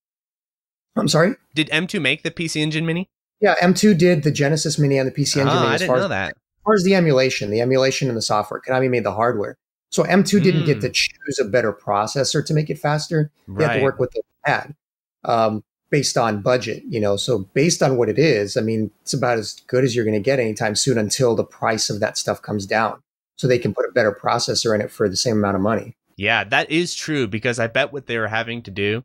[0.95, 1.36] I'm sorry.
[1.53, 3.10] Did M2 make the PC Engine Mini?
[3.41, 5.49] Yeah, M2 did the Genesis Mini and the PC Engine.
[5.49, 8.61] Oh, Mini I didn't know that far as the emulation, the emulation and the software,
[8.61, 9.57] Konami made the hardware.
[9.90, 10.44] So M2 mm.
[10.44, 10.94] didn't get to hmm.
[10.94, 13.31] choose a better processor to make it faster.
[13.48, 13.72] They right.
[13.72, 14.76] had to work with the pad
[15.23, 17.15] um, based on budget, you know.
[17.15, 20.15] So based on what it is, I mean, it's about as good as you're going
[20.15, 23.02] to get anytime soon until the price of that stuff comes down.
[23.35, 25.95] So they can put a better processor in it for the same amount of money.
[26.15, 29.03] Yeah, that is true because I bet what they were having to do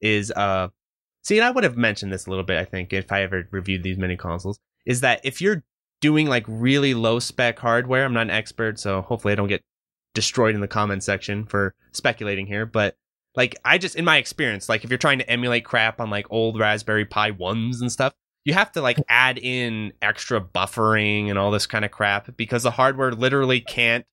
[0.00, 0.68] is uh
[1.22, 3.48] see, and I would have mentioned this a little bit, I think, if I ever
[3.50, 5.64] reviewed these mini consoles, is that if you're
[6.00, 8.04] doing like really low spec hardware.
[8.04, 9.62] I'm not an expert, so hopefully I don't get
[10.14, 12.66] destroyed in the comment section for speculating here.
[12.66, 12.96] But
[13.34, 16.26] like I just in my experience, like if you're trying to emulate crap on like
[16.30, 18.12] old Raspberry Pi ones and stuff,
[18.44, 22.62] you have to like add in extra buffering and all this kind of crap because
[22.62, 24.04] the hardware literally can't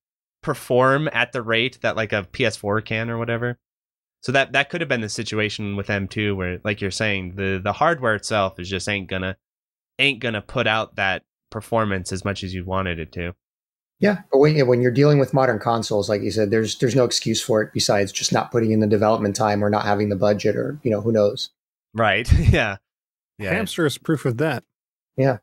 [0.42, 3.58] perform at the rate that like a PS4 can or whatever.
[4.22, 7.60] So that that could have been the situation with M2 where like you're saying the
[7.62, 9.36] the hardware itself is just ain't gonna
[9.98, 11.22] ain't gonna put out that
[11.52, 13.34] performance as much as you wanted it to.
[14.00, 17.04] Yeah, but when, when you're dealing with modern consoles, like you said, there's there's no
[17.04, 20.16] excuse for it besides just not putting in the development time or not having the
[20.16, 21.50] budget or you know who knows.
[21.94, 22.30] Right.
[22.38, 22.78] yeah.
[23.38, 23.52] Yeah.
[23.52, 24.64] Hamster is proof of that.
[25.16, 25.38] Yeah.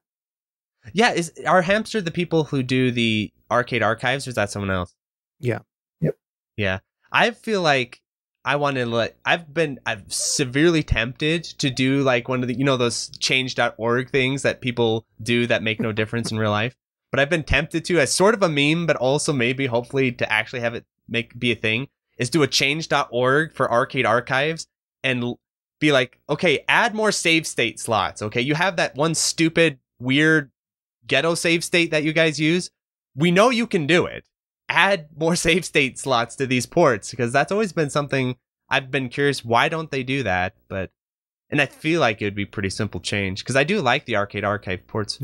[0.91, 1.11] Yeah.
[1.11, 4.93] Is are Hamster the people who do the arcade archives, or is that someone else?
[5.39, 5.59] Yeah.
[6.01, 6.17] Yep.
[6.57, 6.79] Yeah.
[7.13, 8.01] I feel like
[8.45, 9.17] I want to let.
[9.25, 9.79] I've been.
[9.85, 14.61] I've severely tempted to do like one of the you know those change.org things that
[14.61, 16.75] people do that make no difference in real life
[17.11, 20.31] but I've been tempted to as sort of a meme, but also maybe hopefully to
[20.31, 21.87] actually have it make be a thing
[22.17, 24.67] is do a change.org for arcade archives
[25.03, 25.35] and
[25.79, 28.21] be like, okay, add more save state slots.
[28.21, 30.51] Okay, you have that one stupid, weird
[31.07, 32.69] ghetto save state that you guys use.
[33.15, 34.25] We know you can do it.
[34.69, 38.35] Add more save state slots to these ports because that's always been something
[38.69, 39.43] I've been curious.
[39.43, 40.53] Why don't they do that?
[40.67, 40.91] But
[41.49, 44.15] and I feel like it would be pretty simple change because I do like the
[44.15, 45.19] arcade archive ports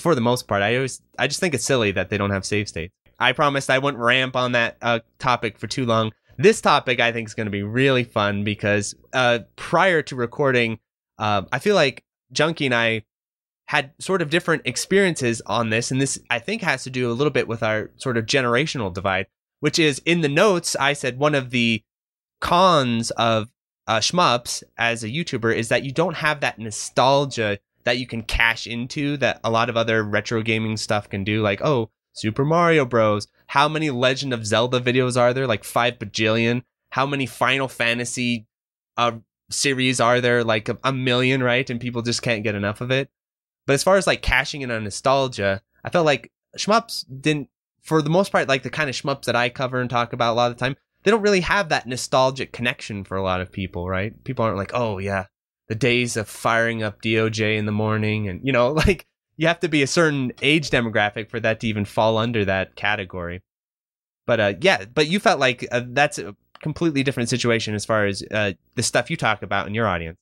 [0.00, 0.62] for the most part.
[0.62, 2.92] I always, I just think it's silly that they don't have save states.
[3.18, 6.12] I promised I wouldn't ramp on that uh, topic for too long.
[6.36, 10.78] This topic I think is going to be really fun because uh, prior to recording,
[11.18, 13.02] uh, I feel like Junkie and I
[13.68, 17.12] had sort of different experiences on this, and this I think has to do a
[17.12, 19.26] little bit with our sort of generational divide.
[19.60, 21.82] Which is in the notes, I said one of the
[22.40, 23.48] cons of
[23.86, 28.22] uh, shmups as a YouTuber is that you don't have that nostalgia that you can
[28.22, 31.42] cash into that a lot of other retro gaming stuff can do.
[31.42, 33.28] Like, oh, Super Mario Bros.
[33.48, 35.46] How many Legend of Zelda videos are there?
[35.46, 36.62] Like five bajillion.
[36.90, 38.46] How many Final Fantasy
[38.96, 39.12] uh,
[39.50, 40.42] series are there?
[40.42, 41.68] Like a, a million, right?
[41.68, 43.10] And people just can't get enough of it.
[43.68, 47.50] But as far as like cashing in on nostalgia, I felt like shmups didn't,
[47.82, 50.32] for the most part, like the kind of shmups that I cover and talk about
[50.32, 53.42] a lot of the time, they don't really have that nostalgic connection for a lot
[53.42, 54.24] of people, right?
[54.24, 55.26] People aren't like, oh yeah,
[55.66, 59.04] the days of firing up DOJ in the morning, and you know, like
[59.36, 62.74] you have to be a certain age demographic for that to even fall under that
[62.74, 63.42] category.
[64.24, 68.06] But uh, yeah, but you felt like uh, that's a completely different situation as far
[68.06, 70.16] as uh, the stuff you talk about in your audience.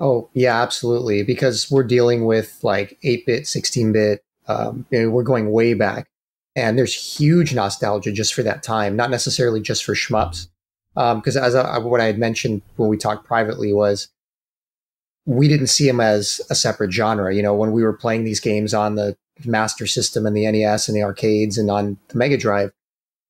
[0.00, 1.22] Oh yeah, absolutely.
[1.22, 4.22] Because we're dealing with like eight bit, sixteen bit.
[4.46, 6.08] Um, you know, we're going way back,
[6.56, 8.96] and there's huge nostalgia just for that time.
[8.96, 10.48] Not necessarily just for shmups,
[10.94, 14.08] because um, as I, what I had mentioned when we talked privately was
[15.26, 17.34] we didn't see them as a separate genre.
[17.34, 20.88] You know, when we were playing these games on the Master System and the NES
[20.88, 22.72] and the arcades and on the Mega Drive,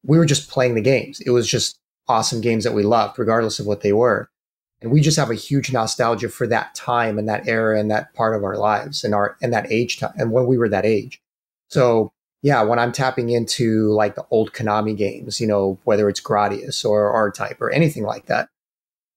[0.04, 1.20] we were just playing the games.
[1.20, 4.30] It was just awesome games that we loved, regardless of what they were.
[4.80, 8.14] And we just have a huge nostalgia for that time and that era and that
[8.14, 10.86] part of our lives and our and that age time and when we were that
[10.86, 11.20] age.
[11.68, 16.20] So yeah, when I'm tapping into like the old Konami games, you know, whether it's
[16.20, 18.48] Gradius or R Type or anything like that,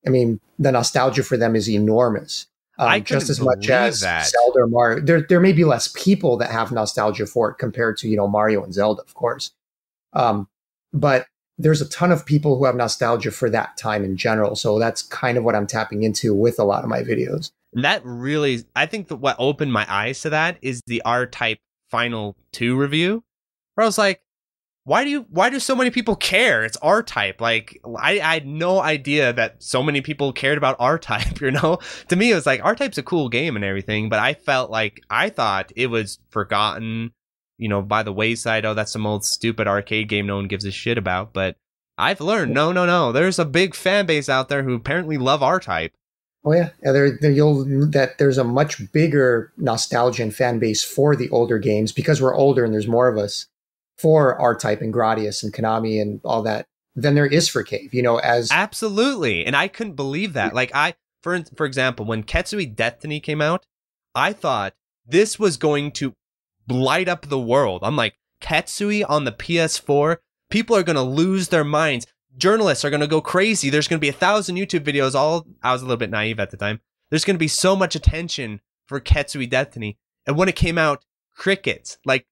[0.06, 2.48] I mean, the nostalgia for them is enormous
[2.82, 4.28] um, just as much as that.
[4.28, 5.02] Zelda or Mario.
[5.02, 8.28] There, there may be less people that have nostalgia for it compared to you know
[8.28, 9.52] Mario and Zelda, of course.
[10.14, 10.48] Um,
[10.92, 11.28] but
[11.62, 14.56] there's a ton of people who have nostalgia for that time in general.
[14.56, 17.52] So that's kind of what I'm tapping into with a lot of my videos.
[17.74, 21.60] That really, I think that what opened my eyes to that is the R Type
[21.90, 23.24] Final Two review,
[23.76, 24.22] where I was like,
[24.84, 28.34] why do you why do so many people care it's r type like I, I
[28.34, 31.78] had no idea that so many people cared about r type you know
[32.08, 34.72] to me it was like r type's a cool game and everything but i felt
[34.72, 37.12] like i thought it was forgotten
[37.62, 40.66] you know by the wayside oh that's some old stupid arcade game no one gives
[40.66, 41.56] a shit about but
[41.98, 45.44] i've learned no no no there's a big fan base out there who apparently love
[45.44, 45.94] R Type
[46.44, 50.84] Oh yeah, yeah there, there, you'll that there's a much bigger nostalgia and fan base
[50.84, 53.46] for the older games because we're older and there's more of us
[53.98, 56.66] for R Type and Gradius and Konami and all that
[56.96, 57.94] than there is for Cave.
[57.94, 60.56] You know, as absolutely, and I couldn't believe that.
[60.56, 63.68] Like I, for for example, when Ketsui Deathtiny came out,
[64.16, 64.74] I thought
[65.06, 66.14] this was going to
[66.68, 67.82] light up the world.
[67.84, 70.18] I'm like Ketsui on the PS4.
[70.50, 72.08] People are gonna lose their minds.
[72.38, 73.70] Journalists are gonna go crazy.
[73.70, 75.16] There's gonna be a thousand YouTube videos.
[75.16, 76.80] All I was a little bit naive at the time.
[77.10, 81.06] There's gonna be so much attention for Ketsui Deathtiny, and when it came out,
[81.36, 81.98] crickets.
[82.06, 82.26] Like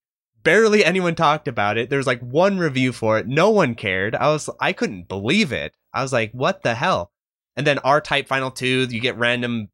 [0.43, 1.89] barely anyone talked about it.
[1.89, 3.27] There was like one review for it.
[3.27, 4.15] No one cared.
[4.15, 5.75] I was I couldn't believe it.
[5.93, 7.11] I was like, what the hell?
[7.55, 9.69] And then R Type Final 2, you get random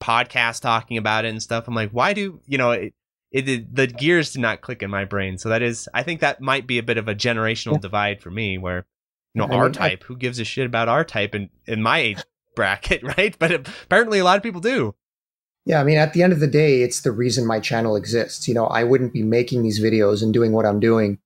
[0.00, 1.68] podcasts talking about it and stuff.
[1.68, 2.94] I'm like, why do, you know, it,
[3.32, 5.38] it the gears did not click in my brain.
[5.38, 7.78] So that is I think that might be a bit of a generational yeah.
[7.78, 8.86] divide for me where
[9.34, 12.22] you know, R Type, who gives a shit about R Type in in my age
[12.56, 13.36] bracket, right?
[13.38, 14.94] But apparently a lot of people do.
[15.66, 18.48] Yeah, I mean, at the end of the day, it's the reason my channel exists.
[18.48, 21.18] You know, I wouldn't be making these videos and doing what I'm doing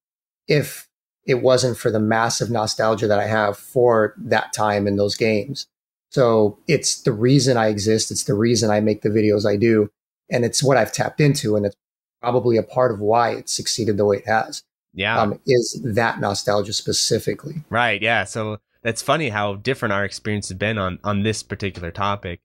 [0.49, 0.89] if
[1.27, 5.67] it wasn't for the massive nostalgia that I have for that time in those games.
[6.11, 8.11] So it's the reason I exist.
[8.11, 9.91] It's the reason I make the videos I do.
[10.31, 11.57] And it's what I've tapped into.
[11.57, 11.77] And it's
[12.25, 14.63] probably a part of why it succeeded the way it has.
[14.95, 17.57] yeah, um, is that nostalgia specifically.
[17.69, 18.01] Right.
[18.01, 18.25] Yeah.
[18.25, 22.41] So that's funny how different our experience has been on on this particular topic,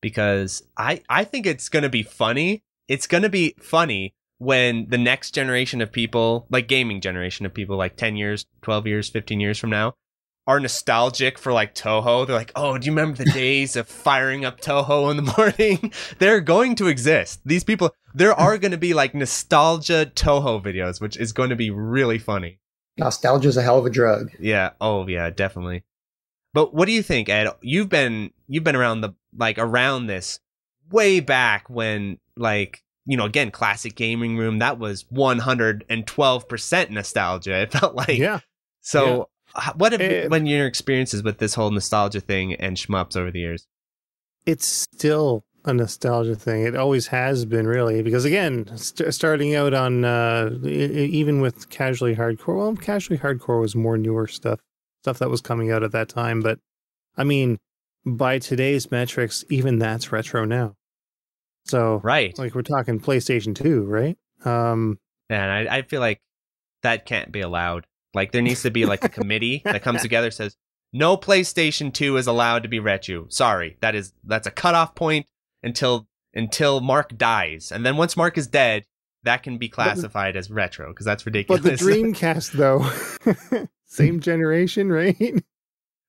[0.00, 2.62] because I I think it's going to be funny.
[2.88, 7.54] It's going to be funny when the next generation of people, like gaming generation of
[7.54, 9.94] people, like 10 years, 12 years, 15 years from now,
[10.46, 12.26] are nostalgic for like Touhou.
[12.26, 15.92] They're like, oh, do you remember the days of firing up Touhou in the morning?
[16.18, 17.40] They're going to exist.
[17.44, 21.56] These people, there are going to be like nostalgia Touhou videos, which is going to
[21.56, 22.58] be really funny.
[22.96, 24.30] Nostalgia is a hell of a drug.
[24.38, 24.70] Yeah.
[24.80, 25.84] Oh, yeah, definitely.
[26.52, 27.48] But what do you think, Ed?
[27.60, 30.40] You've been you've been around the like around this
[30.90, 37.62] way back when like you know, again, classic gaming room, that was 112% nostalgia.
[37.62, 38.16] It felt like.
[38.16, 38.40] Yeah.
[38.82, 39.72] So, yeah.
[39.76, 43.40] what have it, been your experiences with this whole nostalgia thing and shmups over the
[43.40, 43.66] years?
[44.46, 46.64] It's still a nostalgia thing.
[46.64, 52.16] It always has been, really, because again, st- starting out on uh, even with casually
[52.16, 54.60] hardcore, well, casually hardcore was more newer stuff,
[55.02, 56.40] stuff that was coming out at that time.
[56.40, 56.58] But
[57.16, 57.58] I mean,
[58.06, 60.74] by today's metrics, even that's retro now.
[61.66, 64.16] So right, like we're talking PlayStation Two, right?
[64.44, 66.20] Um, and I, I feel like
[66.82, 67.86] that can't be allowed.
[68.14, 70.56] Like there needs to be like a committee that comes together says
[70.92, 73.26] no PlayStation 2 is allowed to be retro.
[73.28, 75.26] Sorry, that is that's a cutoff point
[75.62, 78.84] until until Mark dies, and then once Mark is dead,
[79.24, 81.62] that can be classified as retro because that's ridiculous.
[81.62, 85.44] But the Dreamcast, though, same generation, right?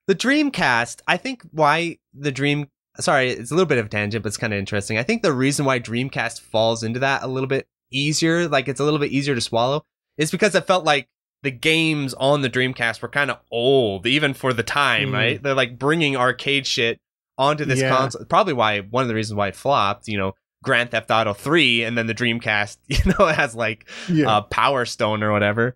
[0.07, 2.67] The Dreamcast, I think why the Dream
[2.99, 4.97] sorry, it's a little bit of a tangent, but it's kind of interesting.
[4.97, 8.79] I think the reason why Dreamcast falls into that a little bit easier, like it's
[8.79, 9.85] a little bit easier to swallow,
[10.17, 11.07] is because it felt like
[11.43, 15.13] the games on the Dreamcast were kind of old, even for the time, mm.
[15.13, 15.41] right?
[15.41, 16.99] They're like bringing arcade shit
[17.37, 17.95] onto this yeah.
[17.95, 18.25] console.
[18.25, 20.33] Probably why one of the reasons why it flopped, you know,
[20.63, 24.29] Grand Theft Auto 3 and then the Dreamcast, you know, it has like yeah.
[24.29, 25.75] uh, Power Stone or whatever.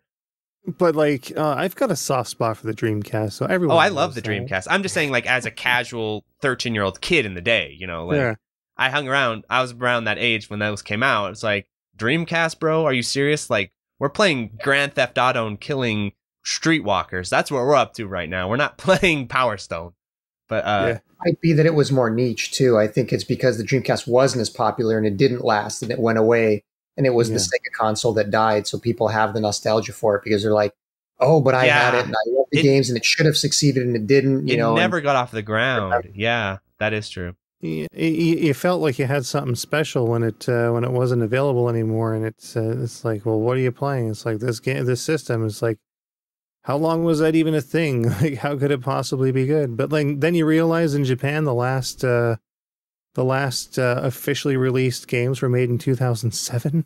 [0.68, 3.78] But like, uh, I've got a soft spot for the Dreamcast, so everyone.
[3.78, 4.30] Oh, I love the that.
[4.30, 4.66] Dreamcast.
[4.70, 7.86] I'm just saying, like, as a casual 13 year old kid in the day, you
[7.86, 8.36] know, like, yeah.
[8.76, 9.46] I hung around.
[9.50, 11.32] I was around that age when those came out.
[11.32, 11.68] It's like
[11.98, 12.84] Dreamcast, bro.
[12.86, 13.50] Are you serious?
[13.50, 16.14] Like, we're playing Grand Theft Auto and killing
[16.46, 17.30] streetwalkers.
[17.30, 18.50] That's what we're up to right now.
[18.50, 19.94] We're not playing Power Stone.
[20.48, 21.00] But uh, yeah.
[21.24, 22.78] Might be that it was more niche too.
[22.78, 26.00] I think it's because the Dreamcast wasn't as popular and it didn't last and it
[26.00, 26.64] went away
[26.98, 27.36] and it was yeah.
[27.36, 28.68] the Sega console that died.
[28.68, 30.74] So people have the nostalgia for it because they're like,
[31.20, 31.80] oh, but I yeah.
[31.80, 34.08] had it and I loved the it, games and it should have succeeded and it
[34.08, 34.48] didn't.
[34.48, 36.12] You it know, never and, got off the ground.
[36.14, 37.36] Yeah, that is true.
[37.62, 41.68] You, you, felt like you had something special when it uh, when it wasn't available
[41.68, 44.10] anymore, and it's uh, it's like, well, what are you playing?
[44.10, 45.80] It's like this game, this system is like,
[46.66, 48.10] how long was that even a thing?
[48.22, 49.78] Like, how could it possibly be good?
[49.78, 52.38] But like, then you realize in Japan, the last uh,
[53.14, 56.86] the last uh, officially released games were made in 2007.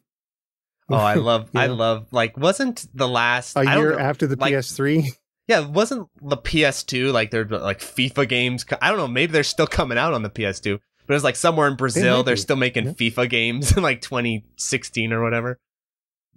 [0.89, 1.61] Oh, I love, yeah.
[1.61, 2.07] I love.
[2.11, 5.05] Like, wasn't the last a year after the like, PS3?
[5.47, 8.65] Yeah, wasn't the PS2 like they're like FIFA games?
[8.81, 9.07] I don't know.
[9.07, 10.77] Maybe they're still coming out on the PS2,
[11.07, 12.91] but it's like somewhere in Brazil they're still making yeah.
[12.91, 15.57] FIFA games in like 2016 or whatever.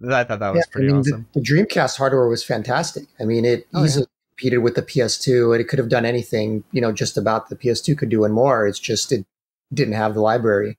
[0.09, 1.28] I thought that was yeah, pretty I mean, awesome.
[1.32, 3.05] The, the, Dreamcast hardware was fantastic.
[3.20, 4.31] I mean, it oh, easily yeah.
[4.36, 6.64] competed with the PS2, and it could have done anything.
[6.73, 8.66] You know, just about the PS2 could do and more.
[8.66, 9.24] It's just it
[9.73, 10.78] didn't have the library.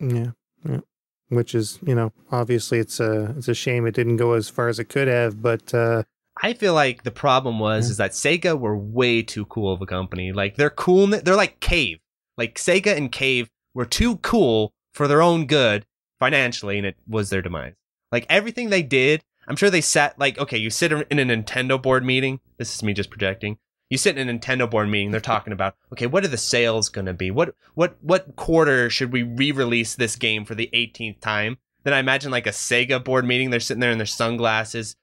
[0.00, 0.32] Yeah.
[0.64, 0.80] yeah
[1.28, 4.68] which is you know obviously it's a it's a shame it didn't go as far
[4.68, 6.02] as it could have but uh
[6.40, 7.90] I feel like the problem was yeah.
[7.90, 10.32] is that Sega were way too cool of a company.
[10.32, 11.06] Like they're cool.
[11.06, 11.98] They're like Cave.
[12.38, 15.84] Like Sega and Cave were too cool for their own good
[16.18, 17.74] financially, and it was their demise.
[18.12, 21.82] Like everything they did, I'm sure they sat like okay, you sit in a Nintendo
[21.82, 22.38] board meeting.
[22.58, 23.58] This is me just projecting
[23.92, 26.88] you sit in a Nintendo board meeting, they're talking about, okay, what are the sales
[26.88, 27.30] going to be?
[27.30, 31.58] What what what quarter should we re-release this game for the 18th time?
[31.84, 34.96] Then I imagine like a Sega board meeting, they're sitting there in their sunglasses,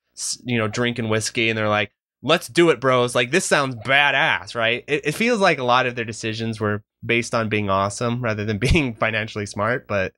[0.44, 1.92] you know, drinking whiskey, and they're like,
[2.24, 3.14] "Let's do it, bros!
[3.14, 6.82] Like this sounds badass, right?" It, it feels like a lot of their decisions were
[7.06, 9.88] based on being awesome rather than being financially smart.
[9.88, 10.14] But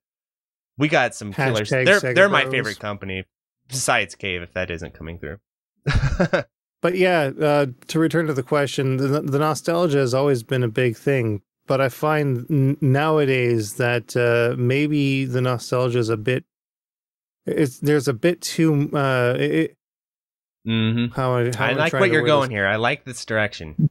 [0.82, 1.70] we got some killers.
[1.70, 3.26] They're they're my favorite company
[3.70, 5.38] besides Cave, if that isn't coming through.
[6.82, 10.68] But yeah, uh, to return to the question, the, the, nostalgia has always been a
[10.68, 11.42] big thing.
[11.68, 16.44] But I find n- nowadays that uh, maybe the nostalgia is a bit.
[17.46, 18.90] It's there's a bit too.
[18.94, 19.78] Uh, it,
[20.68, 21.14] mm-hmm.
[21.14, 22.56] How, how I like what you're going this.
[22.56, 22.66] here.
[22.66, 23.90] I like this direction.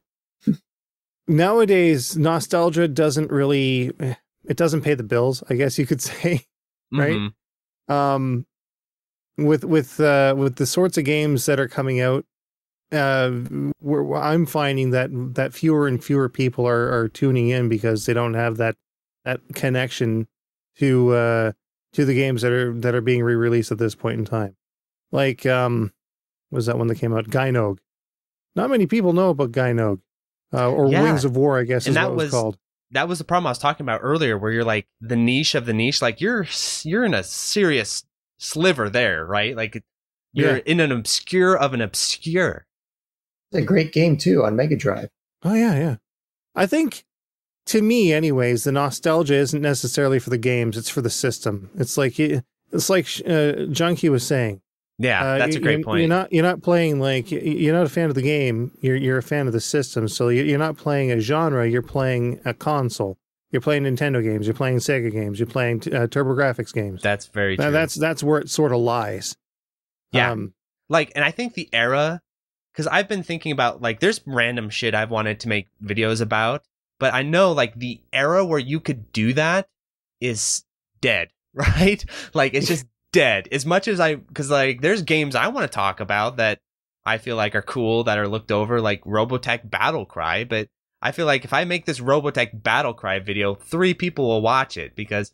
[1.29, 3.93] nowadays, nostalgia doesn't really.
[4.45, 5.45] It doesn't pay the bills.
[5.49, 6.45] I guess you could say,
[6.93, 7.17] right?
[7.17, 7.93] Mm-hmm.
[7.93, 8.47] Um,
[9.37, 12.25] with with uh, with the sorts of games that are coming out
[12.93, 13.31] uh,
[14.17, 18.35] I'm finding that that fewer and fewer people are, are tuning in because they don't
[18.35, 18.77] have that
[19.25, 20.27] that connection
[20.79, 21.53] to uh,
[21.93, 24.57] to the games that are that are being re-released at this point in time.
[25.13, 25.93] Like um,
[26.51, 27.27] was that one that came out?
[27.27, 27.79] Gynoug.
[28.57, 30.01] Not many people know about Gynoug,
[30.53, 31.03] uh, or yeah.
[31.03, 32.59] Wings of War, I guess and is that what was, was called.
[32.93, 35.67] That was the problem I was talking about earlier, where you're like the niche of
[35.67, 36.03] the niche.
[36.03, 36.47] Like you're
[36.83, 38.05] you're in a serious
[38.39, 39.57] sliver there, right?
[39.57, 39.83] Like
[40.33, 40.63] you're yeah.
[40.67, 42.67] in an obscure of an obscure.
[43.53, 45.11] It's a great game too on Mega Drive.
[45.43, 45.97] Oh yeah, yeah.
[46.55, 47.05] I think
[47.67, 51.71] to me, anyways, the nostalgia isn't necessarily for the games; it's for the system.
[51.77, 54.61] It's like it's like uh, Junkie was saying.
[55.01, 56.01] Yeah, uh, that's a great you're, point.
[56.01, 58.71] You're not you're not playing like you're not a fan of the game.
[58.81, 60.09] You're you're a fan of the system.
[60.09, 61.67] So you're not playing a genre.
[61.67, 63.17] You're playing a console.
[63.51, 64.47] You're playing Nintendo games.
[64.47, 65.41] You're playing Sega games.
[65.41, 67.03] You're playing uh, TurboGrafx games.
[67.03, 67.71] That's very true.
[67.71, 69.37] That's that's where it sort of lies.
[70.13, 70.53] Yeah, um,
[70.91, 72.21] like, and I think the era,
[72.73, 76.63] because I've been thinking about like, there's random shit I've wanted to make videos about,
[76.99, 79.69] but I know like the era where you could do that
[80.21, 80.65] is
[81.01, 82.05] dead, right?
[82.35, 83.49] like, it's just dead.
[83.53, 86.61] As much as I, because like there's games I want to talk about that
[87.05, 90.45] I feel like are cool that are looked over, like Robotech Battle Cry.
[90.45, 90.69] But
[91.03, 94.77] I feel like if I make this Robotech Battle Cry video, three people will watch
[94.77, 95.33] it because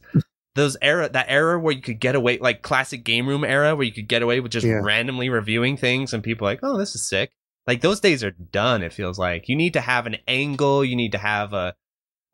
[0.54, 3.84] those era that era where you could get away like classic game room era where
[3.84, 4.80] you could get away with just yeah.
[4.82, 7.32] randomly reviewing things and people like, oh, this is sick.
[7.66, 8.82] Like those days are done.
[8.82, 10.84] It feels like you need to have an angle.
[10.84, 11.74] You need to have a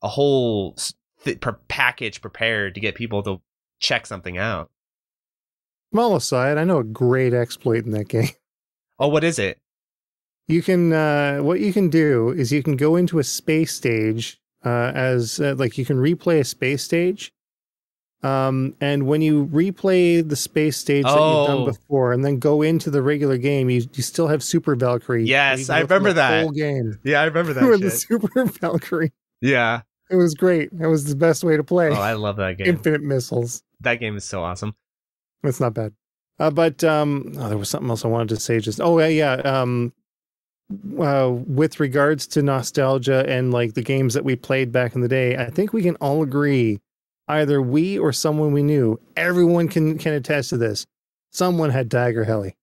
[0.03, 0.77] a whole
[1.25, 3.41] th- package prepared to get people to
[3.81, 4.71] check something out.
[5.93, 8.29] Small aside, I know a great exploit in that game.
[8.99, 9.59] Oh, what is it?
[10.47, 14.39] You can uh, what you can do is you can go into a space stage
[14.65, 17.33] uh, as uh, like you can replay a space stage.
[18.23, 21.15] Um, and when you replay the space stage oh.
[21.15, 21.67] that you've done oh.
[21.67, 25.25] before, and then go into the regular game, you, you still have Super Valkyrie.
[25.25, 27.01] Yes, I remember that whole game.
[27.03, 27.61] Yeah, I remember that.
[27.81, 29.13] the Super Valkyrie.
[29.41, 30.71] Yeah, it was great.
[30.79, 31.89] It was the best way to play.
[31.89, 32.69] Oh, I love that game.
[32.69, 33.65] Infinite missiles.
[33.81, 34.77] That game is so awesome.
[35.43, 35.93] It's not bad.
[36.39, 38.59] Uh, but um, oh, there was something else I wanted to say.
[38.59, 39.33] Just oh yeah, yeah.
[39.35, 39.93] Um,
[40.99, 45.09] uh, with regards to nostalgia and like the games that we played back in the
[45.09, 46.81] day, I think we can all agree,
[47.29, 50.87] either we or someone we knew, everyone can can attest to this.
[51.31, 52.57] Someone had Tiger Heli.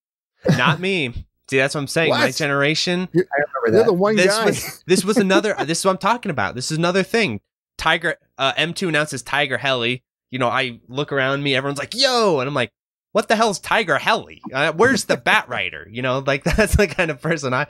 [0.58, 1.26] Not me.
[1.50, 2.10] See, that's what I'm saying.
[2.10, 2.20] What?
[2.20, 3.10] My generation.
[3.14, 3.74] I remember that.
[3.74, 4.46] You're the one this guy.
[4.46, 5.56] Was, this was another.
[5.66, 6.56] this is what I'm talking about.
[6.56, 7.42] This is another thing.
[7.78, 10.04] Tiger uh, M2 announces Tiger Heli.
[10.32, 11.56] You know, I look around me.
[11.56, 12.72] Everyone's like, "Yo," and I'm like,
[13.12, 14.42] what the hell's Tiger Heli?
[14.54, 15.88] Uh, where's the Batrider?
[15.92, 17.68] You know, like that's the kind of person I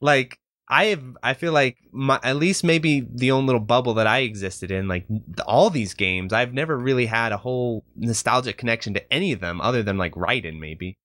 [0.00, 0.38] like.
[0.68, 4.20] I have, I feel like my, at least maybe the own little bubble that I
[4.20, 5.06] existed in, like
[5.46, 9.60] all these games, I've never really had a whole nostalgic connection to any of them
[9.60, 10.96] other than like Raiden, maybe.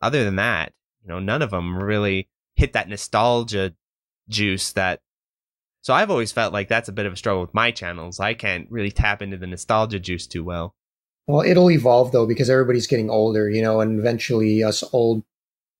[0.00, 0.72] Other than that,
[1.02, 3.74] you know, none of them really hit that nostalgia
[4.28, 5.00] juice that.
[5.86, 8.18] So I've always felt like that's a bit of a struggle with my channels.
[8.18, 10.74] I can't really tap into the nostalgia juice too well.
[11.28, 15.22] Well, it'll evolve though because everybody's getting older, you know, and eventually us old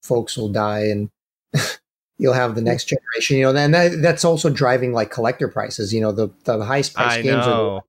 [0.05, 1.11] folks will die and
[2.19, 2.67] you'll have the hmm.
[2.67, 6.29] next generation, you know, and that, that's also driving like collector prices, you know, the,
[6.45, 7.79] the highest price games know.
[7.79, 7.83] are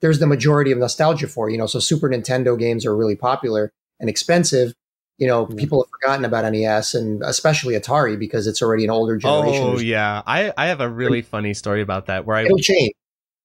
[0.00, 3.72] there's the majority of nostalgia for, you know, so Super Nintendo games are really popular
[4.00, 4.74] and expensive.
[5.18, 5.56] You know, mm-hmm.
[5.56, 9.64] people have forgotten about NES and especially Atari because it's already an older generation.
[9.64, 12.92] Oh yeah, I I have a really funny story about that where I it'll change.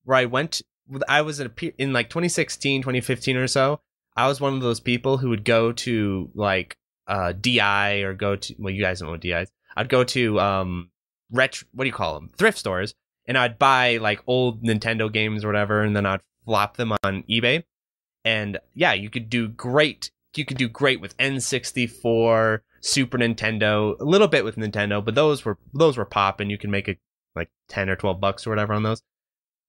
[0.03, 0.61] Where I went
[1.07, 3.79] I was in, a, in like 2016, 2015 or so.
[4.17, 6.77] I was one of those people who would go to like
[7.07, 9.51] uh, DI or go to well, you guys don't know what DI is.
[9.77, 10.89] I'd go to um
[11.31, 12.93] retro what do you call them thrift stores
[13.25, 17.23] and I'd buy like old Nintendo games or whatever, and then I'd flop them on
[17.29, 17.63] eBay.
[18.25, 20.11] And yeah, you could do great.
[20.35, 25.43] You could do great with N64, Super Nintendo, a little bit with Nintendo, but those
[25.43, 26.49] were those were popping.
[26.49, 26.97] You can make a
[27.35, 29.01] like ten or twelve bucks or whatever on those.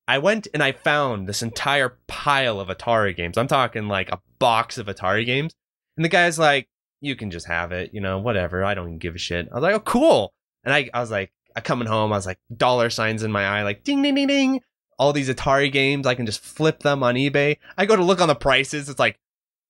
[0.09, 3.39] I went and I found this entire pile of Atari games.
[3.39, 5.53] I'm talking like a box of Atari games.
[5.97, 6.69] And the guy's like,
[7.01, 8.65] you can just have it, you know, whatever.
[8.65, 9.49] I don't give a shit.
[9.51, 10.33] I was like, oh, cool.
[10.65, 13.45] And I, I was like, I coming home, I was like, dollar signs in my
[13.45, 14.61] eye, like ding, ding, ding, ding.
[14.99, 17.59] All these Atari games, I can just flip them on eBay.
[17.77, 19.19] I go to look on the prices, it's like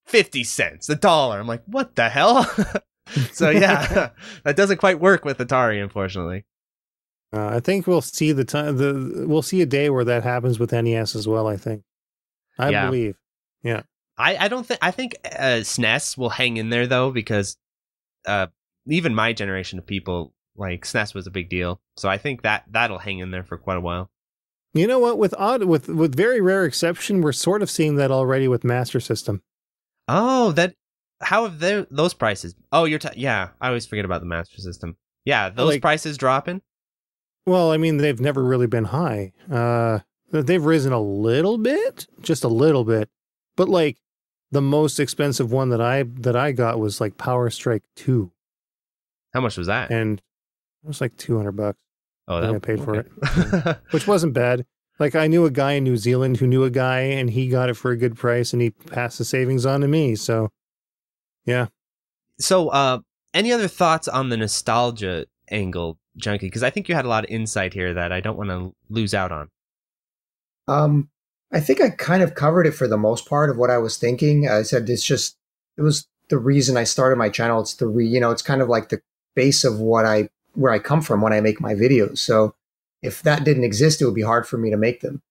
[0.05, 1.39] 50 cents, a dollar.
[1.39, 2.43] I'm like, what the hell?
[3.31, 4.09] so yeah,
[4.43, 6.45] that doesn't quite work with Atari, unfortunately.
[7.33, 8.77] Uh, I think we'll see the time.
[8.77, 11.47] The we'll see a day where that happens with NES as well.
[11.47, 11.83] I think.
[12.59, 12.85] I yeah.
[12.85, 13.15] believe.
[13.63, 13.83] Yeah.
[14.17, 17.57] I, I don't think I think uh, SNES will hang in there though because
[18.27, 18.47] uh,
[18.85, 21.81] even my generation of people like SNES was a big deal.
[21.97, 24.11] So I think that that'll hang in there for quite a while.
[24.75, 25.17] You know what?
[25.17, 28.99] With odd, with with very rare exception, we're sort of seeing that already with Master
[28.99, 29.41] System.
[30.07, 30.75] Oh, that
[31.21, 32.55] how have they, those prices?
[32.71, 33.49] Oh, you're t- yeah.
[33.61, 34.97] I always forget about the Master System.
[35.25, 36.61] Yeah, those like, prices dropping.
[37.45, 39.33] Well, I mean, they've never really been high.
[39.51, 39.99] Uh,
[40.31, 43.09] they've risen a little bit, just a little bit,
[43.55, 43.97] but like
[44.51, 48.31] the most expensive one that I that I got was like Power Strike Two.
[49.33, 49.91] How much was that?
[49.91, 50.19] And
[50.83, 51.79] it was like 200 bucks.
[52.27, 52.83] Oh, that I paid okay.
[52.83, 54.65] for it, which wasn't bad.
[54.99, 57.69] Like I knew a guy in New Zealand who knew a guy, and he got
[57.69, 60.15] it for a good price, and he passed the savings on to me.
[60.15, 60.49] So,
[61.45, 61.67] yeah.
[62.39, 62.99] So, uh,
[63.33, 66.47] any other thoughts on the nostalgia angle, Junkie?
[66.47, 68.73] Because I think you had a lot of insight here that I don't want to
[68.89, 69.49] lose out on.
[70.67, 71.09] Um,
[71.51, 73.97] I think I kind of covered it for the most part of what I was
[73.97, 74.47] thinking.
[74.47, 75.37] I said it's just
[75.77, 77.61] it was the reason I started my channel.
[77.61, 79.01] It's the re, you know, it's kind of like the
[79.35, 82.19] base of what I where I come from when I make my videos.
[82.19, 82.55] So
[83.03, 85.21] if that didn't exist, it would be hard for me to make them.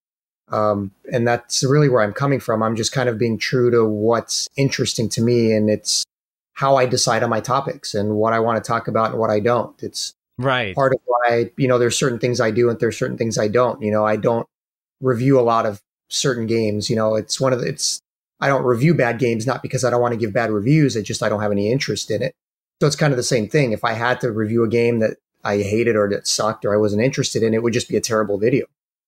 [0.49, 2.61] Um, and that's really where I'm coming from.
[2.61, 6.05] I'm just kind of being true to what's interesting to me, and it's
[6.53, 9.31] how I decide on my topics and what I want to talk about and what
[9.31, 9.81] I don't.
[9.81, 13.17] It's right part of why you know there's certain things I do and there's certain
[13.17, 13.81] things I don't.
[13.81, 14.47] You know, I don't
[15.01, 16.89] review a lot of certain games.
[16.89, 17.99] You know, it's one of the, it's
[18.39, 20.95] I don't review bad games not because I don't want to give bad reviews.
[20.95, 22.33] It's just I don't have any interest in it.
[22.81, 23.71] So it's kind of the same thing.
[23.71, 26.77] If I had to review a game that I hated or that sucked or I
[26.77, 28.65] wasn't interested in, it would just be a terrible video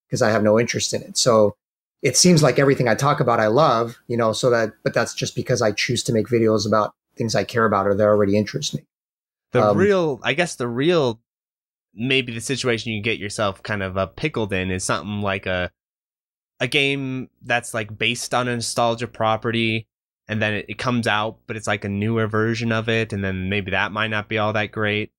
[0.08, 1.18] because I have no interest in it.
[1.18, 1.56] So
[2.02, 5.14] it seems like everything I talk about I love, you know, so that but that's
[5.14, 8.38] just because I choose to make videos about things I care about or that already
[8.38, 8.86] interest me.
[9.52, 11.20] The um, real I guess the real
[11.94, 15.72] maybe the situation you get yourself kind of uh, pickled in is something like a
[16.60, 19.88] a game that's like based on a nostalgia property
[20.28, 23.24] and then it, it comes out but it's like a newer version of it and
[23.24, 25.12] then maybe that might not be all that great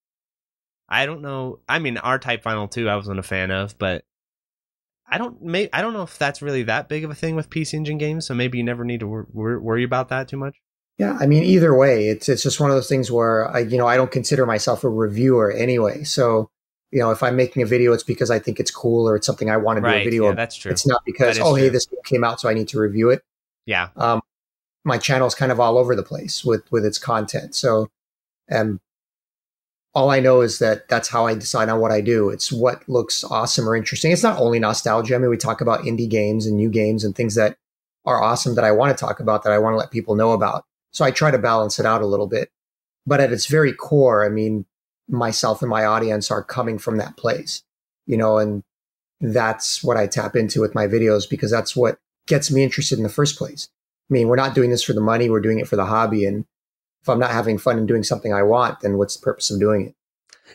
[0.89, 1.61] I don't know.
[1.69, 4.05] I mean, R Type Final 2 I wasn't a fan of, but
[5.09, 7.51] I don't may I don't know if that's really that big of a thing with
[7.51, 10.37] PC Engine games, so maybe you never need to wor- wor- worry about that too
[10.37, 10.57] much.
[10.99, 13.77] Yeah, I mean, either way, it's it's just one of those things where I, you
[13.77, 16.05] know, I don't consider myself a reviewer anyway.
[16.05, 16.51] So,
[16.91, 19.27] you know, if I'm making a video, it's because I think it's cool or it's
[19.27, 20.25] something I want to right, do a video.
[20.25, 20.71] Yeah, that's true.
[20.73, 21.65] It's not because oh, true.
[21.65, 23.23] hey, this game came out, so I need to review it.
[23.67, 23.89] Yeah.
[23.97, 24.23] Um,
[24.85, 27.55] my channel's kind of all over the place with with its content.
[27.55, 27.89] So,
[28.51, 28.81] um,
[29.97, 32.29] all I know is that that's how I decide on what I do.
[32.29, 34.13] It's what looks awesome or interesting.
[34.13, 35.15] It's not only nostalgia.
[35.15, 37.57] I mean, we talk about indie games and new games and things that
[38.05, 40.33] are awesome that I want to talk about, that I want to let people know
[40.33, 40.67] about.
[40.91, 42.51] So I try to balance it out a little bit.
[43.07, 44.67] But at its very core, I mean,
[45.09, 47.63] myself and my audience are coming from that place,
[48.05, 48.65] you know, and
[49.23, 53.03] that's what I tap into with my videos because that's what gets me interested in
[53.03, 53.71] the first place.
[54.11, 56.27] I mean, we're not doing this for the money, we're doing it for the hobby.
[56.27, 56.45] And
[57.07, 59.61] if I'm not having fun and doing something I want, then what's the purpose of
[59.61, 59.95] doing it?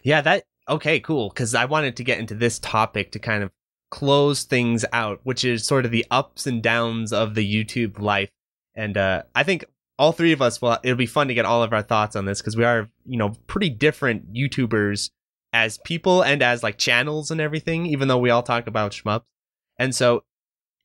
[0.03, 1.29] Yeah, that okay, cool.
[1.29, 3.51] Because I wanted to get into this topic to kind of
[3.89, 8.29] close things out, which is sort of the ups and downs of the YouTube life.
[8.75, 9.63] And uh, I think
[9.97, 10.77] all three of us will.
[10.83, 13.17] It'll be fun to get all of our thoughts on this because we are, you
[13.17, 15.09] know, pretty different YouTubers
[15.53, 17.85] as people and as like channels and everything.
[17.85, 19.23] Even though we all talk about shmups,
[19.79, 20.25] and so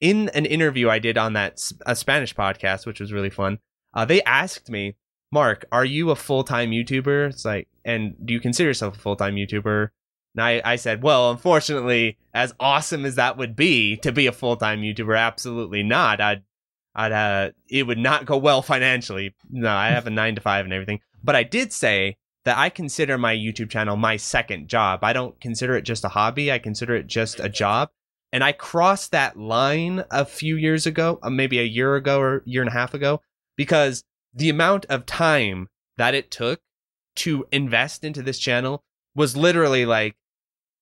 [0.01, 3.59] in an interview I did on that a Spanish podcast, which was really fun,
[3.95, 4.95] uh, they asked me
[5.33, 7.31] Mark, are you a full time YouTuber?
[7.31, 9.91] It's like, and do you consider yourself a full time YouTuber?
[10.35, 14.33] And I, I said, well, unfortunately, as awesome as that would be to be a
[14.33, 16.21] full time YouTuber, absolutely not.
[16.21, 16.43] I'd,
[16.95, 19.35] I'd, uh, it would not go well financially.
[19.51, 21.01] No, I have a nine to five and everything.
[21.23, 25.03] But I did say that I consider my YouTube channel my second job.
[25.03, 26.53] I don't consider it just a hobby.
[26.53, 27.91] I consider it just a job.
[28.33, 32.43] And I crossed that line a few years ago, uh, maybe a year ago or
[32.45, 33.21] year and a half ago,
[33.57, 34.05] because
[34.37, 36.61] the amount of time that it took
[37.17, 38.85] to invest into this channel
[39.15, 40.15] was literally like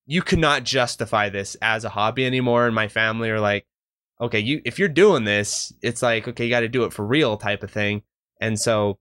[0.05, 3.65] you could not justify this as a hobby anymore and my family are like
[4.21, 7.05] okay you if you're doing this it's like okay you got to do it for
[7.05, 8.03] real type of thing.
[8.41, 8.99] And so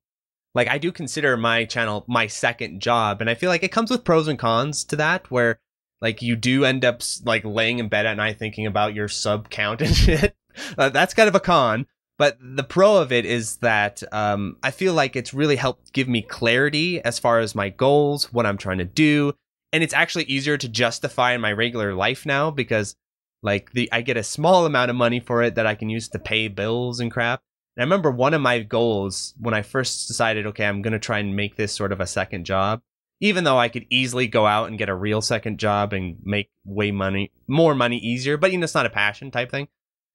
[0.54, 3.90] like i do consider my channel my second job and i feel like it comes
[3.90, 5.58] with pros and cons to that where
[6.00, 9.48] like you do end up like laying in bed at night thinking about your sub
[9.48, 10.36] count and shit.
[10.78, 11.86] Uh, that's kind of a con
[12.18, 16.08] but the pro of it is that um, I feel like it's really helped give
[16.08, 19.32] me clarity as far as my goals, what I'm trying to do,
[19.72, 22.94] and it's actually easier to justify in my regular life now because
[23.42, 26.08] like the I get a small amount of money for it that I can use
[26.10, 27.40] to pay bills and crap.
[27.76, 31.18] And I remember one of my goals when I first decided, okay, I'm gonna try
[31.18, 32.80] and make this sort of a second job,
[33.20, 36.50] even though I could easily go out and get a real second job and make
[36.64, 39.66] way money, more money easier, but you know, it's not a passion type thing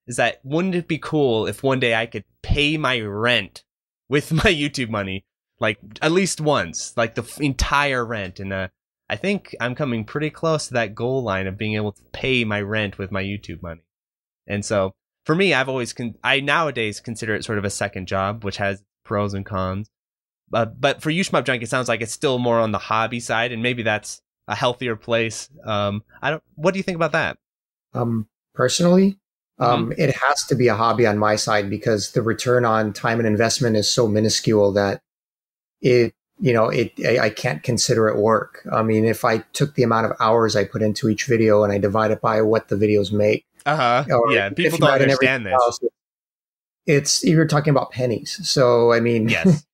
[0.09, 3.63] is that wouldn't it be cool if one day I could pay my rent
[4.09, 5.23] with my YouTube money,
[5.59, 8.39] like at least once, like the entire rent?
[8.39, 8.67] And uh,
[9.07, 12.43] I think I'm coming pretty close to that goal line of being able to pay
[12.43, 13.83] my rent with my YouTube money.
[14.47, 14.95] And so
[15.25, 18.57] for me, I've always con- I nowadays consider it sort of a second job, which
[18.57, 19.91] has pros and cons.
[20.51, 23.19] Uh, but for you, Shmup Junk, it sounds like it's still more on the hobby
[23.19, 25.47] side, and maybe that's a healthier place.
[25.63, 26.43] Um, I don't.
[26.55, 27.37] What do you think about that?
[27.93, 29.19] Um, personally,
[29.59, 30.01] um, mm-hmm.
[30.01, 33.27] It has to be a hobby on my side because the return on time and
[33.27, 35.01] investment is so minuscule that
[35.81, 38.65] it you know, it I, I, can't consider it work.
[38.71, 41.73] I mean, if I took the amount of hours I put into each video and
[41.73, 45.53] I divide it by what the videos make, uh huh, yeah, people don't understand this.
[45.53, 45.79] Else,
[46.85, 48.39] it's you're talking about pennies.
[48.47, 49.65] So I mean, yes,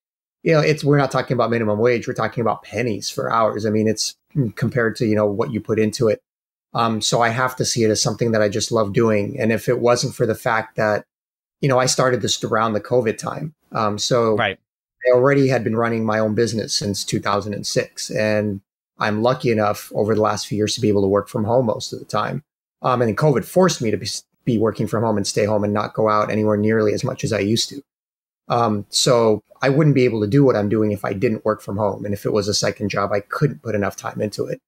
[0.42, 2.08] you know, it's we're not talking about minimum wage.
[2.08, 3.66] We're talking about pennies for hours.
[3.68, 4.16] I mean, it's
[4.56, 6.22] compared to you know what you put into it.
[6.76, 9.40] Um, so I have to see it as something that I just love doing.
[9.40, 11.06] And if it wasn't for the fact that,
[11.62, 14.60] you know, I started this around the COVID time, um, so right.
[15.08, 18.12] I already had been running my own business since 2006.
[18.12, 18.62] And
[18.98, 21.68] I'm lucky enough over the last few years to be able to work from home
[21.68, 22.44] most of the time.
[22.82, 24.08] Um, and then COVID forced me to be,
[24.44, 27.24] be, working from home and stay home and not go out anywhere nearly as much
[27.24, 27.82] as I used to.
[28.48, 31.62] Um, so I wouldn't be able to do what I'm doing if I didn't work
[31.62, 32.06] from home.
[32.06, 34.62] And if it was a second job, I couldn't put enough time into it.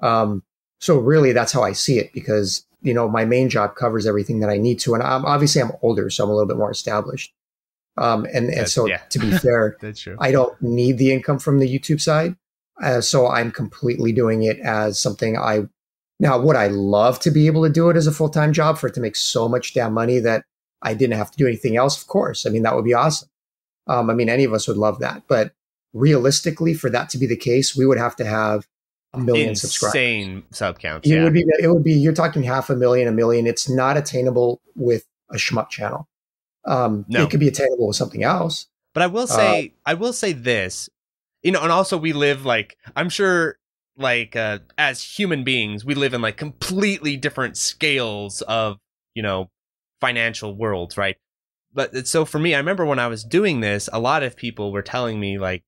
[0.00, 0.42] Um,
[0.82, 4.40] so really that's how I see it because, you know, my main job covers everything
[4.40, 4.94] that I need to.
[4.94, 7.32] And I'm, obviously I'm older, so I'm a little bit more established.
[7.98, 8.96] Um, and, and so yeah.
[9.10, 10.16] to be fair, That's true.
[10.18, 12.34] I don't need the income from the YouTube side.
[12.82, 15.68] Uh, so I'm completely doing it as something I,
[16.18, 18.88] now would I love to be able to do it as a full-time job for
[18.88, 20.44] it to make so much damn money that
[20.82, 22.00] I didn't have to do anything else?
[22.00, 22.44] Of course.
[22.44, 23.28] I mean, that would be awesome.
[23.86, 25.52] Um, I mean, any of us would love that, but
[25.92, 28.66] realistically for that to be the case, we would have to have
[29.14, 29.94] a million Insane subscribers.
[29.94, 31.08] Insane sub counts.
[31.08, 33.46] It would be, it would be, you're talking half a million, a million.
[33.46, 36.08] It's not attainable with a shmup channel.
[36.64, 37.22] Um, no.
[37.22, 38.68] It could be attainable with something else.
[38.94, 40.88] But I will say, uh, I will say this,
[41.42, 43.56] you know, and also we live like, I'm sure,
[43.96, 48.78] like, uh, as human beings, we live in like completely different scales of,
[49.14, 49.50] you know,
[50.00, 51.16] financial worlds, right?
[51.74, 54.72] But so for me, I remember when I was doing this, a lot of people
[54.72, 55.64] were telling me, like,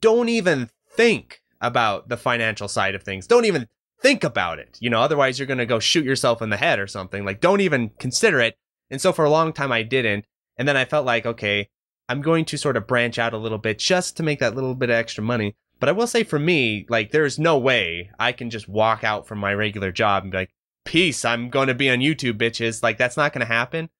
[0.00, 3.26] don't even think about the financial side of things.
[3.26, 3.66] Don't even
[4.00, 4.76] think about it.
[4.80, 7.24] You know, otherwise you're going to go shoot yourself in the head or something.
[7.24, 8.56] Like, don't even consider it.
[8.90, 10.26] And so for a long time, I didn't.
[10.56, 11.68] And then I felt like, okay,
[12.08, 14.74] I'm going to sort of branch out a little bit just to make that little
[14.74, 15.56] bit of extra money.
[15.80, 19.26] But I will say for me, like, there's no way I can just walk out
[19.26, 20.50] from my regular job and be like,
[20.84, 22.82] peace, I'm going to be on YouTube, bitches.
[22.82, 23.90] Like, that's not going to happen.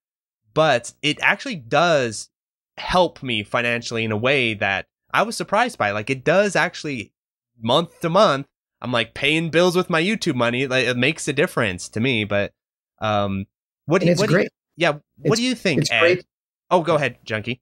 [0.53, 2.29] But it actually does
[2.77, 5.91] help me financially in a way that I was surprised by.
[5.91, 7.13] Like, it does actually,
[7.61, 8.47] month to month,
[8.81, 10.67] I'm like paying bills with my YouTube money.
[10.67, 12.23] Like, it makes a difference to me.
[12.23, 12.51] But,
[12.99, 13.45] um,
[13.85, 14.43] what do you, what great.
[14.43, 15.99] You, yeah, what it's, do you think, it's Ed?
[15.99, 16.25] Great.
[16.69, 17.61] Oh, go ahead, Junkie.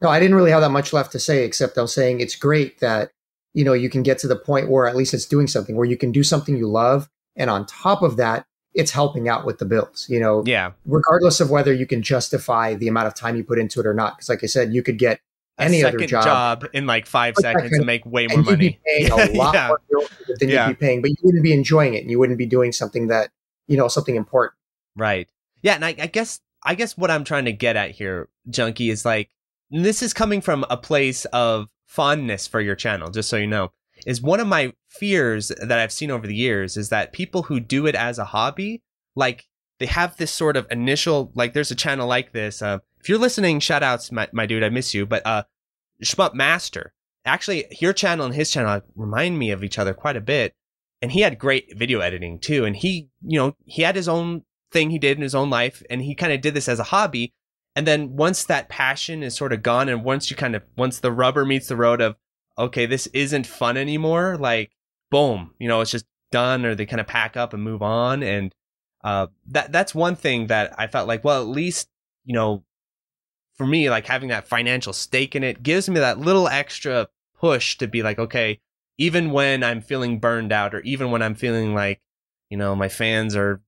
[0.00, 2.80] No, I didn't really have that much left to say, except I'm saying it's great
[2.80, 3.10] that,
[3.52, 5.86] you know, you can get to the point where at least it's doing something, where
[5.86, 7.08] you can do something you love.
[7.36, 11.40] And on top of that, it's helping out with the bills, you know, yeah, regardless
[11.40, 14.18] of whether you can justify the amount of time you put into it or not.
[14.18, 15.20] Cause like I said, you could get
[15.58, 16.24] any other job,
[16.62, 18.78] job, in like five seconds and make way more money.
[18.84, 19.68] paying a lot yeah.
[19.68, 20.06] more
[20.40, 20.68] than yeah.
[20.68, 23.08] you'd be paying, but you wouldn't be enjoying it and you wouldn't be doing something
[23.08, 23.30] that,
[23.66, 24.54] you know, something important.
[24.96, 25.28] Right.
[25.62, 25.74] Yeah.
[25.74, 29.04] And I, I guess I guess what I'm trying to get at here, Junkie, is
[29.04, 29.30] like
[29.70, 33.70] this is coming from a place of fondness for your channel, just so you know.
[34.06, 37.60] Is one of my fears that I've seen over the years is that people who
[37.60, 38.82] do it as a hobby,
[39.14, 39.46] like
[39.78, 42.60] they have this sort of initial, like there's a channel like this.
[42.60, 45.04] Uh, if you're listening, shout outs, my, my dude, I miss you.
[45.04, 45.42] But uh,
[46.02, 46.94] Shmup Master,
[47.26, 50.54] actually, your channel and his channel remind me of each other quite a bit.
[51.02, 52.64] And he had great video editing too.
[52.64, 55.82] And he, you know, he had his own thing he did in his own life
[55.88, 57.32] and he kind of did this as a hobby
[57.76, 60.98] and then once that passion is sort of gone and once you kind of once
[60.98, 62.16] the rubber meets the road of
[62.58, 64.72] okay this isn't fun anymore like
[65.12, 68.24] boom you know it's just done or they kind of pack up and move on
[68.24, 68.52] and
[69.04, 71.88] uh that that's one thing that i felt like well at least
[72.24, 72.64] you know
[73.54, 77.08] for me like having that financial stake in it gives me that little extra
[77.38, 78.60] push to be like okay
[78.98, 82.00] even when i'm feeling burned out or even when i'm feeling like
[82.50, 83.60] you know my fans are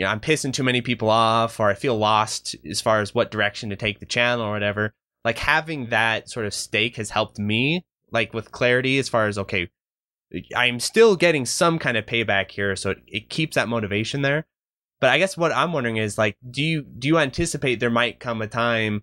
[0.00, 3.14] you know, I'm pissing too many people off or I feel lost as far as
[3.14, 4.94] what direction to take the channel or whatever.
[5.26, 9.36] Like having that sort of stake has helped me like with clarity as far as
[9.36, 9.68] okay,
[10.56, 14.46] I'm still getting some kind of payback here, so it, it keeps that motivation there.
[15.00, 18.20] But I guess what I'm wondering is like, do you do you anticipate there might
[18.20, 19.02] come a time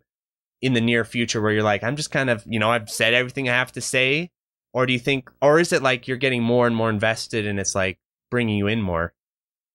[0.61, 3.13] in the near future where you're like, I'm just kind of, you know, I've said
[3.13, 4.31] everything I have to say,
[4.73, 7.59] or do you think, or is it like you're getting more and more invested and
[7.59, 7.99] it's like
[8.31, 9.13] bringing you in more?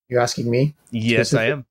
[0.09, 0.75] You're asking me?
[0.91, 1.67] Yes, I am.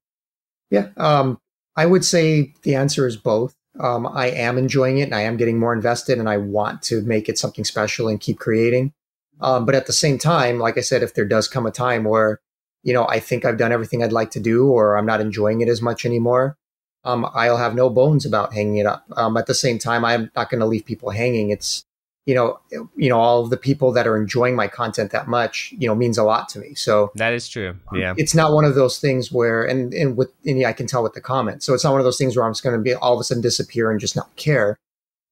[0.69, 0.87] Yeah.
[0.97, 1.39] Um,
[1.75, 3.55] I would say the answer is both.
[3.79, 7.01] Um, I am enjoying it and I am getting more invested and I want to
[7.01, 8.93] make it something special and keep creating.
[9.39, 12.03] Um, but at the same time, like I said, if there does come a time
[12.03, 12.39] where,
[12.83, 15.61] you know, I think I've done everything I'd like to do or I'm not enjoying
[15.61, 16.57] it as much anymore,
[17.03, 19.05] um, I'll have no bones about hanging it up.
[19.15, 21.49] Um, at the same time, I'm not going to leave people hanging.
[21.49, 21.83] It's,
[22.25, 22.59] you know,
[22.95, 25.95] you know, all of the people that are enjoying my content that much, you know,
[25.95, 26.75] means a lot to me.
[26.75, 27.75] So that is true.
[27.93, 28.13] Yeah.
[28.17, 31.01] It's not one of those things where, and, and with, and yeah, I can tell
[31.01, 31.65] with the comments.
[31.65, 33.19] So it's not one of those things where I'm just going to be all of
[33.19, 34.77] a sudden disappear and just not care.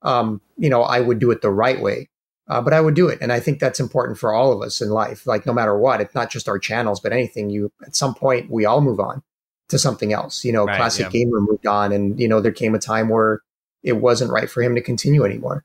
[0.01, 2.09] Um, you know, I would do it the right way.
[2.47, 4.81] Uh, but I would do it, and I think that's important for all of us
[4.81, 5.27] in life.
[5.27, 7.51] Like no matter what, it's not just our channels, but anything.
[7.51, 9.21] You at some point we all move on
[9.69, 10.43] to something else.
[10.43, 11.19] You know, right, classic yeah.
[11.21, 13.41] gamer moved on, and you know there came a time where
[13.83, 15.63] it wasn't right for him to continue anymore.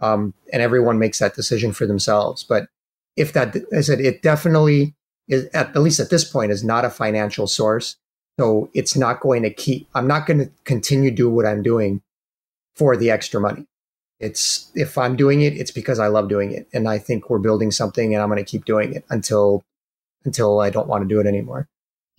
[0.00, 2.42] Um, and everyone makes that decision for themselves.
[2.42, 2.66] But
[3.16, 4.94] if that, I said, it definitely
[5.28, 7.96] is at, at least at this point is not a financial source.
[8.40, 9.88] So it's not going to keep.
[9.94, 12.02] I'm not going to continue do what I'm doing
[12.74, 13.66] for the extra money.
[14.18, 17.38] It's if I'm doing it, it's because I love doing it, and I think we're
[17.38, 19.64] building something, and I'm going to keep doing it until
[20.24, 21.68] until I don't want to do it anymore.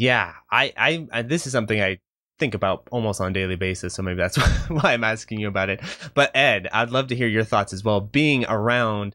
[0.03, 1.99] Yeah, I, I, I, this is something I
[2.37, 4.35] think about almost on a daily basis, so maybe that's
[4.67, 5.79] why I'm asking you about it.
[6.13, 8.01] But Ed, I'd love to hear your thoughts as well.
[8.01, 9.13] Being around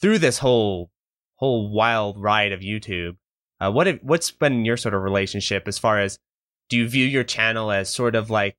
[0.00, 0.90] through this whole
[1.36, 3.18] whole wild ride of YouTube,
[3.60, 6.18] uh, what have, what's been your sort of relationship as far as
[6.68, 8.56] do you view your channel as sort of like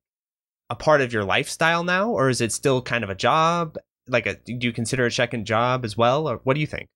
[0.70, 3.76] a part of your lifestyle now, or is it still kind of a job?
[4.06, 6.88] Like, a, do you consider a second job as well, or what do you think?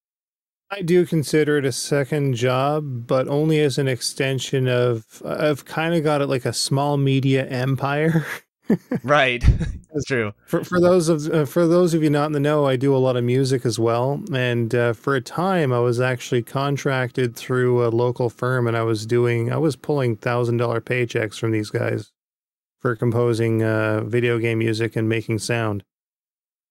[0.73, 5.05] I do consider it a second job, but only as an extension of.
[5.23, 8.25] I've kind of got it like a small media empire.
[9.05, 9.45] right,
[9.93, 10.33] that's true.
[10.47, 12.97] For for those of uh, for those of you not in the know, I do
[12.97, 17.37] a lot of music as well, and uh, for a time I was actually contracted
[17.37, 21.51] through a local firm, and I was doing I was pulling thousand dollar paychecks from
[21.51, 22.13] these guys
[22.81, 25.85] for composing uh, video game music and making sound.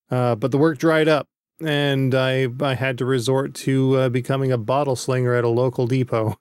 [0.09, 1.27] Uh, but the work dried up,
[1.65, 5.88] and I I had to resort to uh, becoming a bottle slinger at a local
[5.88, 6.38] depot.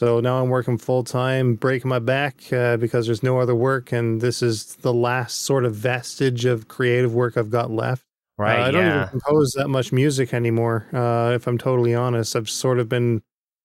[0.00, 3.92] So now I'm working full time, breaking my back uh, because there's no other work,
[3.92, 8.02] and this is the last sort of vestige of creative work I've got left.
[8.38, 8.60] Uh, right.
[8.60, 8.96] I don't yeah.
[8.96, 10.86] even compose that much music anymore.
[10.90, 13.20] Uh, if I'm totally honest, I've sort of been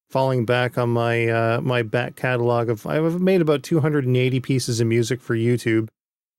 [0.10, 4.88] falling back on my uh, my back catalog of I've made about 280 pieces of
[4.88, 5.88] music for YouTube.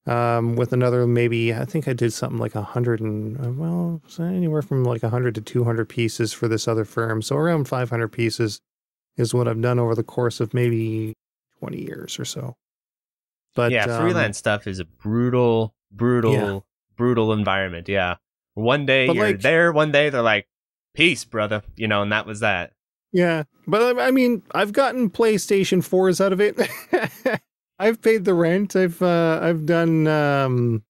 [0.06, 4.00] Um, with another maybe I think I did something like a hundred and uh, well
[4.20, 7.22] anywhere from like a hundred to 200 pieces for this other firm.
[7.22, 8.60] So around 500 pieces
[9.16, 11.14] is what I've done over the course of maybe
[11.58, 12.54] 20 years or so.
[13.56, 16.58] But yeah, um, freelance stuff is a brutal, brutal, yeah.
[16.96, 17.88] brutal environment.
[17.88, 18.16] Yeah.
[18.54, 20.46] One day but you're like, there, one day they're like,
[20.94, 21.62] peace, brother.
[21.74, 22.72] You know, and that was that.
[23.12, 26.58] Yeah, but I mean, I've gotten PlayStation fours out of it.
[27.78, 28.76] I've paid the rent.
[28.76, 30.06] I've uh, I've done.
[30.06, 30.82] Um,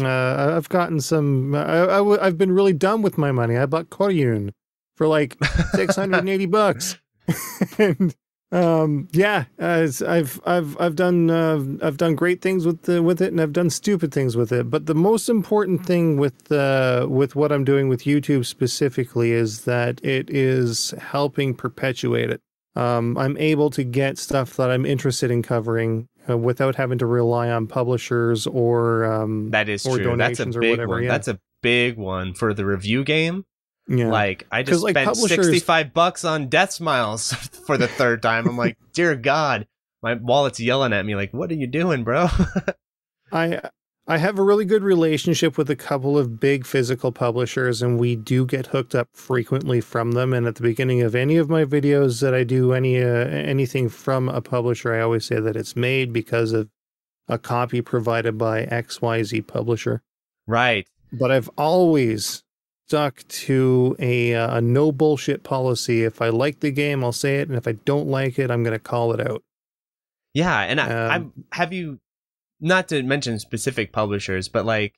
[0.00, 1.54] uh, I've gotten some.
[1.54, 3.56] I, I w- I've been really dumb with my money.
[3.56, 4.50] I bought Koryun
[4.96, 5.36] for like
[5.74, 6.98] six hundred and eighty bucks,
[7.78, 8.14] and
[8.52, 13.20] um, yeah, uh, I've I've I've done uh, I've done great things with the, with
[13.20, 14.70] it, and I've done stupid things with it.
[14.70, 19.64] But the most important thing with uh, with what I'm doing with YouTube specifically is
[19.64, 22.40] that it is helping perpetuate it.
[22.76, 27.06] Um, I'm able to get stuff that I'm interested in covering uh, without having to
[27.06, 30.16] rely on publishers or um, that is or true.
[30.16, 31.02] That's a big one.
[31.02, 31.08] Yeah.
[31.10, 33.44] That's a big one for the review game.
[33.88, 34.08] Yeah.
[34.08, 37.34] Like I just like, spent sixty five bucks on Deathsmiles
[37.66, 38.46] for the third time.
[38.46, 39.66] I'm like, dear God,
[40.02, 41.16] my wallet's yelling at me.
[41.16, 42.28] Like, what are you doing, bro?
[43.32, 43.60] I
[44.10, 48.16] I have a really good relationship with a couple of big physical publishers, and we
[48.16, 50.32] do get hooked up frequently from them.
[50.32, 53.88] And at the beginning of any of my videos that I do any uh, anything
[53.88, 56.68] from a publisher, I always say that it's made because of
[57.28, 60.02] a copy provided by XYZ publisher.
[60.48, 60.88] Right.
[61.12, 62.42] But I've always
[62.88, 66.02] stuck to a, uh, a no bullshit policy.
[66.02, 68.64] If I like the game, I'll say it, and if I don't like it, I'm
[68.64, 69.44] going to call it out.
[70.34, 72.00] Yeah, and I, um, I'm have you
[72.60, 74.94] not to mention specific publishers, but like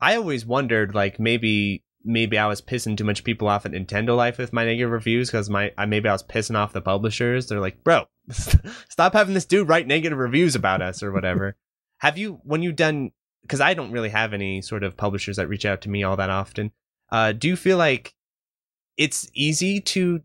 [0.00, 4.16] I always wondered like maybe maybe I was pissing too much people off at Nintendo
[4.16, 7.46] Life with my negative reviews because my I maybe I was pissing off the publishers.
[7.46, 11.56] They're like, bro, stop having this dude write negative reviews about us or whatever.
[11.98, 13.10] have you when you done
[13.42, 16.16] because I don't really have any sort of publishers that reach out to me all
[16.16, 16.72] that often.
[17.10, 18.14] Uh, do you feel like
[18.96, 20.20] it's easy to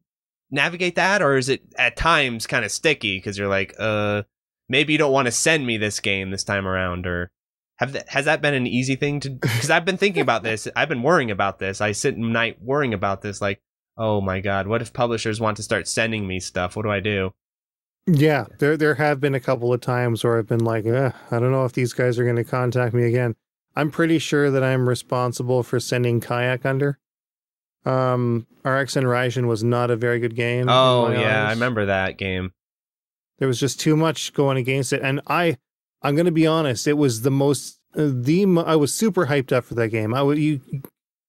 [0.51, 4.23] navigate that, or is it at times kind of sticky because you're like, uh,
[4.73, 7.31] maybe you don't want to send me this game this time around, or
[7.77, 9.29] have that, has that been an easy thing to?
[9.29, 10.67] Because I've been thinking about this.
[10.75, 11.79] I've been worrying about this.
[11.79, 13.39] I sit in night worrying about this.
[13.39, 13.61] Like,
[13.97, 16.75] oh my god, what if publishers want to start sending me stuff?
[16.75, 17.31] What do I do?
[18.07, 21.51] Yeah, there there have been a couple of times where I've been like, I don't
[21.51, 23.35] know if these guys are going to contact me again.
[23.75, 26.99] I'm pretty sure that I'm responsible for sending Kayac under.
[27.85, 30.67] Um, RXN was not a very good game.
[30.67, 31.49] Oh yeah, eyes.
[31.49, 32.53] I remember that game.
[33.43, 35.57] There was just too much going against it, and I,
[36.01, 39.51] I'm going to be honest, it was the most uh, the I was super hyped
[39.51, 40.13] up for that game.
[40.13, 40.61] I would you,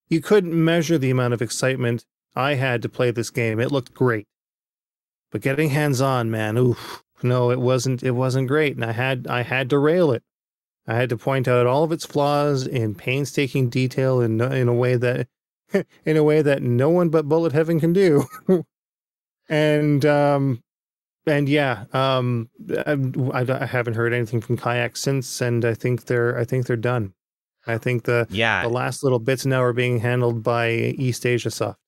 [0.08, 2.04] you couldn't measure the amount of excitement
[2.36, 3.58] I had to play this game.
[3.58, 4.28] It looked great,
[5.32, 8.04] but getting hands on, man, oof, no, it wasn't.
[8.04, 10.22] It wasn't great, and I had I had to rail it.
[10.86, 14.72] I had to point out all of its flaws in painstaking detail in in a
[14.72, 15.26] way that
[16.04, 18.26] in a way that no one but Bullet Heaven can do.
[19.48, 20.62] and um,
[21.26, 22.50] and yeah, um,
[22.86, 26.76] I, I, haven't heard anything from Kayac since, and I think they're I think they're
[26.76, 27.14] done.
[27.66, 31.50] I think the yeah the last little bits now are being handled by East Asia
[31.50, 31.78] Soft.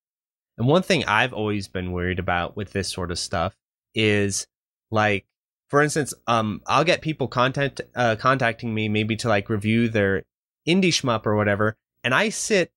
[0.57, 3.55] And one thing I've always been worried about with this sort of stuff
[3.95, 4.47] is
[4.91, 5.27] like,
[5.69, 10.23] for instance, um, I'll get people contact uh, contacting me maybe to like review their
[10.67, 12.73] indie shmup or whatever, and I sit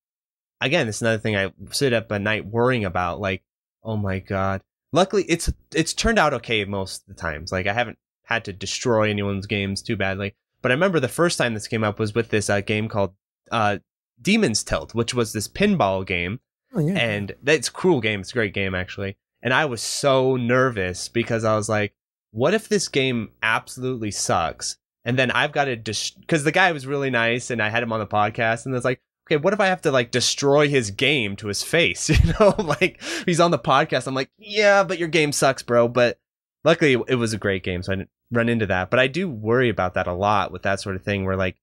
[0.59, 0.89] again.
[0.89, 3.21] It's another thing I sit up at night worrying about.
[3.21, 3.43] Like,
[3.81, 4.61] oh my god,
[4.91, 7.51] luckily it's it's turned out okay most of the times.
[7.51, 10.35] Like I haven't had to destroy anyone's games too badly.
[10.61, 13.13] But I remember the first time this came up was with this uh, game called
[13.51, 13.77] uh,
[14.21, 16.39] Demon's Tilt, which was this pinball game.
[16.73, 16.97] Oh, yeah.
[16.97, 18.19] And that's a cool game.
[18.19, 19.17] It's a great game actually.
[19.41, 21.93] And I was so nervous because I was like,
[22.31, 24.77] what if this game absolutely sucks?
[25.05, 27.81] And then I've got to because dis- the guy was really nice and I had
[27.81, 30.67] him on the podcast and it's like, okay, what if I have to like destroy
[30.67, 32.09] his game to his face?
[32.19, 34.07] You know, like he's on the podcast.
[34.07, 35.87] I'm like, yeah, but your game sucks, bro.
[35.87, 36.19] But
[36.63, 38.89] luckily it was a great game, so I didn't run into that.
[38.89, 41.57] But I do worry about that a lot with that sort of thing, where like,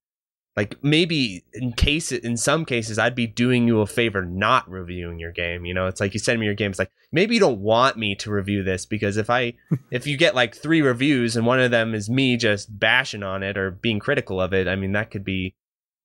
[0.56, 5.18] like maybe in case in some cases I'd be doing you a favor not reviewing
[5.18, 5.66] your game.
[5.66, 6.70] You know, it's like you send me your game.
[6.70, 9.54] It's like maybe you don't want me to review this because if I
[9.90, 13.42] if you get like three reviews and one of them is me just bashing on
[13.42, 15.54] it or being critical of it, I mean that could be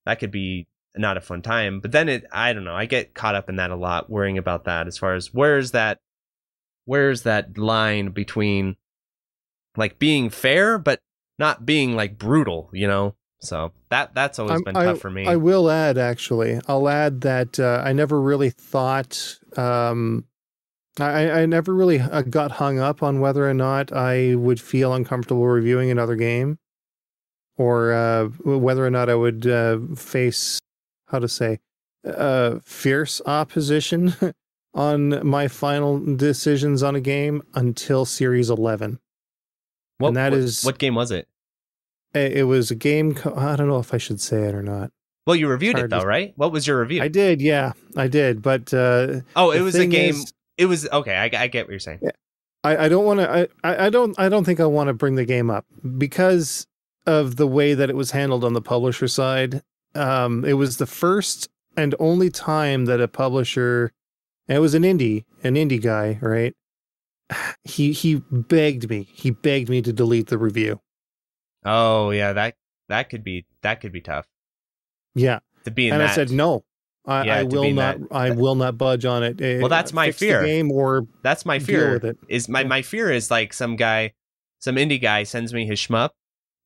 [0.05, 1.79] that could be not a fun time.
[1.79, 4.37] But then it, I don't know, I get caught up in that a lot, worrying
[4.37, 5.99] about that as far as where's that,
[6.85, 8.75] where's that line between
[9.77, 10.99] like being fair, but
[11.39, 13.15] not being like brutal, you know?
[13.39, 15.25] So that that's always I'm, been tough for me.
[15.25, 20.25] I will add, actually, I'll add that uh, I never really thought, um,
[20.99, 24.93] I, I never really uh, got hung up on whether or not I would feel
[24.93, 26.59] uncomfortable reviewing another game
[27.57, 30.59] or uh, whether or not I would uh, face
[31.11, 31.59] how to say
[32.05, 34.15] uh, fierce opposition
[34.73, 38.99] on my final decisions on a game until series 11
[39.97, 41.27] what, and that what, is what game was it?
[42.13, 44.91] It was a game co- i don't know if i should say it or not.
[45.27, 46.05] Well you reviewed it though to...
[46.05, 46.33] right?
[46.35, 47.01] What was your review?
[47.01, 50.87] I did yeah i did but uh, oh it was a game is, it was
[50.89, 51.99] okay I, I, get what you're saying.
[52.01, 52.11] Yeah,
[52.63, 55.15] I, I don't want to I, I don't i don't think i want to bring
[55.15, 55.65] the game up
[55.97, 56.67] because
[57.05, 59.61] of the way that it was handled on the publisher side
[59.95, 63.91] um, it was the first and only time that a publisher,
[64.47, 66.55] and it was an indie, an indie guy, right?
[67.63, 70.81] He he begged me, he begged me to delete the review.
[71.63, 72.55] Oh yeah, that
[72.89, 74.27] that could be that could be tough.
[75.15, 76.09] Yeah, to be in and that.
[76.11, 76.65] I said no.
[77.05, 77.99] I, yeah, I will not.
[77.99, 78.07] That.
[78.11, 79.39] I will not budge on it.
[79.59, 80.43] Well, that's my fear.
[80.43, 81.93] game or that's my fear.
[81.93, 82.17] With it.
[82.27, 84.13] Is my my fear is like some guy,
[84.59, 86.09] some indie guy sends me his shmup,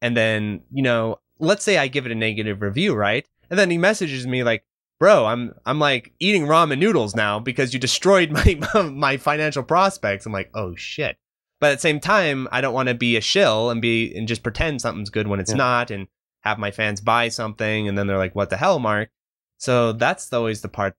[0.02, 3.28] and then you know let's say I give it a negative review, right?
[3.50, 4.64] And then he messages me like,
[5.00, 8.32] "Bro, I'm I'm like eating ramen noodles now because you destroyed
[8.74, 11.18] my my financial prospects." I'm like, "Oh shit."
[11.60, 14.28] But at the same time, I don't want to be a shill and be and
[14.28, 15.58] just pretend something's good when it's yeah.
[15.58, 16.08] not and
[16.42, 19.10] have my fans buy something and then they're like, "What the hell, Mark?"
[19.58, 20.96] So that's always the part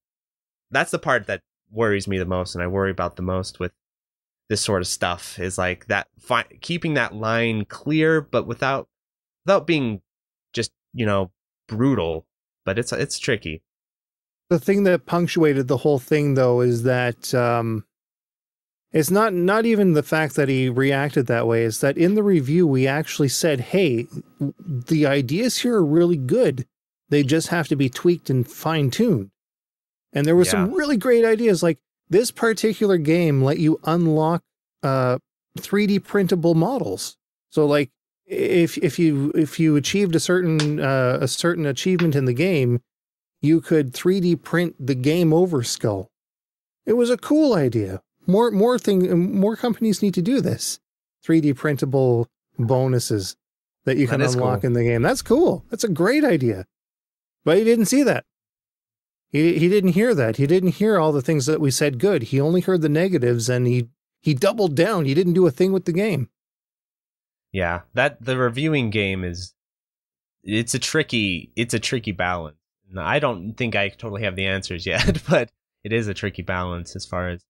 [0.71, 3.73] that's the part that worries me the most and I worry about the most with
[4.49, 8.89] this sort of stuff is like that fi- keeping that line clear but without
[9.45, 10.01] without being
[10.97, 11.31] you know
[11.69, 12.27] brutal,
[12.65, 13.63] but it's it's tricky.
[14.49, 17.85] The thing that punctuated the whole thing, though, is that um,
[18.93, 21.63] it's not not even the fact that he reacted that way.
[21.65, 24.07] Is that in the review we actually said, "Hey,
[24.59, 26.67] the ideas here are really good.
[27.09, 29.31] They just have to be tweaked and fine tuned."
[30.13, 30.53] And there were yeah.
[30.53, 31.79] some really great ideas, like
[32.09, 34.43] this particular game let you unlock
[34.83, 35.19] uh,
[35.59, 37.17] 3D printable models.
[37.51, 37.91] So, like
[38.27, 42.81] if if you if you achieved a certain uh, a certain achievement in the game,
[43.41, 46.11] you could 3D print the game over skull.
[46.85, 48.03] It was a cool idea.
[48.27, 50.81] More more thing more companies need to do this.
[51.25, 52.27] 3D printable
[52.59, 53.37] bonuses
[53.85, 54.69] that you can that unlock cool.
[54.69, 55.03] in the game.
[55.03, 55.65] That's cool.
[55.71, 56.67] That's a great idea.
[57.45, 58.25] But he didn't see that.
[59.31, 60.37] He he didn't hear that.
[60.37, 62.25] He didn't hear all the things that we said good.
[62.25, 63.89] He only heard the negatives and he
[64.21, 65.05] he doubled down.
[65.05, 66.29] He didn't do a thing with the game
[67.57, 69.55] yeah that the reviewing game is
[70.45, 72.59] it's a tricky it's a tricky balance.
[72.97, 75.51] I don't think i totally have the answers yet but
[75.83, 77.43] it is a tricky balance as far as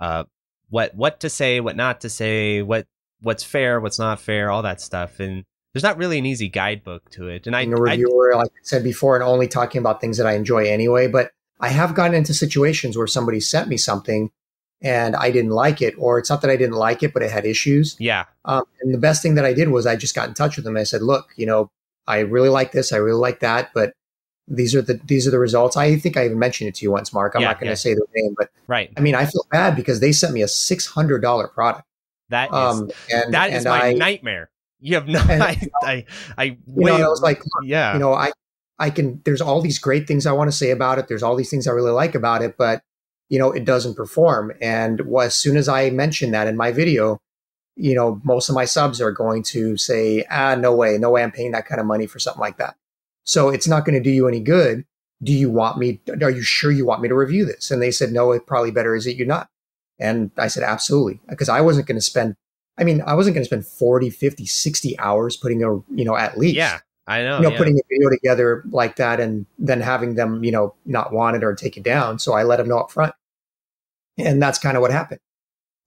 [0.00, 0.24] uh
[0.68, 2.86] what what to say what not to say what
[3.22, 5.18] what's fair what's not fair all that stuff.
[5.18, 7.46] And there's not really an easy guidebook to it.
[7.46, 10.26] And i a reviewer I, like i said before and only talking about things that
[10.26, 14.30] i enjoy anyway but i have gotten into situations where somebody sent me something
[14.82, 17.30] and I didn't like it, or it's not that I didn't like it, but it
[17.30, 17.96] had issues.
[17.98, 18.24] Yeah.
[18.44, 20.64] Um, and the best thing that I did was I just got in touch with
[20.64, 20.76] them.
[20.76, 21.70] I said, look, you know,
[22.06, 23.92] I really like this, I really like that, but
[24.50, 25.76] these are the these are the results.
[25.76, 27.34] I think I even mentioned it to you once, Mark.
[27.34, 27.74] I'm Yeah, not going to yeah.
[27.74, 28.90] say the name, but Right.
[28.96, 31.84] I mean, I feel bad because they sent me a six hundred dollar product.
[32.30, 34.50] That is Um, and that is and my I, nightmare.
[34.80, 36.04] You have no And, I I,
[36.38, 37.92] I you know, I was like, yeah.
[37.92, 38.32] you know, I
[38.78, 39.20] I can.
[39.24, 41.08] There's all these great things I want to say about it.
[41.08, 42.80] There's all these things I really like about it, but
[43.28, 44.52] you know, it doesn't perform.
[44.60, 47.20] And as soon as I mention that in my video,
[47.76, 51.22] you know, most of my subs are going to say, ah, no way, no way,
[51.22, 52.74] I'm paying that kind of money for something like that.
[53.24, 54.84] So it's not going to do you any good.
[55.22, 56.00] Do you want me?
[56.22, 57.70] Are you sure you want me to review this?
[57.70, 59.48] And they said, no, it probably better is that you not.
[59.98, 62.36] And I said, absolutely, because I wasn't going to spend.
[62.78, 66.16] I mean, I wasn't going to spend 40, 50, 60 hours putting a, you know,
[66.16, 66.78] at least yeah.
[67.08, 67.38] I know.
[67.38, 67.58] you know, yeah.
[67.58, 71.42] putting a video together like that and then having them, you know, not want it
[71.42, 72.18] or take it down.
[72.18, 73.14] So I let them know up front.
[74.18, 75.20] And that's kind of what happened.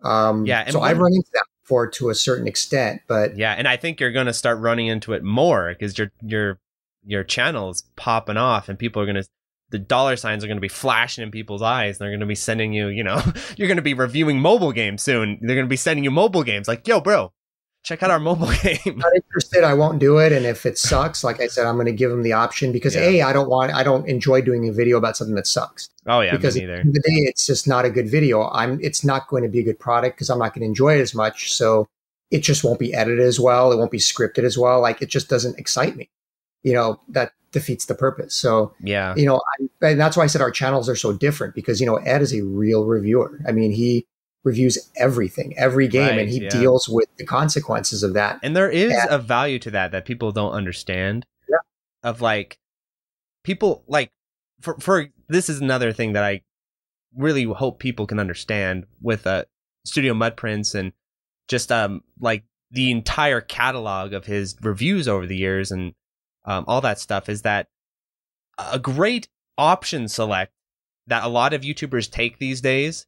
[0.03, 3.67] Um, Yeah, so I've run into that before to a certain extent, but Yeah, and
[3.67, 6.59] I think you're going to start running into it more because your your
[7.05, 9.27] your channel's popping off, and people are going to
[9.71, 11.95] the dollar signs are going to be flashing in people's eyes.
[11.95, 13.21] And they're going to be sending you, you know,
[13.57, 15.39] you're going to be reviewing mobile games soon.
[15.41, 17.31] They're going to be sending you mobile games like, yo, bro,
[17.83, 18.97] check out our mobile game.
[18.97, 19.63] not interested.
[19.63, 20.31] I won't do it.
[20.31, 22.95] And if it sucks, like I said, I'm going to give them the option because
[22.95, 23.01] Yeah.
[23.01, 25.89] A, I don't want, I don't enjoy doing a video about something that sucks.
[26.07, 26.79] oh yeah, because me at the neither.
[26.81, 28.49] end of the day, it's just not a good video.
[28.49, 30.97] I'm, it's not going to be a good product because I'm not going to enjoy
[30.97, 31.51] it as much.
[31.53, 31.87] So
[32.29, 33.71] it just won't be edited as well.
[33.71, 34.79] It won't be scripted as well.
[34.81, 36.09] Like it just doesn't excite me.
[36.63, 38.33] You know, that defeats the purpose.
[38.35, 39.41] So, Yeah, you know,
[39.81, 42.21] I, and that's why I said our channels are so different because, you know, Ed
[42.21, 43.39] is a real reviewer.
[43.47, 44.05] I mean, he
[44.43, 46.49] reviews everything, every game, Right, and he yeah.
[46.49, 48.39] deals with the consequences of that.
[48.43, 49.05] and there is Yeah.
[49.09, 51.25] a value to that that people don't understand.
[51.49, 51.57] Yeah.
[52.03, 52.57] Of like
[53.43, 54.11] people like
[54.61, 56.41] for for this is another thing that I
[57.15, 59.45] really hope people can understand with uh
[59.85, 60.93] Studio Mudprints and
[61.47, 65.93] just um like the entire catalog of his reviews over the years and
[66.45, 67.67] um, all that stuff is that
[68.57, 69.27] a great
[69.57, 70.53] option select
[71.07, 73.05] that a lot of YouTubers take these days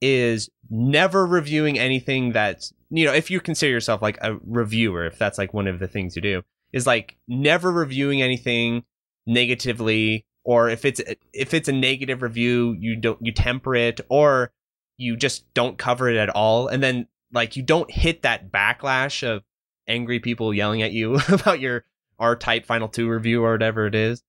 [0.00, 5.18] is never reviewing anything that's you know if you consider yourself like a reviewer if
[5.18, 6.42] that's like one of the things you do
[6.72, 8.84] is like never reviewing anything
[9.26, 11.00] negatively or if it's
[11.32, 14.52] if it's a negative review you don't you temper it or
[14.96, 16.68] you just don't cover it at all.
[16.68, 19.42] And then like you don't hit that backlash of
[19.86, 21.84] angry people yelling at you about your
[22.18, 24.22] r-type final 2 review or whatever it is.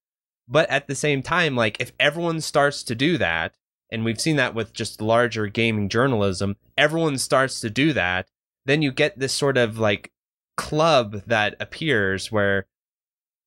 [0.47, 3.55] But at the same time like if everyone starts to do that
[3.91, 8.27] and we've seen that with just larger gaming journalism everyone starts to do that
[8.65, 10.11] then you get this sort of like
[10.55, 12.65] club that appears where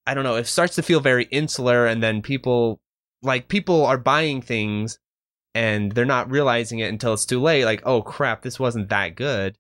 [0.07, 2.81] i don't know it starts to feel very insular and then people
[3.23, 4.99] like people are buying things
[5.55, 9.15] and they're not realizing it until it's too late like oh crap this wasn't that
[9.17, 9.57] good.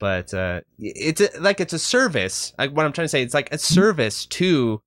[0.00, 3.32] But uh it's a, like it's a service like what i'm trying to say it's
[3.32, 4.82] like a service to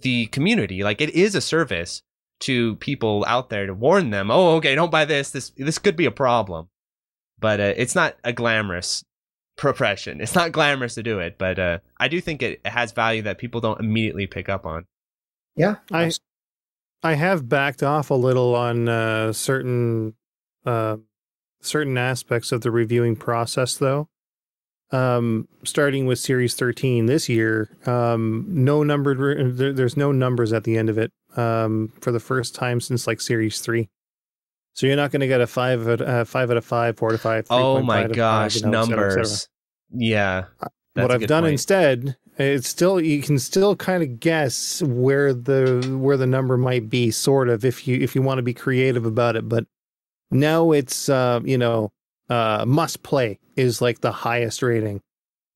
[0.00, 2.02] the community like it is a service
[2.40, 5.96] to people out there to warn them oh okay don't buy this this this could
[5.96, 6.68] be a problem
[7.38, 9.04] but uh, it's not a glamorous
[9.56, 13.22] profession it's not glamorous to do it but uh i do think it has value
[13.22, 14.84] that people don't immediately pick up on
[15.56, 15.76] Yeah.
[15.92, 16.10] I
[17.04, 20.14] I have backed off a little on uh, certain
[20.64, 20.96] uh,
[21.60, 24.08] certain aspects of the reviewing process, though.
[24.90, 29.18] Um, starting with Series 13 this year, um, no numbered.
[29.18, 32.80] Re- there, there's no numbers at the end of it um, for the first time
[32.80, 33.88] since like Series Three.
[34.74, 37.10] So you're not going to get a five out uh, five out of five, four
[37.10, 37.46] to five.
[37.50, 39.48] oh my of five, gosh you know, et cetera, et cetera numbers
[39.94, 41.52] yeah That's what I've done point.
[41.52, 46.88] instead, it's still you can still kind of guess where the where the number might
[46.88, 49.48] be, sort of, if you if you want to be creative about it.
[49.48, 49.66] But
[50.30, 51.92] now it's uh, you know
[52.28, 55.00] uh, must play is like the highest rating,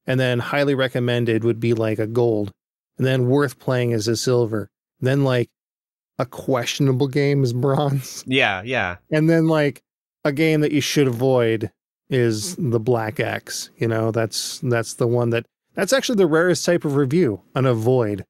[0.07, 2.53] and then highly recommended would be like a gold,
[2.97, 4.69] and then worth playing is a silver,
[5.01, 5.51] then like
[6.19, 9.83] a questionable game is bronze, yeah yeah and then like
[10.25, 11.71] a game that you should avoid
[12.11, 13.71] is the black X.
[13.77, 17.67] You know, that's that's the one that that's actually the rarest type of review, an
[17.67, 18.25] avoid.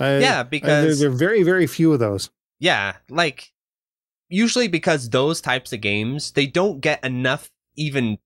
[0.00, 2.30] Uh, yeah uh, there, because there are very very few of those.
[2.58, 3.52] yeah like
[4.30, 8.18] usually because those types of games they don't get enough even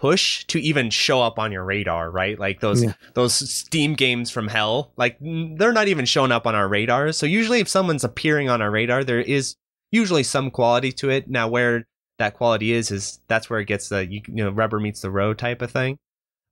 [0.00, 2.94] push to even show up on your radar right like those Yeah.
[3.12, 7.26] those steam games from hell like they're not even showing up on our radars so
[7.26, 9.56] usually if someone's appearing on our radar there is
[9.92, 11.86] usually some quality to it now where
[12.18, 15.10] that quality is is that's where it gets the you, you know rubber meets the
[15.10, 15.98] road type of thing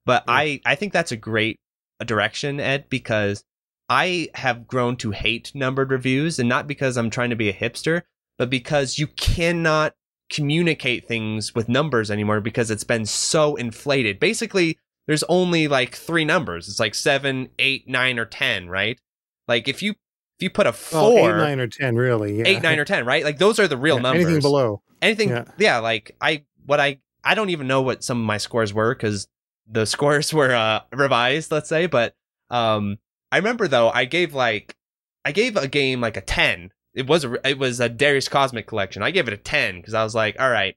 [0.05, 0.35] but Yeah.
[0.35, 1.57] i i think that's a great
[2.05, 3.43] direction ed because
[3.89, 7.55] i have grown to hate numbered reviews and not because i'm trying to be a
[7.55, 8.03] hipster
[8.37, 9.95] but because you cannot
[10.31, 16.25] communicate things with numbers anymore because it's been so inflated basically there's only like three
[16.25, 19.01] numbers it's like seven eight nine or ten right
[19.47, 22.45] like if you if you put a four, eight, nine, or ten, really, yeah.
[22.47, 23.25] eight, nine, or ten, right?
[23.25, 24.25] Like those are the real Yeah, numbers.
[24.27, 25.45] Anything below, anything Yeah.
[25.59, 25.79] yeah.
[25.79, 29.27] like i what i i don't even know what some of my scores were because
[29.69, 32.15] the scores were uh revised let's say but
[32.51, 32.99] um
[33.33, 34.77] i remember though i gave like
[35.25, 38.67] i gave a game like a 10 it was a it was a darius cosmic
[38.67, 40.77] collection i gave it a 10 because i was like all right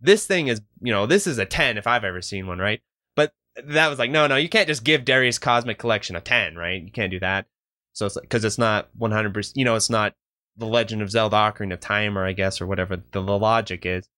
[0.00, 2.80] this thing is you know this is a 10 if i've ever seen one right
[3.14, 3.32] but
[3.66, 6.82] that was like no no you can't just give darius cosmic collection a 10 right
[6.82, 7.46] you can't do that
[7.92, 10.14] so it's like because it's not 100% you know it's not
[10.56, 13.86] the Legend of Zelda Ocarina of Time, or I guess, or whatever the, the logic
[13.86, 14.08] is.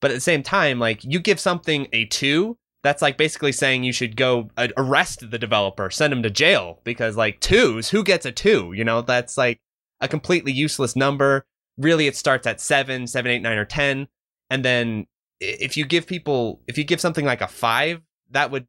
[0.00, 3.82] But at the same time, like you give something a two, that's like basically saying
[3.82, 8.04] you should go uh, arrest the developer, send him to jail because like twos, who
[8.04, 8.72] gets a two?
[8.72, 9.60] You know, that's like
[10.00, 11.46] a completely useless number.
[11.76, 14.08] Really, it starts at seven, seven, eight, nine, or ten,
[14.50, 15.06] and then
[15.40, 18.00] if you give people, if you give something like a five,
[18.30, 18.66] that would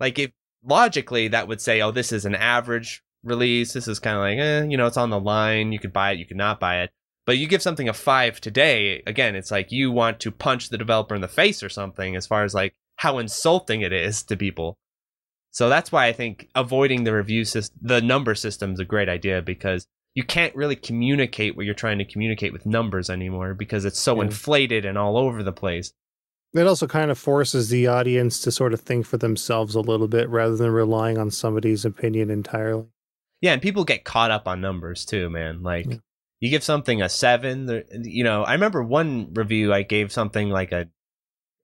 [0.00, 0.32] like if
[0.64, 3.72] logically that would say, oh, this is an average release.
[3.72, 5.72] This is kind of like, eh, you know, it's on the line.
[5.72, 6.90] You could buy it, you could not buy it.
[7.26, 10.76] But you give something a five today, again, it's like you want to punch the
[10.76, 14.36] developer in the face or something as far as like how insulting it is to
[14.36, 14.76] people.
[15.50, 19.08] So that's why I think avoiding the review system, the number system is a great
[19.08, 23.84] idea because you can't really communicate what you're trying to communicate with numbers anymore because
[23.84, 24.22] it's so Yeah.
[24.26, 25.92] inflated and all over the place.
[26.56, 30.06] it also kind of forces the audience to sort of think for themselves a little
[30.06, 32.86] bit rather than relying on somebody's opinion entirely.
[33.40, 35.64] Yeah, and people get caught up on numbers too, man.
[35.64, 35.96] Like Yeah.
[36.38, 38.44] you give something a seven, you know.
[38.44, 40.88] I remember one review I gave something like a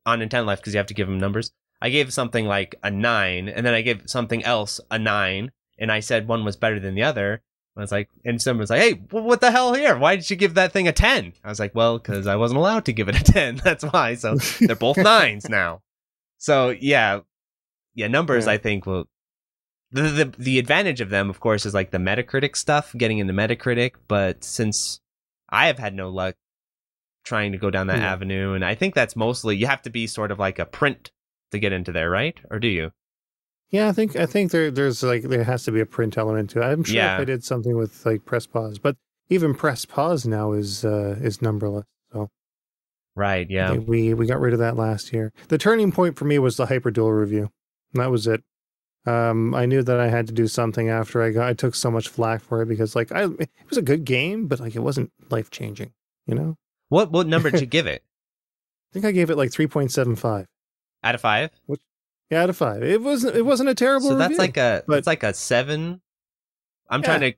[0.07, 1.53] on Nintendo Life because you have to give them numbers.
[1.81, 5.93] I gave something like a nine, and then I gave something else a nine, and
[5.93, 7.43] I said one was better than the other.
[7.77, 9.97] I was like, and someone was like, "Hey, wh- what the hell here?
[9.97, 11.33] Why did you give that thing a 10?
[11.45, 13.57] I was like, "Well, because I wasn't allowed to give it a ten.
[13.57, 15.81] That's why." So they're both nines now.
[16.39, 17.21] So yeah,
[17.95, 18.53] yeah, numbers Yeah.
[18.53, 19.07] I think will
[19.93, 23.33] the, the the advantage of them, of course, is like the Metacritic stuff, getting into
[23.33, 23.93] Metacritic.
[24.09, 25.01] But since
[25.49, 26.35] I have had no luck
[27.25, 28.13] trying to go down that Yeah.
[28.13, 31.11] avenue, and I think that's mostly you have to be sort of like a print
[31.53, 32.39] to get into there, right?
[32.51, 32.93] Or do you?
[33.71, 36.51] Yeah, I think I think there there's like there has to be a print element
[36.51, 36.65] to it.
[36.65, 37.15] I'm sure Yeah.
[37.17, 38.97] if I did something with like press pause, but
[39.29, 41.85] even press pause now is uh is numberless.
[42.13, 42.31] So
[43.15, 43.49] Right?
[43.49, 43.75] Yeah.
[43.75, 45.33] we we got rid of that last year.
[45.49, 47.51] The turning point for me was the Hyper Duel review.
[47.95, 48.43] And that was it.
[49.07, 51.49] Um, I knew that I had to do something after I got.
[51.49, 54.47] I took so much flack for it because like I it was a good game,
[54.47, 55.93] but like it wasn't life changing.
[56.27, 56.57] You know,
[56.89, 58.03] What what number did you give it?
[58.03, 60.47] I think I gave it like three point seven five.
[61.03, 61.51] Out of five?
[62.31, 62.83] Yeah, out of five.
[62.83, 63.37] It wasn't.
[63.37, 64.09] It wasn't a terrible.
[64.09, 64.39] So that's review.
[64.39, 66.01] like a but- it's like a seven.
[66.89, 67.07] I'm Yeah.
[67.07, 67.33] trying to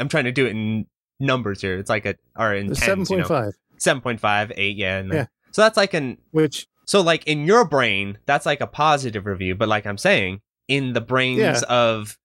[0.00, 0.86] I'm trying to do it in
[1.20, 1.76] numbers here.
[1.78, 3.36] It's like a or in seven tens, you point know.
[3.36, 4.98] five, 7.5, 8, yeah.
[4.98, 5.26] And then- Yeah.
[5.52, 9.54] So that's like an which so like in your brain, that's like a positive review,
[9.54, 11.60] but like I'm saying, in the brains Yeah.
[11.68, 12.18] of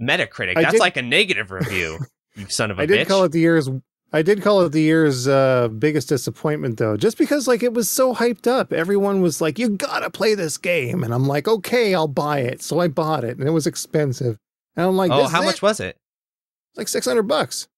[0.00, 1.98] Metacritic, I that's did- like a negative review.
[2.36, 2.88] you son of a I bitch.
[2.88, 3.68] did call it the year's.
[4.12, 7.88] I did call it the year's uh, biggest disappointment, though, just because like it was
[7.88, 8.72] so hyped up.
[8.72, 12.60] Everyone was like, "You gotta play this game," and I'm like, "Okay, I'll buy it."
[12.62, 14.36] So I bought it, and it was expensive.
[14.76, 15.62] And I'm like, oh, this how is much it?
[15.62, 15.96] was it?
[16.70, 17.68] It's like six hundred bucks.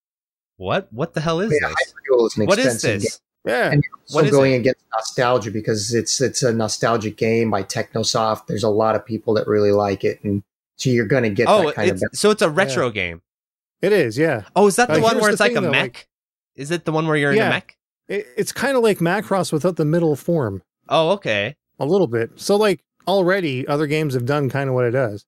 [0.57, 0.91] What?
[0.93, 1.89] What the hell is Yeah, this?
[1.89, 3.21] Is What is expensive this?
[3.45, 4.57] Yeah, And So What is going it?
[4.59, 8.47] against nostalgia because it's it's a nostalgic game by Technosoft.
[8.47, 10.43] There's a lot of people that really like it, and
[10.77, 12.11] so you're going to get Oh, that kind it's, of.
[12.15, 13.21] so it's a retro game.
[13.81, 14.17] it is.
[14.17, 15.83] Yeah, Oh, is that the Uh, one where the it's like thing, a though, mech?
[15.95, 16.09] like-
[16.57, 17.47] is it the one where you're in Yeah.
[17.49, 17.77] a mech?
[18.09, 21.57] it, it's kind of like Macross without the middle form, Oh, okay.
[21.79, 22.31] a little bit.
[22.37, 25.25] So like already, other games have done kind of what it does.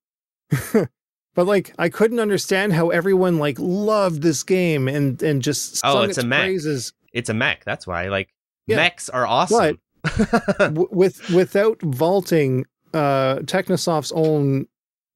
[1.36, 6.02] But like I couldn't understand how everyone like loved this game and and just Oh,
[6.02, 6.42] it's its a mech.
[6.42, 7.64] praises It's a mech.
[7.64, 8.06] That's why.
[8.06, 8.28] Like
[8.68, 8.76] Yeah.
[8.76, 9.80] mechs are awesome.
[10.92, 14.66] with without vaulting uh Technosoft's own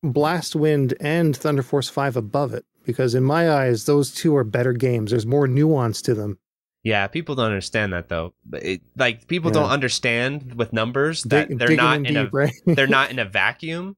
[0.02, 4.42] Blast Wind and Thunder Force 5 above it because in my eyes those two are
[4.44, 5.10] better games.
[5.12, 6.38] There's more nuance to them.
[6.82, 8.32] Yeah, people don't understand that though.
[8.54, 9.60] It, like people Yeah.
[9.60, 12.52] don't understand with numbers that Dig- they're not in in a right?
[12.66, 13.94] they're not in a vacuum.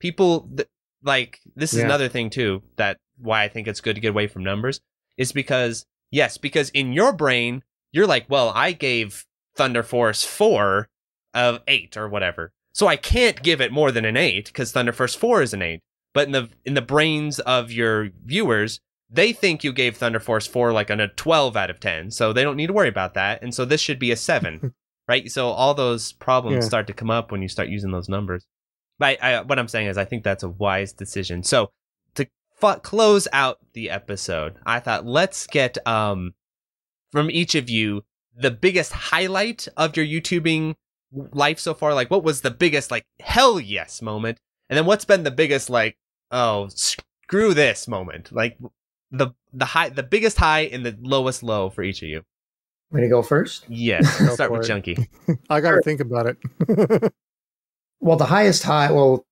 [0.00, 0.68] People th-
[1.02, 1.84] like this is Yeah.
[1.86, 4.80] another thing too that why I think it's good to get away from numbers
[5.16, 7.62] is because yes, because in your brain
[7.92, 9.24] you're like, well, I gave
[9.56, 10.88] Thunder Force 4
[11.34, 12.52] of 8 or whatever.
[12.72, 15.60] So I can't give it more than an 8 cuz Thunder Force 4 is an
[15.62, 15.80] 8.
[16.14, 18.80] But in the in the brains of your viewers,
[19.10, 22.10] they think you gave Thunder Force 4 like a 12 out of 10.
[22.10, 23.42] So they don't need to worry about that.
[23.42, 24.72] And so this should be a 7.
[25.08, 25.30] right?
[25.30, 26.68] So all those problems Yeah.
[26.68, 28.46] start to come up when you start using those numbers.
[28.98, 31.42] But I, what I'm saying is, I think that's a wise decision.
[31.42, 31.70] So
[32.14, 32.26] to
[32.62, 36.34] f- close out the episode, I thought let's get um
[37.10, 38.02] from each of you
[38.34, 40.74] the biggest highlight of your YouTubing
[41.12, 41.94] life so far.
[41.94, 44.38] Like, what was the biggest like hell yes moment,
[44.70, 45.96] and then what's been the biggest like
[46.32, 48.58] oh screw this moment, like
[49.10, 52.22] the the high, the biggest high and the lowest low for each of you.
[52.90, 53.64] I'm gonna go first.
[53.68, 55.08] Yes, let's start with Junkie.
[55.50, 55.82] I got to sure.
[55.82, 57.12] think about it.
[58.00, 58.90] well, the highest high.
[58.90, 59.24] Well,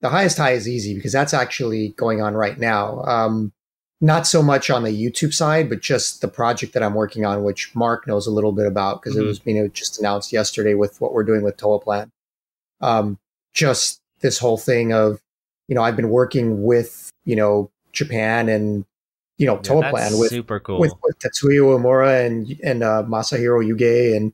[0.00, 3.02] the highest high is easy because that's actually going on right now.
[3.02, 3.52] Um,
[4.00, 7.42] not so much on the YouTube side, but just the project that I'm working on,
[7.42, 9.24] which Mark knows a little bit about because mm-hmm.
[9.24, 12.10] it was you know just announced yesterday with what we're doing with Toaplan.
[12.80, 13.18] Um,
[13.54, 15.20] just this whole thing of
[15.68, 18.84] you know I've been working with you know Japan and
[19.36, 23.64] you know yeah, Toaplan with super cool with, with Tetsuya Uemura and and uh, Masahiro
[23.64, 24.32] Yuge and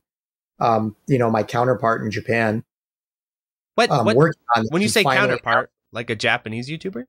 [0.59, 2.63] um, you know my counterpart in Japan.
[3.75, 4.33] What, um, what
[4.69, 7.05] when you say counterpart, like a Japanese YouTuber?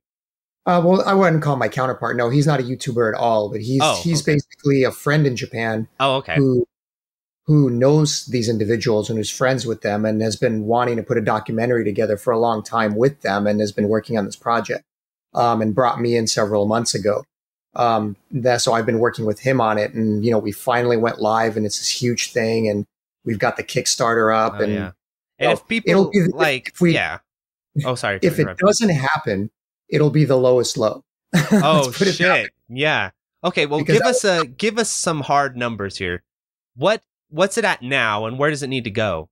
[0.67, 2.17] Uh, well, I wouldn't call my counterpart.
[2.17, 4.35] No, he's not a YouTuber at all, but he's oh, he's okay.
[4.35, 5.87] basically a friend in Japan.
[6.01, 6.35] Oh, okay.
[6.37, 6.67] Who
[7.47, 11.17] who knows these individuals and who's friends with them and has been wanting to put
[11.17, 14.37] a documentary together for a long time with them and has been working on this
[14.37, 14.85] project.
[15.35, 17.23] Um, and brought me in several months ago.
[17.75, 20.97] Um, that, so I've been working with him on it, and you know, we finally
[20.97, 22.87] went live, and it's this huge thing, and
[23.23, 24.91] we've got the Kickstarter up, oh, and, yeah.
[25.39, 27.19] and if people be like, if we, yeah.
[27.85, 28.19] Oh, sorry.
[28.23, 29.51] If it doesn't happen,
[29.91, 31.05] it'll be the lowest low.
[31.53, 32.51] oh shit!
[32.71, 33.11] Yeah.
[33.45, 33.67] Okay.
[33.67, 36.23] Well, because give us a give us some hard numbers here.
[36.77, 39.29] What what's it at now, and where does it need to go?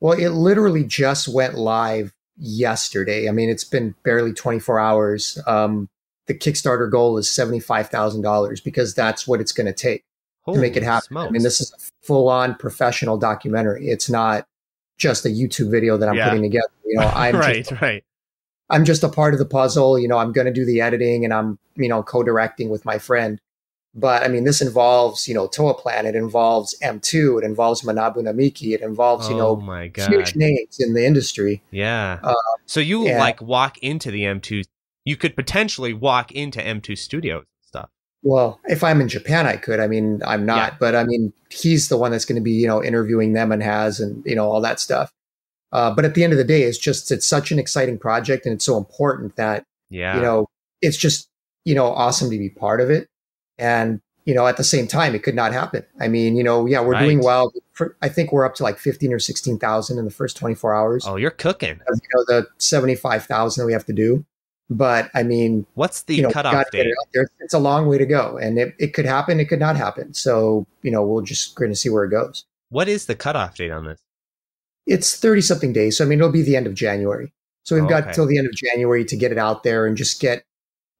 [0.00, 3.28] Well, it literally just went live yesterday.
[3.28, 5.38] I mean, it's been barely 24 hours.
[5.46, 5.88] Um,
[6.26, 10.04] the Kickstarter goal is $75,000 because that's what it's going to take
[10.42, 11.08] Holy to make it happen.
[11.08, 11.28] Smokes.
[11.28, 13.88] I mean, this is a full on professional documentary.
[13.88, 14.46] It's not
[14.98, 16.28] just a YouTube video that I'm yeah.
[16.28, 16.68] putting together.
[16.84, 18.04] You know, I'm right, just, right.
[18.70, 19.98] I'm just a part of the puzzle.
[19.98, 22.98] You know, I'm going to do the editing and I'm, you know, co-directing with my
[22.98, 23.40] friend.
[23.94, 26.04] But I mean, this involves, you know, Toaplan.
[26.04, 27.42] It involves M2.
[27.42, 28.74] It involves Manabu Namiki.
[28.74, 30.08] It involves, oh you know, my God.
[30.08, 31.62] huge names in the industry.
[31.70, 32.18] Yeah.
[32.22, 34.64] Uh, so you like walk into the M2.
[35.04, 37.90] You could potentially walk into M2 Studios stuff.
[38.22, 39.78] Well, if I'm in Japan, I could.
[39.78, 40.76] I mean, I'm not, yeah.
[40.80, 43.62] but I mean, he's the one that's going to be, you know, interviewing them and
[43.62, 45.12] has, and you know, all that stuff.
[45.72, 48.46] Uh, but at the end of the day, it's just it's such an exciting project,
[48.46, 50.46] and it's so important that yeah, you know,
[50.80, 51.28] it's just
[51.64, 53.08] you know awesome to be part of it.
[53.58, 55.84] And you know, at the same time, it could not happen.
[56.00, 57.02] I mean, you know, yeah, we're right.
[57.02, 57.52] doing well.
[57.72, 60.54] For, I think we're up to like fifteen or sixteen thousand in the first twenty
[60.54, 61.04] four hours.
[61.06, 61.80] Oh, you're cooking.
[61.88, 64.24] You know, the seventy five thousand that we have to do.
[64.70, 66.86] But I mean, what's the you know, cutoff date?
[67.12, 69.40] It it's a long way to go, and it, it could happen.
[69.40, 70.14] It could not happen.
[70.14, 72.44] So you know, we'll just going to see where it goes.
[72.70, 74.00] What is the cutoff date on this?
[74.86, 75.98] It's thirty something days.
[75.98, 77.32] So I mean, it'll be the end of January.
[77.64, 79.96] So we've oh, got till the end of January to get it out there and
[79.96, 80.44] just get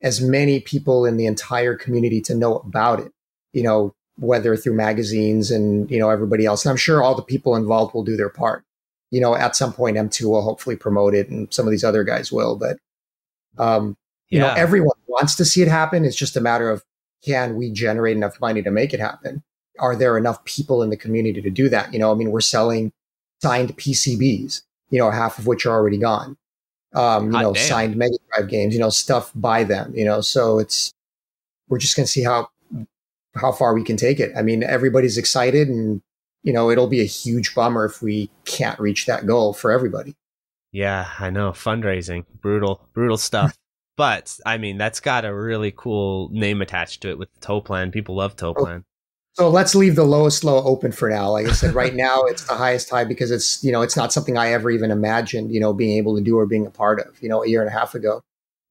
[0.03, 3.13] as many people in the entire community to know about it.
[3.53, 6.65] You know, whether through magazines and you know everybody else.
[6.65, 8.65] And I'm sure all the people involved will do their part.
[9.11, 12.05] You know, at some point, M2 will hopefully promote it, and some of these other
[12.05, 12.57] guys will.
[12.57, 12.79] But
[13.59, 13.97] um,
[14.29, 14.49] you yeah.
[14.49, 16.05] know, everyone wants to see it happen.
[16.05, 16.83] It's just a matter of
[17.25, 19.43] can we generate enough money to make it happen?
[19.79, 21.93] Are there enough people in the community to do that?
[21.93, 22.93] You know, I mean, we're selling
[23.43, 26.37] signed PCBs, you know, half of which are already gone.
[26.95, 27.69] Um, you Hot know, damn.
[27.69, 30.21] signed Mega Drive games, you know, stuff by them, you know.
[30.21, 30.93] So it's
[31.69, 32.49] we're just gonna see how
[33.35, 34.33] how far we can take it.
[34.37, 36.03] I mean, everybody's excited and
[36.43, 40.17] you know, it'll be a huge bummer if we can't reach that goal for everybody.
[40.73, 41.53] Yeah, I know.
[41.53, 43.57] Fundraising, brutal, brutal stuff.
[43.97, 47.93] but I mean, that's got a really cool name attached to it with Toaplan.
[47.93, 48.85] People love Toaplan.
[49.35, 51.31] So let's leave the lowest low open for now.
[51.31, 54.13] Like I said, right now it's the highest high because it's you know it's not
[54.13, 57.01] something I ever even imagined you know being able to do or being a part
[57.01, 57.21] of.
[57.23, 58.23] You know, a year and a half ago,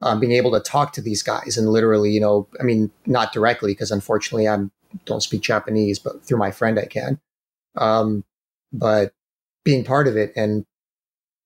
[0.01, 3.33] um, being able to talk to these guys and literally, you know, I mean, not
[3.33, 4.57] directly because unfortunately I
[5.05, 7.19] don't speak Japanese, but through my friend I can.
[7.75, 8.23] Um,
[8.73, 9.13] but
[9.63, 10.65] being part of it and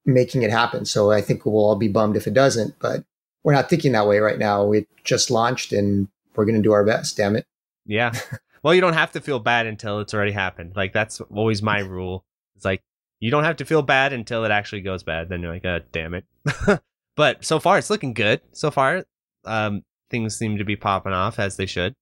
[0.06, 0.86] making it happen.
[0.86, 3.04] So I think we'll all be bummed if it doesn't, but
[3.44, 4.64] we're not thinking that way right now.
[4.64, 7.18] We just launched and we're going to do our best.
[7.18, 7.46] Damn it.
[7.86, 8.14] Yeah.
[8.66, 10.74] Well, you don't have to feel bad until it's already happened.
[10.76, 12.26] Like that's always my rule.
[12.56, 12.82] It's like
[13.20, 15.30] you don't have to feel bad until it actually goes bad.
[15.30, 16.26] Then you're like, oh, damn it.
[17.16, 18.42] but so far it's looking good.
[18.54, 19.06] So far,
[19.46, 21.94] um, things seem to be popping off as they should.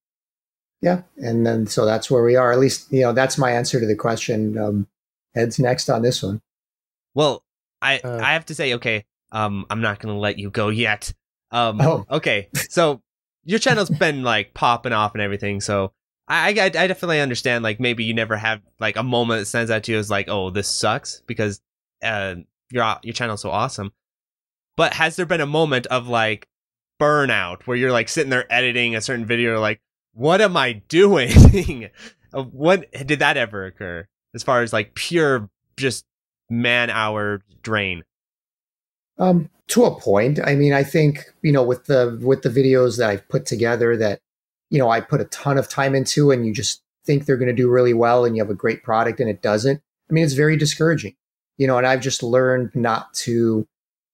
[0.81, 2.53] Yeah, and then so that's where we are.
[2.53, 4.57] At least you know that's my answer to the question.
[4.57, 4.87] Um,
[5.35, 6.41] heads next on this one.
[7.13, 7.43] Well,
[7.81, 9.03] I uh, I have to say, okay,
[9.33, 11.13] um, I'm not gonna let you go yet.
[11.51, 12.05] Um, oh.
[12.09, 13.01] okay, so
[13.43, 15.59] your channel's been like popping off and everything.
[15.59, 15.91] So
[16.27, 17.63] I, I, I definitely understand.
[17.63, 20.29] Like maybe you never have like a moment that stands out to you as like,
[20.29, 21.61] oh, this sucks because
[22.01, 22.35] uh,
[22.71, 23.91] your your channel's so awesome.
[24.75, 26.47] But has there been a moment of like
[26.99, 29.81] burnout where you're like sitting there editing a certain video, like,
[30.13, 31.89] what am I doing?
[32.31, 34.07] what did that ever occur?
[34.33, 36.05] As far as like pure just
[36.49, 38.03] man hour drain?
[39.19, 40.39] Um, to a point.
[40.43, 43.95] I mean, I think you know with the with the videos that I've put together
[43.97, 44.21] that
[44.73, 47.47] you know, I put a ton of time into and you just think they're going
[47.47, 49.79] to do really well and you have a great product and it doesn't.
[50.09, 51.15] I mean, it's very discouraging,
[51.59, 53.67] you know, and I've just learned not to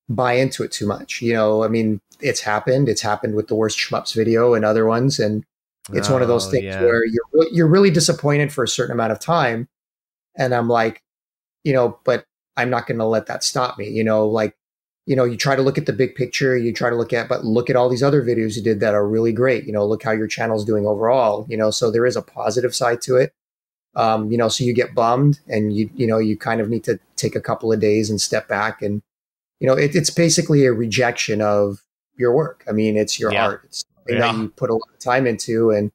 [0.09, 1.21] buy into it too much.
[1.21, 2.89] You know, I mean, it's happened.
[2.89, 5.17] It's happened with the worst shmups video and other ones.
[5.17, 5.45] And
[5.93, 6.81] it's oh, one of those oh, things yeah.
[6.81, 9.69] where you're, you're really disappointed for a certain amount of time.
[10.35, 11.01] And I'm like,
[11.63, 12.25] you know, but
[12.57, 13.87] I'm not going to let that stop me.
[13.87, 14.57] You know, like,
[15.09, 17.27] you know, you try to look at the big picture, you try to look at,
[17.27, 19.65] but look at all these other videos you did that are really great.
[19.65, 22.75] You know, look how your channel's doing overall, you know, so there is a positive
[22.75, 23.33] side to it.
[23.95, 26.83] Um, you know, so you get bummed and you, you know, you kind of need
[26.83, 29.01] to take a couple of days and step back and,
[29.59, 31.79] you know, it, it's basically a rejection of
[32.15, 32.63] your work.
[32.69, 33.45] I mean, it's your yeah.
[33.47, 33.61] art.
[33.63, 34.31] It's something yeah.
[34.31, 35.91] that you put a lot of time into and,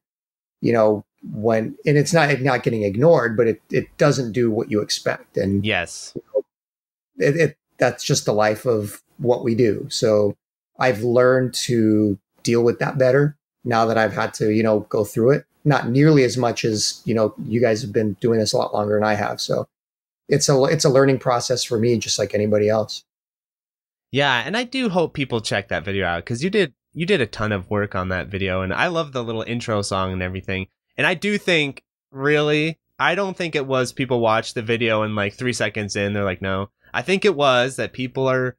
[0.61, 4.73] you know, when, and it's not, not getting ignored, but it, it doesn't do what
[4.73, 5.37] you expect.
[5.37, 9.87] And yes, you know, it, it, that's just the life of what we do.
[9.91, 10.37] So
[10.79, 15.05] I've learned to deal with that better now that I've had to, you know, go
[15.05, 15.47] through it.
[15.65, 18.75] Not nearly as much as, you know, you guys have been doing this a lot
[18.75, 19.41] longer than I have.
[19.41, 19.67] So
[20.29, 23.05] it's a it's a learning process for me just like anybody else.
[24.11, 27.21] Yeah, and I do hope people check that video out cuz you did you did
[27.21, 30.23] a ton of work on that video and I love the little intro song and
[30.23, 30.69] everything.
[30.97, 35.17] And I do think really I don't think it was people watch the video and
[35.17, 36.71] like 3 seconds in they're like no.
[36.95, 38.57] I think it was that people are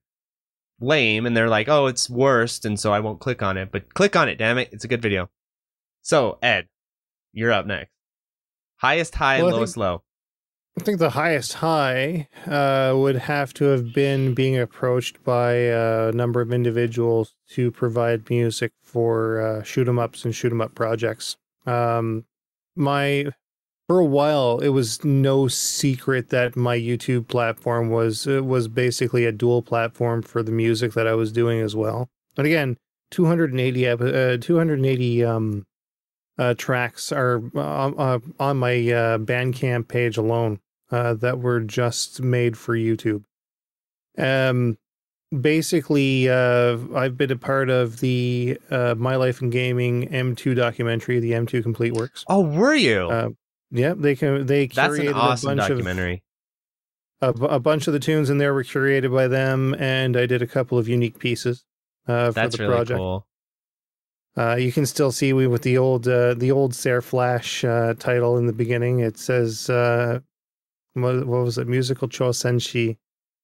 [0.81, 3.71] lame and they're like, oh, it's worst, and so I won't click on it.
[3.71, 4.69] But click on it, damn it.
[4.73, 5.29] It's a good video.
[6.01, 6.67] So, Ed,
[7.31, 7.91] you're up next.
[8.77, 10.03] Highest high well, lowest think, low.
[10.77, 16.11] I think the highest high uh, would have to have been being approached by a
[16.11, 20.75] number of individuals to provide music for uh, shoot 'em ups and shoot 'em up
[20.75, 21.37] projects.
[21.65, 22.25] Um,
[22.75, 23.27] my
[23.87, 29.25] for a while it was no secret that my youtube platform was uh, was basically
[29.25, 32.09] a dual platform for the music that i was doing as well.
[32.35, 32.77] But again
[33.11, 35.65] 280 uh, 280 um
[36.37, 40.59] uh, tracks are uh, uh, on my uh, bandcamp page alone
[40.91, 43.23] uh, that were just made for youtube.
[44.17, 44.77] Um
[45.41, 51.19] basically uh i've been a part of the uh my life in gaming m2 documentary
[51.19, 52.23] the m2 complete works.
[52.27, 53.09] Oh were you?
[53.09, 53.29] Uh,
[53.75, 54.45] Yep, they can.
[54.45, 56.23] They That's curated an awesome a bunch documentary.
[57.21, 60.25] Of, a, a, bunch of the tunes in there were curated by them, and I
[60.25, 61.65] did a couple of unique pieces
[62.07, 62.97] uh, for That's the really project.
[62.97, 63.27] Cool.
[64.37, 67.93] Uh, you can still see we with the old uh, the old Sair Flash uh,
[67.99, 68.99] title in the beginning.
[68.99, 70.19] It says uh,
[70.93, 71.67] what, what, was it?
[71.67, 72.97] Musical Chosenshi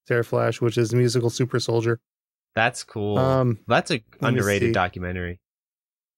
[0.07, 1.99] Sair Flash, which is musical super soldier.
[2.55, 3.17] That's cool.
[3.17, 5.39] Um, That's a underrated documentary.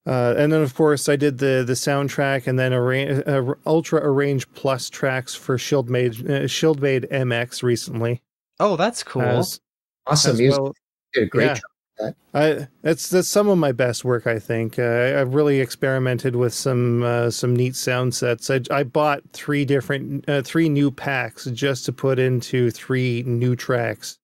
[0.06, 4.02] Uh, and then, of course, I did the the soundtrack and then arra- uh, ultra
[4.04, 8.22] arrange plus tracks for Schildmaid uh, Schildmaid MX recently.
[8.60, 9.22] Oh, that's cool!
[9.22, 9.62] As,
[10.06, 10.62] awesome music.
[10.62, 10.76] Well.
[11.14, 11.54] did a great yeah.
[11.54, 11.62] job.
[12.00, 12.16] That.
[12.34, 14.78] I, that's that's some of my best work, I think.
[14.78, 18.50] Uh, I've really experimented with some uh, some neat sound sets.
[18.50, 23.56] I, I bought three different uh, three new packs just to put into three new
[23.56, 24.18] tracks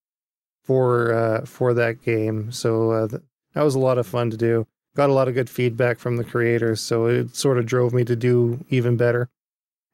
[0.66, 2.52] for uh, for that game.
[2.52, 3.08] So uh,
[3.54, 4.68] that was a lot of fun to do
[5.00, 8.04] got a lot of good feedback from the creators, so it sort of drove me
[8.04, 9.30] to do even better.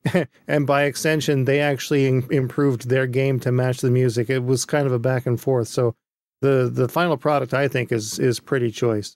[0.47, 4.31] and by extension, they actually in- improved their game to match the music.
[4.31, 5.67] It was kind of a back and forth.
[5.67, 5.95] So
[6.41, 9.15] the the final product, I think, is is pretty choice.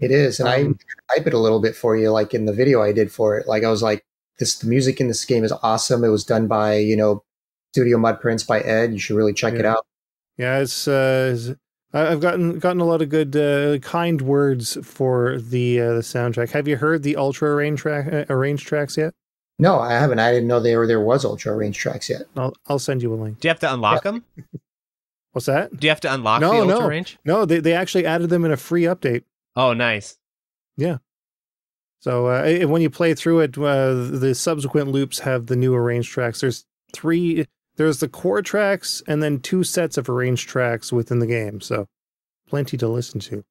[0.00, 0.78] It is, and um,
[1.10, 3.36] I type it a little bit for you, like in the video I did for
[3.36, 3.46] it.
[3.46, 4.06] Like I was like,
[4.38, 6.04] this the music in this game is awesome.
[6.04, 7.22] It was done by you know
[7.74, 8.94] Studio Mud Prints by Ed.
[8.94, 9.60] You should really check yeah.
[9.60, 9.86] it out.
[10.38, 11.54] Yeah, it's uh,
[11.92, 16.50] I've gotten gotten a lot of good uh, kind words for the uh, the soundtrack.
[16.50, 19.14] Have you heard the ultra arranged track uh, arranged tracks yet?
[19.58, 20.18] No, I haven't.
[20.18, 22.22] I didn't know there there was ultra arranged tracks yet.
[22.36, 23.40] I'll I'll send you a link.
[23.40, 24.10] Do you have to unlock yeah.
[24.10, 24.24] them?
[25.32, 25.74] What's that?
[25.76, 26.88] Do you have to unlock no, the ultra no.
[26.88, 27.18] range?
[27.24, 29.24] No, they they actually added them in a free update.
[29.56, 30.18] Oh, nice.
[30.76, 30.98] Yeah.
[32.00, 36.10] So uh, when you play through it, uh, the subsequent loops have the new arranged
[36.12, 36.40] tracks.
[36.40, 37.46] There's three.
[37.78, 41.60] There's the core tracks and then two sets of arranged tracks within the game.
[41.60, 41.86] So
[42.48, 43.44] plenty to listen to.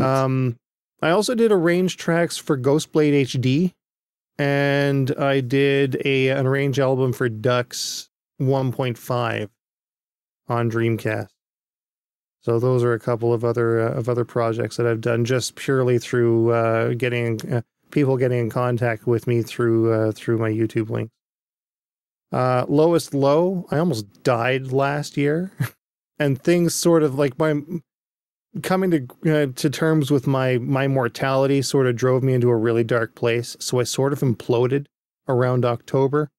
[0.00, 0.56] Um,
[1.02, 3.72] I also did arranged tracks for Ghostblade HD,
[4.38, 8.08] and I did a an arranged album for Dux
[8.40, 9.48] 1.5
[10.48, 11.28] on Dreamcast.
[12.42, 15.56] So those are a couple of other uh, of other projects that I've done just
[15.56, 20.50] purely through uh, getting uh, people getting in contact with me through uh, through my
[20.50, 21.12] YouTube links.
[22.32, 25.50] Uh, lowest low, I almost died last year,
[26.18, 27.60] and things sort of like my
[28.62, 32.56] coming to uh, to terms with my my mortality sort of drove me into a
[32.56, 33.56] really dark place.
[33.60, 34.86] So I sort of imploded
[35.28, 36.30] around October.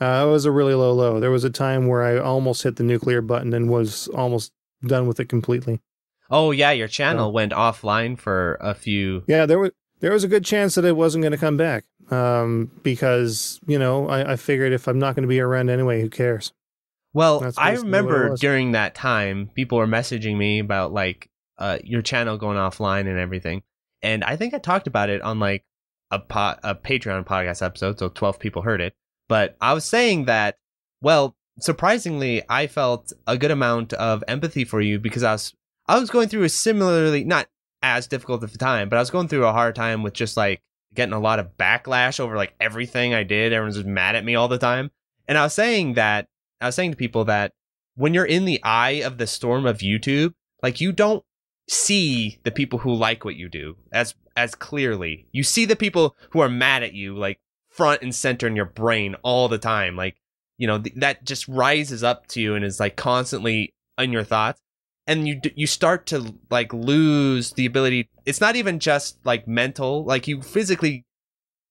[0.00, 1.18] Uh, it was a really low low.
[1.18, 4.52] There was a time where I almost hit the nuclear button and was almost
[4.86, 5.80] done with it completely.
[6.30, 9.24] Oh yeah, your channel went offline for a few.
[9.26, 11.84] Yeah, there was there was a good chance that it wasn't going to come back
[12.10, 16.00] um, because you know I, I figured if I'm not going to be around anyway,
[16.00, 16.52] who cares?
[17.14, 22.36] Well, I remember during that time, people were messaging me about like uh, your channel
[22.36, 23.62] going offline and everything,
[24.02, 25.64] and I think I talked about it on like
[26.10, 28.94] a po- a Patreon podcast episode, so twelve people heard it.
[29.28, 30.56] But I was saying that,
[31.00, 35.54] well, surprisingly, I felt a good amount of empathy for you because I was
[35.86, 37.48] I was going through a similarly not
[37.82, 40.36] as difficult at the time, but I was going through a hard time with just
[40.36, 40.60] like
[40.94, 43.52] getting a lot of backlash over like everything I did.
[43.52, 44.90] Everyone's just mad at me all the time.
[45.26, 46.26] And I was saying that
[46.60, 47.52] I was saying to people that
[47.94, 50.32] when you're in the eye of the storm of YouTube,
[50.62, 51.24] like you don't
[51.68, 55.26] see the people who like what you do as as clearly.
[55.32, 57.38] You see the people who are mad at you like
[57.68, 59.96] front and center in your brain all the time.
[59.96, 60.16] Like,
[60.56, 64.24] you know, th- that just rises up to you and is like constantly in your
[64.24, 64.60] thoughts
[65.08, 70.04] and you you start to like lose the ability it's not even just like mental
[70.04, 71.04] like you physically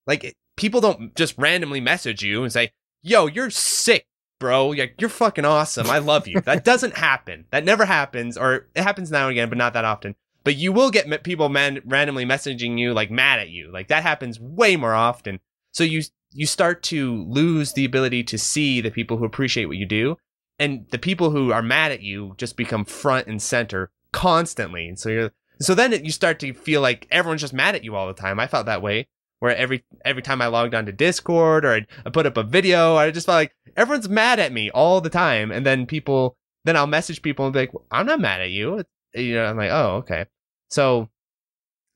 [0.06, 4.06] like people don't just randomly message you and say yo you're sick
[4.40, 4.68] bro.
[4.70, 5.90] Like you're fucking awesome.
[5.90, 6.42] I love you.
[6.42, 7.46] That doesn't happen.
[7.52, 10.16] That never happens or it happens now and again but not that often.
[10.44, 13.72] But you will get people man- randomly messaging you like mad at you.
[13.72, 15.40] Like that happens way more often.
[15.72, 16.04] So you
[16.34, 20.18] you start to lose the ability to see the people who appreciate what you do
[20.60, 24.88] and the people who are mad at you just become front and center constantly.
[24.88, 27.96] And so you're so then you start to feel like everyone's just mad at you
[27.96, 28.40] all the time.
[28.40, 29.08] I felt that way
[29.40, 32.96] where every every time I logged onto Discord or I'd, I put up a video,
[32.96, 35.52] I just felt like everyone's mad at me all the time.
[35.52, 38.84] And then people, then I'll message people and be like, "I'm not mad at you."
[39.14, 40.26] You know, I'm like, "Oh, okay."
[40.70, 41.10] So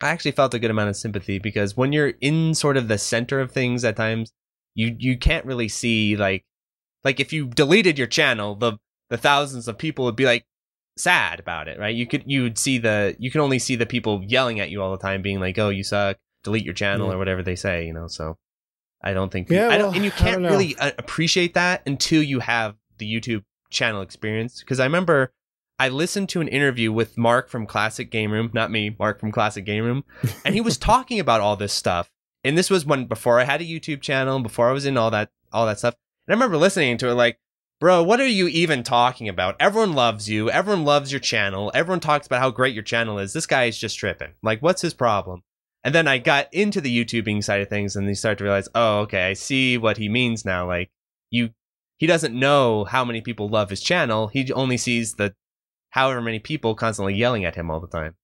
[0.02, 2.98] I actually felt a good amount of sympathy because when you're in sort of the
[2.98, 4.32] center of things at times,
[4.76, 6.46] you you can't really see like
[7.04, 8.78] like if you deleted your channel, the
[9.10, 10.46] the thousands of people would be like
[10.98, 11.96] sad about it, right?
[11.96, 14.82] You could you would see the you can only see the people yelling at you
[14.82, 17.14] all the time, being like, "Oh, you suck," delete your channel yeah.
[17.14, 18.08] or whatever they say, you know.
[18.08, 18.38] So
[19.02, 22.40] I don't think yeah, I don't, and you can't really uh, appreciate that until you
[22.40, 24.60] have the YouTube channel experience.
[24.60, 25.34] Because I remember
[25.80, 29.32] I listened to an interview with Mark from Classic Game Room, not me, Mark from
[29.32, 30.04] Classic Game Room,
[30.46, 32.10] and he was talking about all this stuff.
[32.44, 35.12] And this was when before I had a YouTube channel, before I was in all
[35.12, 35.96] that all that stuff.
[36.28, 37.40] And I remember listening to it like,
[37.80, 39.56] bro, what are you even talking about?
[39.60, 40.50] Everyone loves you.
[40.50, 41.72] Everyone loves your channel.
[41.74, 43.34] Everyone talks about how great your channel is.
[43.34, 44.34] This guy is just tripping.
[44.44, 45.42] Like, what's his problem?
[45.84, 48.70] And then I got into the YouTubing side of things and you start to realize,
[48.76, 50.68] oh, okay, I see what he means now.
[50.68, 50.92] Like,
[51.32, 51.50] you,
[51.98, 54.28] he doesn't know how many people love his channel.
[54.28, 55.34] He only sees the
[55.90, 58.16] however many people constantly yelling at him all the time.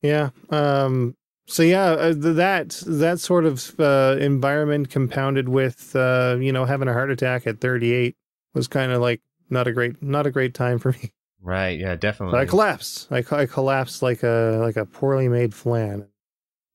[0.00, 0.30] Yeah.
[0.48, 1.16] Um,
[1.46, 6.88] so yeah, uh, that that sort of uh, environment compounded with uh, you know having
[6.88, 8.16] a heart attack at 38
[8.54, 9.20] was kind of like
[9.50, 11.12] not a great not a great time for me.
[11.40, 11.78] Right.
[11.78, 11.96] Yeah.
[11.96, 12.32] Definitely.
[12.32, 13.08] But I collapsed.
[13.10, 16.06] I, I collapsed like a like a poorly made flan.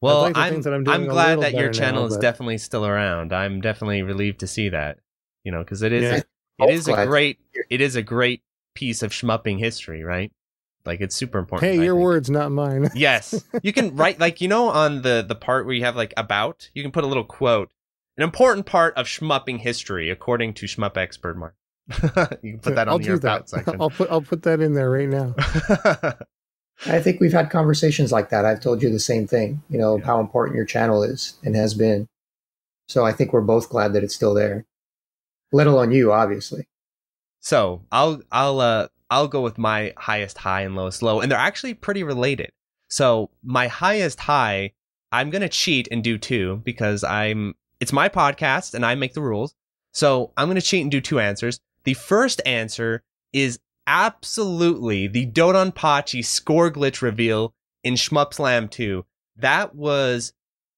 [0.02, 2.22] Well, like I'm I'm, I'm glad that your channel now, is but...
[2.22, 3.34] definitely still around.
[3.34, 5.00] I'm definitely relieved to see that.
[5.44, 6.04] You know, because it is
[6.60, 6.68] yeah.
[6.68, 7.40] it is a great
[7.70, 8.44] it is a great
[8.76, 10.32] piece of shmupping history, right?
[10.88, 11.70] Like it's super important.
[11.70, 12.04] Hey, I your think.
[12.04, 12.90] words, not mine.
[12.96, 16.14] yes, you can write like you know on the the part where you have like
[16.16, 17.70] about, you can put a little quote.
[18.16, 21.56] An important part of shmupping history, according to Shmup Expert Mark.
[22.42, 23.76] you can put that on I'll your about section.
[23.82, 25.36] I'll put I'll put that in there right now.
[26.86, 28.46] I think we've had conversations like that.
[28.46, 29.62] I've told you the same thing.
[29.70, 30.06] You know yeah.
[30.06, 32.08] how important your channel is and has been.
[32.88, 34.66] So I think we're both glad that it's still there.
[35.52, 36.68] Let alone you, obviously.
[37.42, 41.38] So I'll I'll uh I'll go with my highest high and lowest low, and they're
[41.40, 42.52] actually pretty related.
[42.90, 44.74] So my highest high,
[45.12, 49.22] I'm gonna cheat and do two because I'm it's my podcast and I make the
[49.22, 49.54] rules.
[49.94, 51.60] So I'm gonna cheat and do two answers.
[51.84, 53.04] The first answer
[53.34, 57.54] is absolutely the Dodonpachi score glitch reveal
[57.84, 59.06] in Shmup Slam 2.
[59.38, 60.34] That was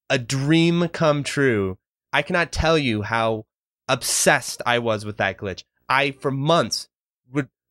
[0.10, 1.78] a dream come true.
[2.12, 3.46] I cannot tell you how
[3.88, 5.64] obsessed I was with that glitch.
[5.88, 6.89] I, for months,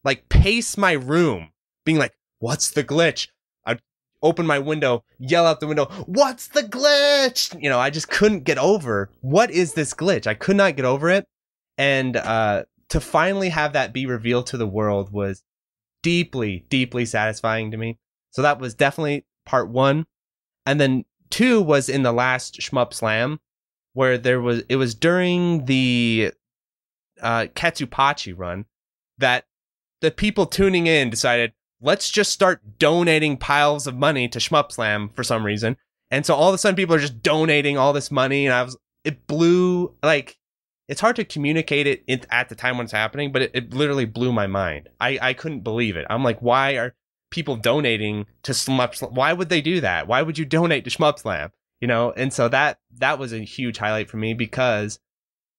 [0.08, 1.50] like pace my room,
[1.84, 3.28] being like, "What's the glitch?"
[3.66, 3.82] I'd
[4.22, 8.44] open my window, yell out the window, "What's the glitch?" You know, I just couldn't
[8.44, 10.26] get over what is this glitch.
[10.26, 11.26] I could not get over it,
[11.76, 15.42] and uh, to finally have that be revealed to the world was
[16.02, 17.98] deeply, deeply satisfying to me.
[18.30, 20.06] So that was definitely part one,
[20.64, 23.40] and then two was in the last Shmup Slam,
[23.92, 26.32] where there was it was during the
[27.20, 28.64] uh, Katsupachi run
[29.18, 29.44] that
[30.00, 35.10] the people tuning in decided, let's just start donating piles of money to Shmup Slam
[35.14, 35.76] for some reason.
[36.10, 38.46] And so all of a sudden people are just donating all this money.
[38.46, 40.38] And I was, it blew, like,
[40.88, 44.06] it's hard to communicate it at the time when it's happening, but it, it literally
[44.06, 44.88] blew my mind.
[45.00, 46.06] I, I couldn't believe it.
[46.08, 46.94] I'm like, why are
[47.30, 49.12] people donating to Shmup Slam?
[49.12, 50.08] Why would they do that?
[50.08, 51.50] Why would you donate to Shmup Slam?
[51.80, 54.98] you know, and so that that was a huge highlight for me because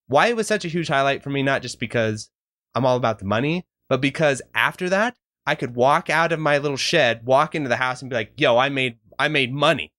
[0.08, 2.30] why it was such a huge highlight for me, not just because
[2.76, 6.60] I'm all about the money, but because after that, I could walk out of my
[6.60, 9.92] little shed, walk into the house and be like, yo, I made I made money.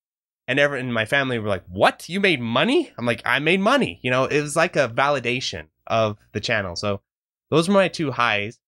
[0.49, 2.09] And everyone in my family were like, What?
[2.09, 2.93] You made money?
[2.99, 4.01] I'm like, I made money.
[4.03, 6.75] You know, it was like a validation of the channel.
[6.75, 7.03] So
[7.51, 8.59] those were my two highs.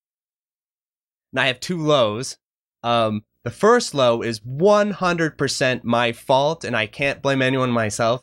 [1.32, 2.36] And I have two lows.
[2.82, 8.22] Um, the first low is 100% my fault, and I can't blame anyone myself.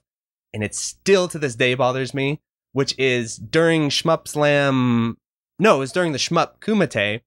[0.53, 5.17] And it still to this day bothers me, which is during Shmup Slam.
[5.59, 7.21] No, it was during the Shmup Kumite.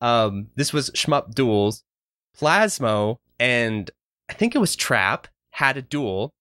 [0.00, 1.84] Um, this was Shmup Duels.
[2.36, 3.90] Plasmo and
[4.28, 6.32] I think it was Trap had a duel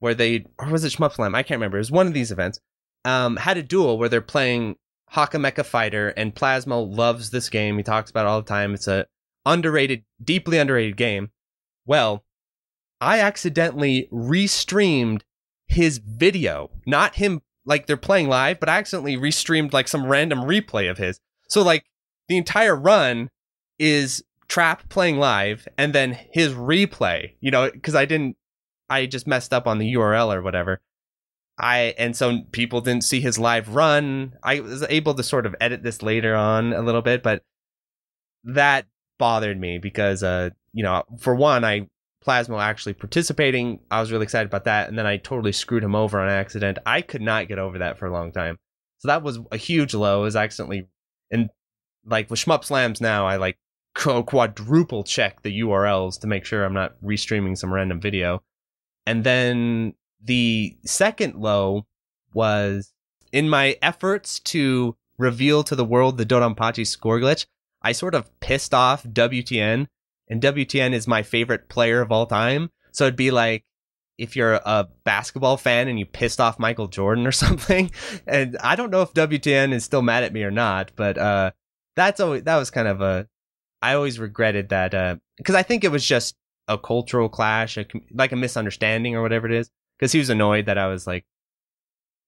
[0.00, 1.34] where they, or was it Shmup Slam?
[1.34, 1.78] I can't remember.
[1.78, 2.58] It was one of these events.
[3.04, 4.76] Um, had a duel where they're playing
[5.10, 7.76] Hacha Mecha Fighter, and Plasmo loves this game.
[7.76, 8.74] He talks about it all the time.
[8.74, 9.06] It's a
[9.46, 11.30] underrated, deeply underrated game.
[11.86, 12.24] Well,
[13.00, 15.22] I accidentally restreamed
[15.66, 17.40] his video, not him
[17.70, 21.20] like they're playing live, but I accidentally restreamed like some random replay of his.
[21.48, 21.84] So like
[22.28, 23.30] the entire run
[23.78, 28.36] is Trap playing live and then his replay, you know, because I didn't,
[28.90, 30.80] I just messed up on the URL or whatever.
[31.56, 34.34] I and so people didn't see his live run.
[34.42, 37.44] I was able to sort of edit this later on a little bit, but
[38.42, 38.86] that
[39.20, 41.86] bothered me because uh you know for one I
[42.26, 45.94] Plasmo actually participating I was really excited about that and then I totally screwed him
[45.94, 46.78] over on accident.
[46.84, 48.58] I could not get over that for a long time.
[48.98, 50.24] So that was a huge low.
[50.24, 50.88] Is accidentally
[51.30, 51.48] and
[52.04, 53.56] like with Shmup Slams now I like
[53.94, 58.42] quadruple check the URLs to make sure I'm not restreaming some random video.
[59.06, 61.86] And then the second low
[62.32, 62.92] was
[63.32, 67.46] in my efforts to reveal to the world the Dodonpachi score glitch,
[67.82, 69.86] I sort of pissed off WTN,
[70.30, 72.70] and WTN is my favorite player of all time.
[72.92, 73.64] So it'd be like
[74.16, 77.90] if you're a basketball fan and you pissed off Michael Jordan or something.
[78.26, 81.50] And I don't know if WTN is still mad at me or not, but uh,
[81.96, 83.26] that's always that was kind of a.
[83.82, 86.36] I always regretted that because uh, I think it was just
[86.68, 90.66] a cultural clash, a, like a misunderstanding or whatever it is because he was annoyed
[90.66, 91.24] that I was like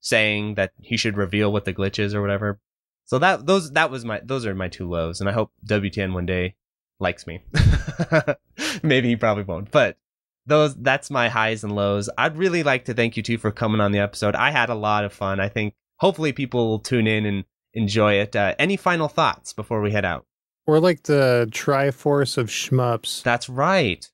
[0.01, 2.59] saying that he should reveal what the glitch is or whatever.
[3.05, 6.15] So that those that was my those are my two lows, and I hope WTN
[6.15, 6.57] one day
[7.03, 7.43] likes me.
[8.83, 9.99] Maybe he probably won't, but
[10.47, 12.09] those that's my highs and lows.
[12.17, 14.35] I'd really like to thank you two for coming on the episode.
[14.35, 15.41] I had a lot of fun.
[15.41, 18.35] I think hopefully people will tune in and enjoy it.
[18.35, 20.27] Uh, any final thoughts before we head out?
[20.67, 23.23] We're like the Triforce of shmups.
[23.23, 24.09] That's right.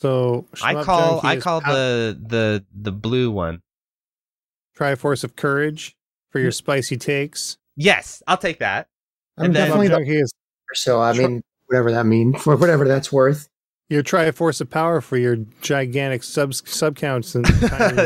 [0.00, 3.62] So I call I call the the the blue one
[4.78, 5.96] Triforce of Courage
[6.30, 6.54] for your hmm.
[6.54, 7.56] spicy takes.
[7.76, 8.88] Yes, I'll take that.
[9.38, 10.28] I'm and definitely then, the
[10.74, 13.48] so I mean whatever that means for whatever that's worth.
[13.88, 17.48] Your Triforce of Power for your gigantic sub sub counts and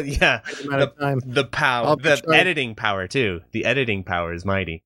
[0.06, 2.36] yeah, amount the, the power, the try.
[2.36, 3.40] editing power too.
[3.52, 4.84] The editing power is mighty.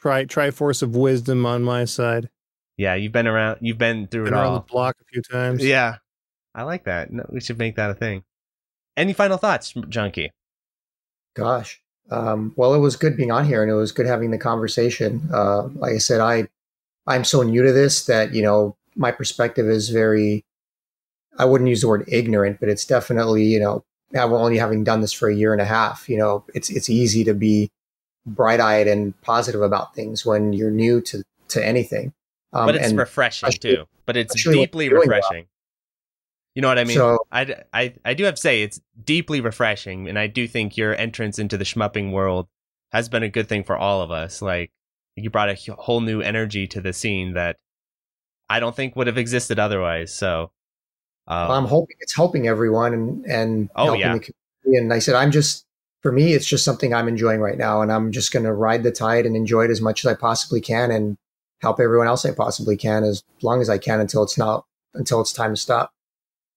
[0.00, 2.30] Try Triforce of Wisdom on my side.
[2.76, 3.58] Yeah, you've been around.
[3.60, 4.54] You've been through been it all.
[4.54, 5.64] the block a few times.
[5.64, 5.98] Yeah,
[6.52, 7.12] I like that.
[7.12, 8.24] No, we should make that a thing.
[8.96, 10.32] Any final thoughts, Junkie?
[11.34, 11.80] Gosh,
[12.10, 15.28] um, well, it was good being on here, and it was good having the conversation.
[15.32, 16.48] Uh, like I said, I
[17.06, 20.44] I'm so new to this that you know my perspective is very.
[21.38, 25.12] I wouldn't use the word ignorant, but it's definitely you know only having done this
[25.12, 26.08] for a year and a half.
[26.08, 27.70] You know, it's it's easy to be
[28.26, 32.12] bright eyed and positive about things when you're new to to anything.
[32.52, 33.86] Um, but it's refreshing too.
[34.06, 35.44] But it's deeply refreshing.
[35.44, 35.46] Well.
[36.54, 36.96] You know what I mean?
[36.96, 40.76] So, I, I, I do have to say it's deeply refreshing, and I do think
[40.76, 42.46] your entrance into the shmupping world
[42.90, 44.42] has been a good thing for all of us.
[44.42, 44.70] Like
[45.16, 47.56] you brought a whole new energy to the scene that
[48.48, 50.12] I don't think would have existed otherwise.
[50.12, 50.50] So
[51.26, 54.18] um, well, I'm hoping it's helping everyone and and oh yeah.
[54.64, 55.64] And I said I'm just
[56.02, 58.82] for me it's just something I'm enjoying right now, and I'm just going to ride
[58.82, 61.16] the tide and enjoy it as much as I possibly can, and
[61.60, 65.20] help everyone else I possibly can as long as I can until it's not until
[65.20, 65.92] it's time to stop.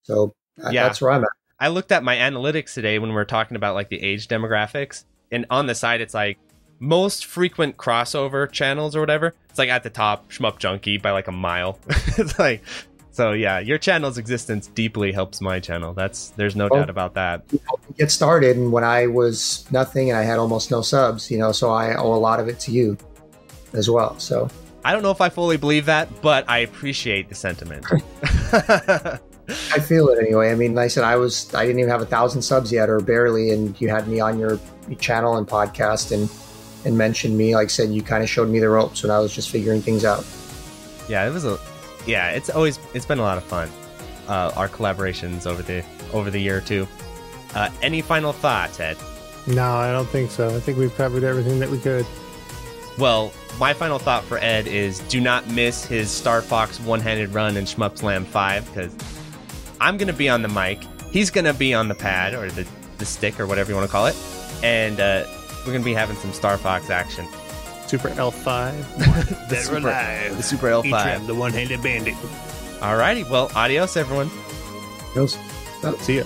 [0.03, 0.33] So
[0.71, 0.83] yeah.
[0.83, 1.29] that's where I'm at.
[1.59, 5.05] I looked at my analytics today when we were talking about like the age demographics,
[5.31, 6.39] and on the side it's like
[6.79, 9.33] most frequent crossover channels or whatever.
[9.49, 11.79] It's like at the top, Shmup Junkie by like a mile.
[11.89, 12.61] it's like
[13.15, 15.93] so yeah, your channel's existence deeply helps my channel.
[15.93, 16.91] That's there's no well, doubt oh.
[16.91, 17.43] about that.
[17.97, 21.53] Get started, and when I was nothing and I had almost no subs, you know,
[21.53, 22.97] so I owe a lot of it to you
[23.71, 24.19] as well.
[24.19, 24.49] So
[24.83, 27.85] I don't know if I fully believe that, but I appreciate the sentiment.
[28.51, 30.51] I feel it anyway.
[30.51, 32.89] I mean, like I said, I was I didn't even have a thousand subs yet,
[32.89, 34.59] or barely, and you had me on your
[34.99, 36.29] channel and podcast and
[36.85, 37.55] and mentioned me.
[37.55, 39.81] Like I said, you kind of showed me the ropes when I was just figuring
[39.81, 40.25] things out.
[41.09, 41.59] Yeah, it was a
[42.05, 42.29] yeah.
[42.29, 43.69] It's always it's been a lot of fun.
[44.27, 45.83] Uh, our collaborations over the
[46.13, 46.87] over the year or two.
[47.53, 48.97] Uh, any final thoughts, Ed?
[49.47, 50.55] No, I don't think so.
[50.55, 52.05] I think we've covered everything that we could.
[52.97, 57.33] Well, my final thought for Ed is do not miss his Star Fox one handed
[57.33, 58.95] run in Shmup Slam 5 because
[59.79, 60.79] I'm going to be on the mic.
[61.11, 63.87] He's going to be on the pad or the, the stick or whatever you want
[63.87, 64.15] to call it.
[64.63, 65.25] And uh,
[65.65, 67.27] we're going to be having some Star Fox action.
[67.87, 69.47] Super L5.
[69.49, 70.37] the, super, alive.
[70.37, 70.91] the Super L5.
[70.91, 72.15] Etram, the one handed bandit.
[72.79, 73.27] Alrighty.
[73.29, 74.29] Well, adios, everyone.
[75.11, 75.37] Adios.
[75.83, 76.23] Oh, see ya.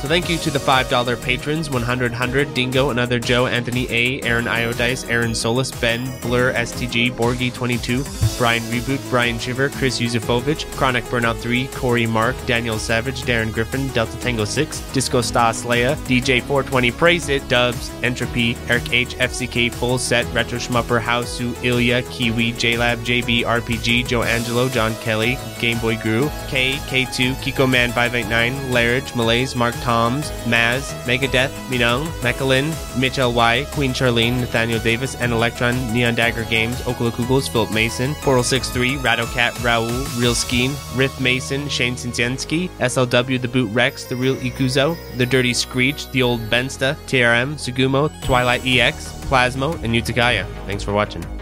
[0.00, 4.46] So thank you to the $5 patrons 100 100 Dingo, Another Joe, Anthony A, Aaron
[4.46, 11.36] Iodice, Aaron Solis, Ben, Blur, STG, Borgie22, Brian Reboot, Brian Shiver, Chris Yuzufovich, Chronic Burnout
[11.38, 16.92] 3, Corey Mark, Daniel Savage, Darren Griffin, Delta Tango 6, Disco Stas Leia, DJ 420
[16.92, 22.98] Praise It, Dubs, Entropy, Eric H, FCK Full Set, Retro Schmupper, Hausu, Ilya, Kiwi, JLab,
[22.98, 29.56] JB, RPG, Joe Angelo, John Kelly, Gameboy Guru, K, K2, Kiko Man 589, Larridge, Malays,
[29.56, 32.68] Mark Toms, Maz, Megadeth, Minung, Mechalin,
[33.00, 38.14] Mitch L.Y., Queen Charlene, Nathaniel Davis, and Electron, Neon Dagger Games, Okula Kugels, Philip Mason,
[38.16, 39.88] Portal 63, Rattlecat, Raul,
[40.20, 45.54] Real Skeen, Riff Mason, Shane Sinsiensky, SLW, The Boot Rex, The Real Ikuzo, The Dirty
[45.54, 50.46] Screech, The Old Bensta, TRM, Sugumo, Twilight EX, Plasmo, and Utakaya.
[50.66, 51.37] Thanks for watching.